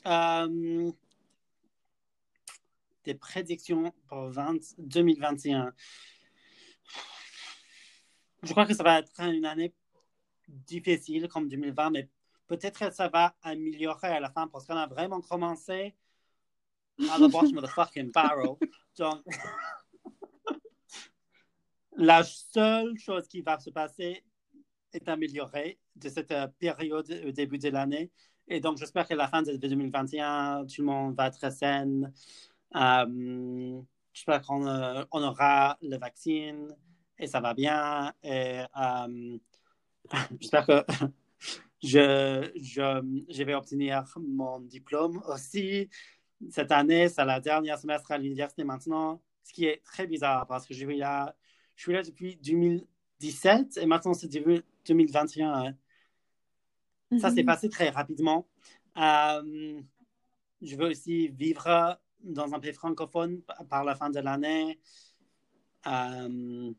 Euh, 0.06 0.90
des 3.04 3.14
prédictions 3.14 3.92
pour 4.08 4.28
20 4.30 4.56
2021. 4.78 5.72
Je 8.42 8.52
crois 8.52 8.66
que 8.66 8.74
ça 8.74 8.82
va 8.82 9.00
être 9.00 9.20
une 9.20 9.44
année 9.44 9.74
difficile 10.48 11.28
comme 11.28 11.48
2020, 11.48 11.90
mais 11.90 12.08
peut-être 12.46 12.78
que 12.78 12.90
ça 12.90 13.08
va 13.08 13.34
améliorer 13.42 14.08
à 14.08 14.20
la 14.20 14.30
fin 14.30 14.46
parce 14.48 14.66
qu'on 14.66 14.76
a 14.76 14.86
vraiment 14.86 15.20
commencé 15.20 15.94
à 17.10 17.18
the 17.18 17.30
bottom 17.30 17.56
of 17.58 17.64
the 17.64 17.68
fucking 17.68 18.10
barrel. 18.12 18.56
Donc, 18.96 19.22
la 21.96 22.22
seule 22.22 22.96
chose 22.98 23.26
qui 23.28 23.40
va 23.40 23.58
se 23.58 23.70
passer 23.70 24.24
est 24.92 25.08
améliorée 25.08 25.78
de 25.96 26.08
cette 26.08 26.32
euh, 26.32 26.46
période 26.58 27.10
au 27.26 27.30
début 27.30 27.58
de 27.58 27.68
l'année. 27.68 28.10
Et 28.48 28.60
donc, 28.60 28.78
j'espère 28.78 29.06
qu'à 29.06 29.16
la 29.16 29.28
fin 29.28 29.42
de 29.42 29.56
2021, 29.56 30.64
tout 30.66 30.80
le 30.80 30.86
monde 30.86 31.14
va 31.14 31.26
être 31.26 31.52
sain. 31.52 32.02
Euh, 32.74 33.80
j'espère 34.12 34.42
qu'on 34.42 34.66
euh, 34.66 35.04
aura 35.12 35.76
le 35.82 35.98
vaccin 35.98 36.68
et 37.18 37.26
ça 37.26 37.40
va 37.40 37.52
bien. 37.52 38.12
Et 38.22 38.62
j'espère 40.40 40.66
que 40.66 40.84
je, 41.82 42.50
je 42.54 43.42
vais 43.42 43.54
obtenir 43.54 44.04
mon 44.16 44.60
diplôme 44.60 45.22
aussi 45.26 45.90
cette 46.50 46.72
année. 46.72 47.08
C'est 47.08 47.24
la 47.24 47.40
dernière 47.40 47.78
semestre 47.78 48.10
à 48.12 48.18
l'université 48.18 48.64
maintenant, 48.64 49.20
ce 49.44 49.52
qui 49.52 49.64
est 49.66 49.82
très 49.84 50.06
bizarre 50.06 50.46
parce 50.46 50.66
que 50.66 50.74
je 50.74 50.84
suis 50.86 50.98
là, 50.98 51.34
je 51.76 51.82
suis 51.82 51.92
là 51.92 52.02
depuis 52.02 52.36
2017 52.36 53.76
et 53.78 53.86
maintenant 53.86 54.14
c'est 54.14 54.28
2021. 54.28 55.52
hein. 55.52 55.74
Ça 57.20 57.30
s'est 57.30 57.40
Mhm. 57.42 57.46
passé 57.46 57.68
très 57.70 57.88
rapidement. 57.90 58.46
Euh, 58.98 59.80
je 60.60 60.76
veux 60.76 60.88
aussi 60.90 61.28
vivre 61.28 61.98
dans 62.22 62.52
un 62.54 62.60
pays 62.60 62.72
francophone 62.72 63.42
par 63.70 63.84
la 63.84 63.94
fin 63.94 64.10
de 64.10 64.20
l'année. 64.20 64.78
Euh, 65.86 66.72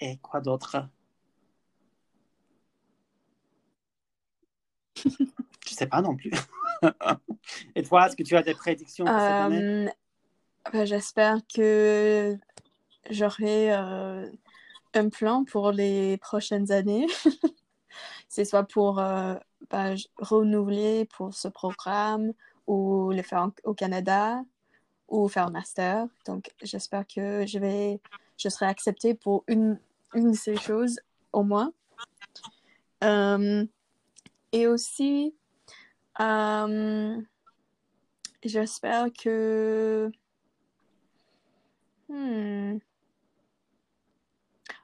et 0.00 0.18
quoi 0.18 0.40
d'autre? 0.40 0.88
Je 5.66 5.74
sais 5.74 5.86
pas 5.86 6.00
non 6.02 6.16
plus. 6.16 6.30
Et 7.74 7.82
toi, 7.82 8.06
est-ce 8.06 8.16
que 8.16 8.22
tu 8.22 8.36
as 8.36 8.42
des 8.42 8.54
prédictions 8.54 9.04
pour 9.04 9.14
cette 9.20 9.30
année? 9.40 9.64
Euh, 9.64 9.88
ben, 10.72 10.84
j'espère 10.84 11.38
que 11.52 12.36
j'aurai 13.10 13.72
euh, 13.72 14.30
un 14.94 15.08
plan 15.08 15.44
pour 15.44 15.72
les 15.72 16.16
prochaines 16.18 16.70
années. 16.72 17.06
C'est 18.28 18.44
soit 18.44 18.64
pour 18.64 18.98
euh, 18.98 19.34
j- 19.94 20.08
renouveler 20.18 21.06
pour 21.16 21.32
ce 21.34 21.48
programme 21.48 22.32
ou 22.66 23.10
le 23.10 23.22
faire 23.22 23.48
au 23.64 23.72
Canada 23.74 24.42
ou 25.08 25.26
faire 25.28 25.46
un 25.46 25.50
master. 25.50 26.06
Donc, 26.26 26.52
j'espère 26.62 27.06
que 27.06 27.46
je 27.46 27.58
vais, 27.58 28.00
je 28.36 28.48
serai 28.50 28.66
acceptée 28.66 29.14
pour 29.14 29.44
une, 29.48 29.80
une 30.14 30.32
de 30.32 30.36
ces 30.36 30.56
choses 30.56 31.00
au 31.32 31.42
moins. 31.42 31.72
Et 34.52 34.66
aussi, 34.66 35.34
euh, 36.20 37.20
j'espère 38.44 39.12
que... 39.12 40.10
Hmm. 42.08 42.78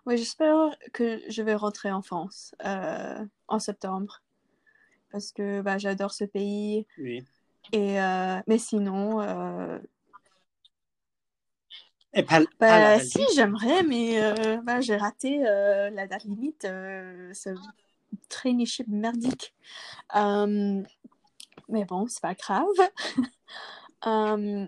Oui, 0.06 0.18
j'espère 0.18 0.76
que 0.92 1.22
je 1.28 1.42
vais 1.42 1.54
rentrer 1.54 1.90
en 1.90 2.02
France 2.02 2.54
euh, 2.64 3.24
en 3.48 3.58
septembre 3.58 4.22
parce 5.10 5.32
que 5.32 5.62
bah, 5.62 5.78
j'adore 5.78 6.12
ce 6.12 6.24
pays. 6.24 6.86
Oui. 6.98 7.24
Et, 7.72 8.00
euh, 8.00 8.40
mais 8.46 8.58
sinon, 8.58 9.22
euh, 9.22 9.78
Et 12.12 12.22
pas, 12.22 12.40
bah, 12.60 13.00
si, 13.00 13.24
j'aimerais, 13.34 13.82
mais 13.82 14.60
bah, 14.62 14.80
j'ai 14.80 14.96
raté 14.96 15.38
la 15.38 16.06
date 16.06 16.24
limite. 16.24 16.62
Ce 16.62 17.54
traineeship 18.28 18.88
merdique. 18.88 19.54
Mais 21.68 21.84
bon, 21.84 22.06
c'est 22.08 22.20
pas 22.22 22.34
grave. 22.34 22.66
Euh, 24.06 24.66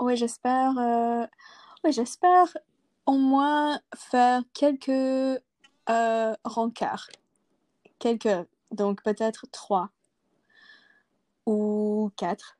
ouais, 0.00 0.16
j'espère, 0.16 0.76
euh, 0.78 1.24
ouais, 1.84 1.92
j'espère 1.92 2.56
au 3.06 3.12
moins 3.18 3.80
faire 3.94 4.42
quelques 4.52 4.88
euh, 4.88 6.34
rencarts. 6.42 7.08
Quelques, 8.00 8.28
donc 8.72 9.04
peut-être 9.04 9.46
trois 9.52 9.90
ou 11.46 12.10
quatre. 12.16 12.58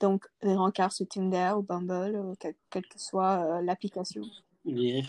Donc, 0.00 0.26
des 0.42 0.54
rencarts 0.54 0.92
sur 0.92 1.06
Tinder 1.08 1.52
ou 1.58 1.62
Bumble 1.62 2.16
ou 2.16 2.34
quel- 2.40 2.54
quelle 2.70 2.86
que 2.86 2.98
soit 2.98 3.58
euh, 3.58 3.60
l'application. 3.62 4.22
Oui. 4.64 5.04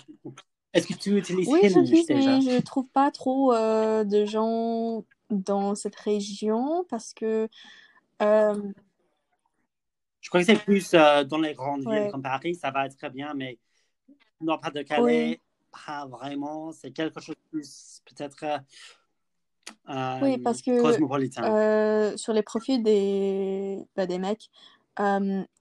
Est-ce 0.74 0.88
que 0.88 0.94
tu 0.96 1.18
utilises 1.18 1.48
Oui, 1.48 1.60
Hinge 1.64 1.74
j'utilise, 1.86 2.08
déjà? 2.08 2.32
mais 2.38 2.42
je 2.42 2.62
trouve 2.62 2.88
pas 2.90 3.10
trop 3.12 3.54
euh, 3.54 4.04
de 4.04 4.26
gens 4.26 5.04
dans 5.30 5.76
cette 5.76 5.96
région 5.96 6.86
parce 6.90 7.14
que 7.14 7.50
euh, 8.22 8.72
Je 10.22 10.30
crois 10.30 10.42
que 10.42 10.46
c'est 10.46 10.64
plus 10.64 10.94
euh, 10.94 11.24
dans 11.24 11.38
les 11.40 11.54
grandes 11.54 11.82
villes 11.90 12.10
comme 12.12 12.22
Paris, 12.24 12.56
ça 12.56 12.72
va 12.72 12.86
être 12.86 12.98
très 12.98 13.10
bien, 13.10 13.34
mais 13.34 13.58
non, 14.42 14.58
pas 14.58 14.72
de 14.72 14.80
Oui. 14.80 14.86
Calais, 14.86 15.42
pas 15.72 16.06
vraiment. 16.06 16.72
C'est 16.72 16.92
quelque 16.92 17.20
chose 17.20 17.36
de 17.36 17.50
plus 17.52 18.02
peut-être 18.06 18.44
euh, 19.90 20.20
Oui, 20.22 20.38
parce 20.38 20.62
que 20.62 20.82
cosmopolitain. 20.82 22.18
sur 22.18 22.34
les 22.34 22.44
profils 22.44 22.82
des, 22.84 23.86
bah, 23.96 24.06
des 24.06 24.20
mecs, 24.20 24.50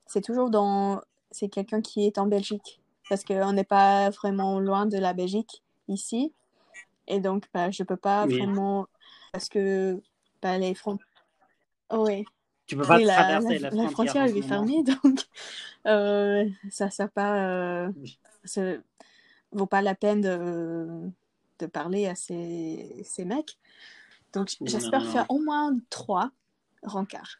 c'est 0.05 0.21
toujours 0.21 0.49
dans... 0.49 1.01
C'est 1.31 1.49
quelqu'un 1.49 1.81
qui 1.81 2.05
est 2.05 2.17
en 2.17 2.25
Belgique. 2.25 2.79
Parce 3.09 3.23
qu'on 3.23 3.53
n'est 3.53 3.63
pas 3.63 4.09
vraiment 4.09 4.59
loin 4.59 4.85
de 4.85 4.97
la 4.97 5.13
Belgique. 5.13 5.61
ici. 5.87 6.33
Et 7.07 7.19
donc, 7.19 7.45
bah, 7.53 7.71
je 7.71 7.83
peux 7.83 7.95
pas 7.97 8.25
Oui. 8.25 8.37
vraiment. 8.37 8.87
Parce 9.31 9.49
que 9.49 10.01
bah, 10.41 10.57
les 10.57 10.73
frontières. 10.73 11.05
Oui. 11.91 12.25
Tu 12.65 12.75
peux 12.75 12.83
pas 12.83 12.99
la, 12.99 13.13
traverser 13.13 13.59
la- 13.59 13.69
la, 13.69 13.83
la 13.83 13.89
frontière 13.89 14.23
elle 14.23 14.37
est 14.37 14.41
fermée, 14.41 14.83
donc 15.03 15.27
euh, 15.85 16.49
ça 16.69 16.89
pas. 17.07 17.47
Euh, 17.47 17.91
ça 18.43 18.61
vaut 19.51 19.65
pas 19.65 19.81
la 19.81 19.95
peine 19.95 20.21
de, 20.21 21.09
de 21.59 21.65
parler 21.65 22.07
à 22.07 22.15
ces, 22.15 23.01
ces 23.05 23.23
mecs. 23.25 23.57
Donc 24.33 24.49
j'espère 24.61 25.05
faire 25.05 25.25
au 25.29 25.39
moins 25.39 25.77
trois 25.89 26.31
rencarts. 26.83 27.39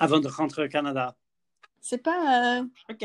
Avant 0.00 0.20
de 0.20 0.28
rentrer 0.28 0.64
au 0.64 0.68
Canada. 0.68 1.16
C'est 1.80 1.98
pas. 1.98 2.60
euh, 2.60 2.64
OK. 2.90 3.02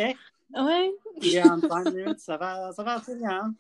Ouais, 0.56 0.92
Il 1.22 1.30
y 1.30 1.40
a 1.40 1.52
un 1.52 1.60
ça 2.18 2.38
va, 2.38 2.72
ça 2.74 2.84
va 2.84 3.00
très 3.00 3.16
bien. 3.16 3.54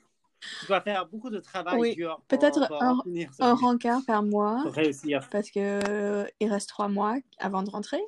Tu 0.59 0.65
dois 0.67 0.81
faire 0.81 1.05
beaucoup 1.07 1.29
de 1.29 1.39
travail 1.39 1.79
Oui. 1.79 1.95
dur 1.95 2.15
pour, 2.27 2.39
Peut-être 2.39 2.67
pour 2.67 2.81
un- 2.81 3.03
un 3.39 3.53
rencard 3.53 4.01
par 4.05 4.23
mois 4.23 4.59
pour 4.63 4.73
réussir. 4.73 5.27
parce 5.31 5.49
que 5.51 5.59
euh, 5.87 6.25
il 6.39 6.49
reste 6.51 6.69
trois 6.69 6.87
mois 6.87 7.17
avant 7.39 7.63
de 7.63 7.69
rentrer. 7.69 8.01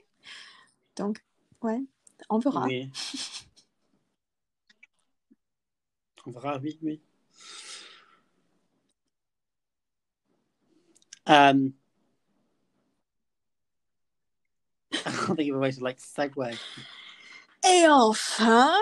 Donc, 0.96 1.24
ouais, 1.62 1.82
on 2.30 2.40
verra. 2.40 2.66
Oui. 2.66 2.92
On 6.26 6.32
verra, 6.32 6.58
oui, 6.58 6.80
oui. 6.82 7.02
Um, 11.28 11.74
I 14.94 15.12
don't 15.28 15.36
think 15.36 15.52
of 15.52 15.58
a 15.58 15.60
way 15.60 15.72
to 15.72 15.82
like 15.84 16.00
segue. 16.00 16.58
Et 17.68 17.88
enfin, 17.88 18.74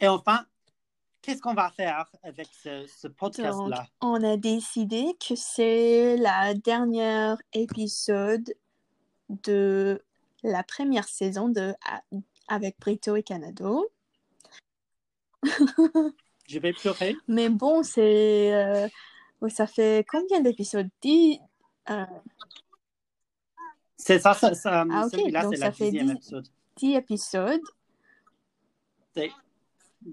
Et 0.00 0.06
enfin, 0.06 0.46
qu'est-ce 1.28 1.42
qu'on 1.42 1.54
va 1.54 1.70
faire 1.70 2.06
avec 2.22 2.48
ce, 2.62 2.86
ce 2.86 3.06
podcast-là? 3.08 3.86
on 4.00 4.22
a 4.24 4.36
décidé 4.36 5.16
que 5.26 5.34
c'est 5.36 6.16
la 6.16 6.54
dernière 6.54 7.36
épisode 7.52 8.54
de 9.28 10.02
la 10.42 10.62
première 10.62 11.06
saison 11.08 11.48
de 11.48 11.74
avec 12.48 12.78
Brito 12.80 13.14
et 13.16 13.22
Canado. 13.22 13.88
Je 16.48 16.58
vais 16.58 16.72
pleurer. 16.72 17.14
Mais 17.28 17.48
bon, 17.50 17.82
c'est 17.82 18.54
euh, 18.54 18.88
ça 19.48 19.66
fait 19.66 20.06
combien 20.08 20.40
d'épisodes? 20.40 20.88
Dix- 21.02 21.38
euh, 21.90 22.06
C'est 23.98 24.18
ça, 24.18 24.32
ça, 24.32 24.54
ça 24.54 24.86
Ah, 24.90 25.08
celui-là, 25.10 25.46
c'est 25.50 25.58
la 25.58 25.72
fait 25.72 25.84
dixième 25.90 26.06
dix- 26.06 26.12
épisode. 26.14 26.48
10 26.76 26.94
épisodes. 26.94 27.60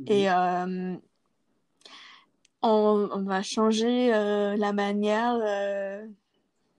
Et 0.07 0.29
euh, 0.29 0.95
on, 2.61 3.09
on 3.11 3.23
va 3.23 3.41
changer 3.43 4.13
euh, 4.13 4.55
la 4.57 4.73
manière 4.73 5.38
euh, 5.41 6.07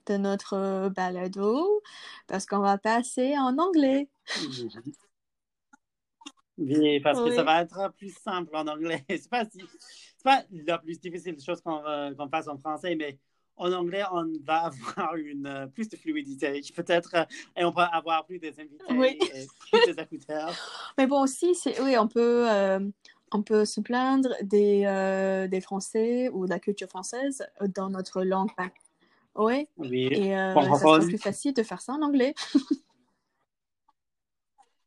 de 0.06 0.16
notre 0.16 0.88
balado 0.90 1.82
parce 2.26 2.46
qu'on 2.46 2.60
va 2.60 2.78
passer 2.78 3.36
en 3.38 3.56
anglais. 3.58 4.08
Oui, 6.58 7.00
parce 7.00 7.20
que 7.20 7.30
ça 7.32 7.42
va 7.42 7.62
être 7.62 7.92
plus 7.96 8.16
simple 8.16 8.56
en 8.56 8.66
anglais. 8.66 9.04
C'est 9.08 9.28
pas 9.28 9.44
si, 9.44 9.62
pas 10.24 10.42
la 10.50 10.78
plus 10.78 10.98
difficile 10.98 11.40
chose 11.40 11.60
qu'on 11.60 11.82
qu'on 12.16 12.28
fasse 12.28 12.48
en 12.48 12.58
français, 12.58 12.96
mais 12.96 13.18
en 13.56 13.72
anglais, 13.72 14.02
on 14.12 14.32
va 14.44 14.70
avoir 14.96 15.16
une 15.16 15.46
euh, 15.46 15.66
plus 15.66 15.88
de 15.88 15.96
fluidité, 15.96 16.60
peut-être, 16.74 17.14
euh, 17.14 17.24
et 17.56 17.64
on 17.64 17.72
peut 17.72 17.80
avoir 17.80 18.24
plus 18.26 18.38
des 18.38 18.58
invités 18.60 18.84
Oui. 18.90 19.18
et 19.34 19.46
plus 19.70 19.94
des 19.94 20.02
écouteurs. 20.02 20.52
Mais 20.98 21.06
bon, 21.06 21.22
aussi, 21.22 21.52
oui, 21.82 21.96
on 21.98 22.08
peut, 22.08 22.50
euh, 22.50 22.80
on 23.32 23.42
peut 23.42 23.64
se 23.64 23.80
plaindre 23.80 24.30
des, 24.42 24.84
euh, 24.86 25.48
des 25.48 25.60
Français 25.60 26.28
ou 26.30 26.44
de 26.44 26.50
la 26.50 26.58
culture 26.58 26.88
française 26.88 27.46
dans 27.74 27.90
notre 27.90 28.22
langue. 28.22 28.50
Oui, 29.34 29.68
Oui, 29.76 30.08
et 30.12 30.36
euh, 30.36 30.54
ça 30.54 30.78
sera 30.78 30.98
plus 31.00 31.18
facile 31.18 31.52
de 31.52 31.62
faire 31.62 31.80
ça 31.80 31.92
en 31.92 32.02
anglais. 32.02 32.34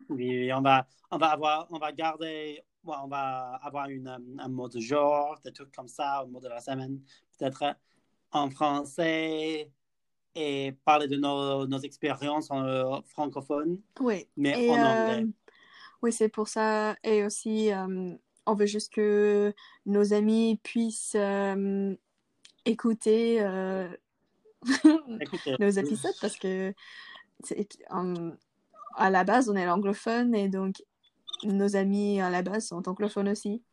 Oui, 0.10 0.52
on 0.52 0.62
va, 0.62 0.88
on 1.12 1.20
va 1.20 1.28
avoir, 1.28 1.68
on 1.70 1.78
va 1.78 1.92
garder, 1.92 2.64
on 2.84 3.08
va 3.08 3.60
avoir 3.62 3.90
une, 3.90 4.08
un 4.40 4.48
mot 4.48 4.68
de 4.68 4.80
jour, 4.80 5.38
des 5.46 5.54
trucs 5.54 5.72
comme 5.72 5.88
ça, 5.88 6.22
un 6.22 6.26
mot 6.26 6.40
de 6.40 6.48
la 6.48 6.60
semaine, 6.60 7.00
peut-être 7.38 7.76
en 8.32 8.50
français 8.50 9.72
et 10.36 10.72
parler 10.86 11.08
de 11.08 11.16
nos, 11.18 11.66
nos 11.68 11.80
expériences 11.80 12.52
en 12.52 12.64
euh, 12.64 13.02
francophone, 13.08 13.80
Oui. 14.00 14.28
mais 14.38 14.66
Et, 14.66 14.70
en 14.70 14.76
euh, 14.76 15.14
anglais. 15.14 15.28
oui, 16.02 16.14
c'est 16.14 16.30
pour 16.30 16.48
ça. 16.48 16.96
Et 17.04 17.24
aussi, 17.26 17.72
euh, 17.74 18.14
on 18.46 18.54
veut 18.56 18.66
juste 18.68 18.94
que 18.94 19.54
nos 19.86 20.14
amis 20.14 20.60
puissent 20.64 21.16
euh, 21.16 21.96
écouter 22.66 23.42
nos 25.60 25.70
épisodes 25.70 26.16
parce 26.22 26.38
que 26.38 26.74
à 28.96 29.10
la 29.10 29.24
base, 29.24 29.50
on 29.50 29.56
est 29.56 29.68
anglophone 29.70 30.36
et 30.36 30.50
donc 30.50 30.84
nos 31.44 31.76
amis 31.76 32.20
à 32.20 32.30
la 32.30 32.42
base 32.42 32.68
sont 32.68 32.88
anglophones 32.88 33.30
aussi. 33.30 33.64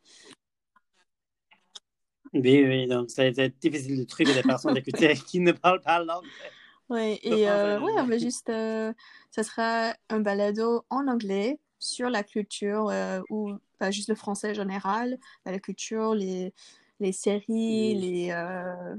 Oui, 2.42 2.64
oui, 2.66 2.86
donc 2.86 3.10
c'est 3.10 3.32
c'est 3.34 3.58
difficile 3.58 3.98
de 3.98 4.04
trouver 4.04 4.34
des 4.34 4.42
personnes 4.42 4.74
d'écouter 4.74 5.14
qui 5.26 5.40
ne 5.40 5.52
parlent 5.52 5.80
pas 5.80 5.98
l'anglais. 6.02 6.52
Le 6.88 6.98
et 7.26 7.48
euh, 7.48 7.80
ouais, 7.80 7.92
on 7.98 8.04
veut 8.04 8.18
juste. 8.18 8.48
euh, 8.50 8.92
ça 9.30 9.42
sera 9.42 9.94
un 10.08 10.20
balado 10.20 10.84
en 10.90 11.08
anglais 11.08 11.58
sur 11.78 12.10
la 12.10 12.22
culture, 12.22 12.88
euh, 12.90 13.20
ou 13.30 13.54
pas 13.78 13.90
juste 13.90 14.08
le 14.08 14.14
français 14.14 14.50
en 14.50 14.54
général, 14.54 15.18
bah, 15.44 15.50
la 15.52 15.58
culture, 15.58 16.14
les, 16.14 16.52
les 17.00 17.12
séries, 17.12 17.44
Oui. 17.48 17.94
les. 18.00 18.30
euh, 18.30 18.94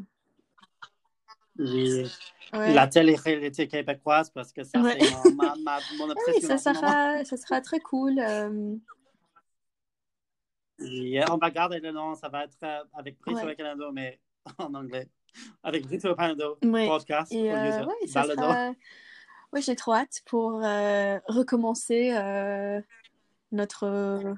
Oui. 1.59 2.03
ouais. 2.53 2.73
La 2.73 2.87
télé-réalité 2.87 3.67
québécoise, 3.67 4.29
parce 4.29 4.51
que 4.51 4.63
ça, 4.63 4.81
Ouais. 4.83 4.99
c'est 4.99 5.33
ma, 5.35 5.55
ma, 5.63 5.79
mon 5.97 6.09
Oui, 6.09 6.11
obsession. 6.11 6.49
ça 6.49 6.57
ce 6.57 6.69
moment. 6.69 6.81
sera, 6.81 7.25
ça 7.25 7.37
sera 7.37 7.61
très 7.61 7.79
cool. 7.79 8.19
Euh, 10.81 10.85
euh, 11.21 11.25
on 11.31 11.37
va 11.37 11.49
garder 11.51 11.79
le 11.79 11.91
nom, 11.91 12.15
ça 12.15 12.29
va 12.29 12.43
être 12.45 12.57
euh, 12.63 12.83
avec 12.93 13.19
Brito 13.19 13.41
Ouais. 13.45 13.53
et 13.53 13.55
Canado, 13.55 13.91
mais 13.91 14.19
en 14.57 14.73
anglais. 14.73 15.07
Avec 15.63 15.83
Brito 15.85 16.11
et 16.11 16.15
Canado, 16.15 16.57
Ouais. 16.63 16.87
podcast, 16.87 17.31
Et 17.31 17.51
euh, 17.51 17.81
de 17.81 17.85
ouais, 17.87 18.07
ça 18.07 18.21
balado. 18.21 18.41
sera. 18.41 18.73
Ouais, 19.53 19.61
j'ai 19.61 19.75
trop 19.75 19.93
hâte 19.93 20.21
pour 20.25 20.61
euh, 20.63 21.19
recommencer 21.27 22.11
euh, 22.13 22.81
notre. 23.51 24.35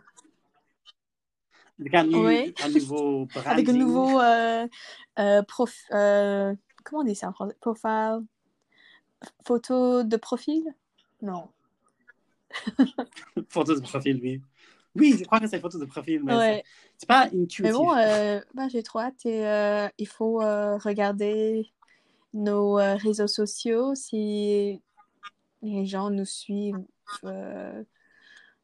Avec 1.79 1.95
un, 1.95 2.03
nu- 2.03 2.15
Ouais. 2.25 2.53
un 2.63 2.69
nouveau 2.69 3.25
branding. 3.25 3.51
Avec 3.51 3.69
un 3.69 3.73
nouveau 3.73 4.19
euh, 4.19 4.67
euh, 5.19 5.41
prof, 5.43 5.73
euh, 5.91 6.53
comment 6.83 7.01
on 7.01 7.05
dit 7.05 7.15
ça 7.15 7.29
en 7.29 7.33
français? 7.33 7.55
Profile? 7.61 8.19
Photo 9.45 10.03
de 10.03 10.17
profil? 10.17 10.63
Non. 11.21 11.49
Photo 13.49 13.75
de 13.75 13.81
profil, 13.81 14.19
oui. 14.21 14.41
Oui, 14.99 15.15
je 15.19 15.23
crois 15.25 15.39
que 15.39 15.47
c'est 15.47 15.59
photo 15.59 15.77
de 15.79 15.85
profil, 15.85 16.21
mais 16.23 16.35
Ouais. 16.35 16.63
c'est- 16.97 17.05
pas 17.07 17.29
Mais 17.31 17.41
intuitif. 17.43 17.73
bon, 17.73 17.93
euh, 17.95 18.39
bah, 18.53 18.67
j'ai 18.69 18.83
trop 18.83 18.99
hâte 18.99 19.25
et 19.25 19.45
euh, 19.47 19.87
il 19.97 20.07
faut 20.07 20.41
euh, 20.41 20.77
regarder 20.77 21.71
nos 22.33 22.73
réseaux 22.75 23.27
sociaux 23.27 23.95
si 23.95 24.81
les 25.61 25.85
gens 25.85 26.09
nous 26.09 26.25
suivent 26.25 26.83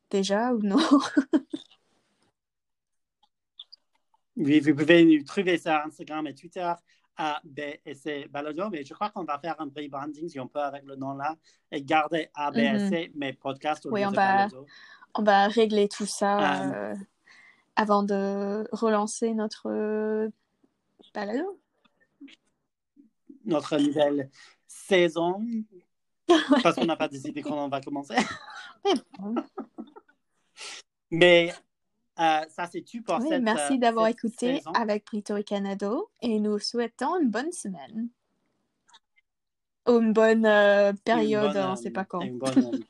déjà 0.10 0.54
ou 0.54 0.60
non? 0.62 0.78
Oui, 4.38 4.60
vous 4.60 4.76
pouvez 4.76 5.06
nous 5.06 5.24
trouver 5.24 5.58
sur 5.58 5.72
Instagram 5.72 6.28
et 6.28 6.36
Twitter 6.36 6.70
à 7.18 7.40
BSC 7.46 8.28
Balado, 8.30 8.70
mais 8.70 8.84
je 8.84 8.94
crois 8.94 9.10
qu'on 9.10 9.24
va 9.24 9.40
faire 9.40 9.56
un 9.60 9.70
rebranding, 9.74 10.28
si 10.28 10.40
on 10.42 10.48
peut, 10.48 10.60
avec 10.60 10.84
le 10.84 10.98
nom-là, 10.98 11.38
et 11.72 11.82
garder 11.82 12.28
ABSC, 12.36 13.12
mais 13.16 13.32
podcast 13.32 13.86
au. 13.86 13.92
Oui, 13.92 14.06
on 14.06 14.10
va- 14.10 14.48
Balado. 14.50 14.66
On 15.18 15.24
va 15.24 15.48
régler 15.48 15.88
tout 15.88 16.06
ça 16.06 16.38
Ah. 16.40 16.72
euh, 16.74 16.96
avant 17.76 18.04
de 18.04 18.68
relancer 18.72 19.34
notre 19.34 19.70
euh, 19.70 20.30
balado. 21.14 21.60
Notre 23.46 23.78
nouvelle 23.78 24.30
saison, 24.68 25.46
parce 26.64 26.76
qu'on 26.76 26.86
n'a 26.86 26.96
pas 26.96 27.08
décidé 27.08 27.42
quand 27.42 27.64
on 27.64 27.70
va 27.70 27.80
commencer. 27.82 28.16
Mais 31.12 31.54
euh, 32.20 32.42
ça, 32.50 32.68
c'est 32.68 32.82
tout 32.82 33.02
pour 33.04 33.20
Oui, 33.20 33.28
cette 33.30 33.44
merci 33.44 33.78
d'avoir 33.78 34.08
écouté 34.08 34.58
saison? 34.58 34.72
avec 34.72 35.06
Brito 35.06 35.38
et 35.38 35.44
Canado 35.44 36.10
et 36.22 36.40
nous 36.40 36.60
souhaitons 36.60 37.20
une 37.22 37.30
bonne 37.30 37.52
semaine. 37.52 38.10
Ou 39.88 40.00
une 40.00 40.14
bonne 40.14 40.46
euh, 40.48 40.92
Une 40.92 40.98
période, 41.00 41.54
bonne, 41.54 41.64
on 41.68 41.72
euh, 41.74 41.76
sait 41.76 41.92
pas 41.92 42.06
quand. 42.06 42.22
une 42.22 42.40
bonne, 42.40 42.84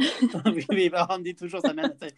oui, 0.46 0.66
oui, 0.70 0.88
bah, 0.88 1.06
on 1.10 1.18
dit 1.18 1.34
toujours 1.34 1.60
semaine. 1.60 1.94
c'est- 2.00 2.14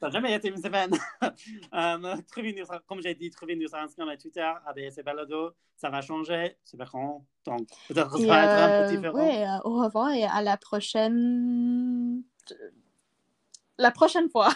Ça 0.00 0.06
n'a 0.06 0.10
jamais 0.10 0.34
été 0.34 0.48
une 0.48 0.60
semaine. 0.62 0.90
Trouvez-nous 2.30 2.64
sur- 2.64 2.84
comme 2.86 3.00
j'ai 3.02 3.14
dit, 3.14 3.30
trouvez-nous 3.30 3.68
sur 3.68 3.78
Instagram 3.78 4.14
et 4.14 4.18
Twitter, 4.18 4.50
ABS 4.66 5.02
Balado. 5.04 5.52
Ça 5.76 5.90
va 5.90 6.00
changer. 6.00 6.56
C'est 6.64 6.76
pas 6.76 6.86
quand. 6.86 7.24
Donc, 7.46 7.68
peut-être 7.88 8.12
que 8.12 8.20
ça 8.20 8.26
va 8.26 8.42
être 8.44 8.50
un 8.62 8.66
peu 8.68 8.72
euh, 8.72 8.96
différent. 8.96 9.14
ouais, 9.18 9.46
euh, 9.46 9.58
au 9.64 9.82
revoir 9.82 10.10
et 10.12 10.24
à 10.24 10.40
la 10.42 10.56
prochaine 10.56 12.22
la 13.78 13.90
prochaine 13.90 14.28
fois. 14.30 14.50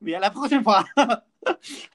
Oui, 0.00 0.14
à 0.14 0.20
la 0.20 0.30
prochaine 0.30 0.62
fois. 0.62 0.84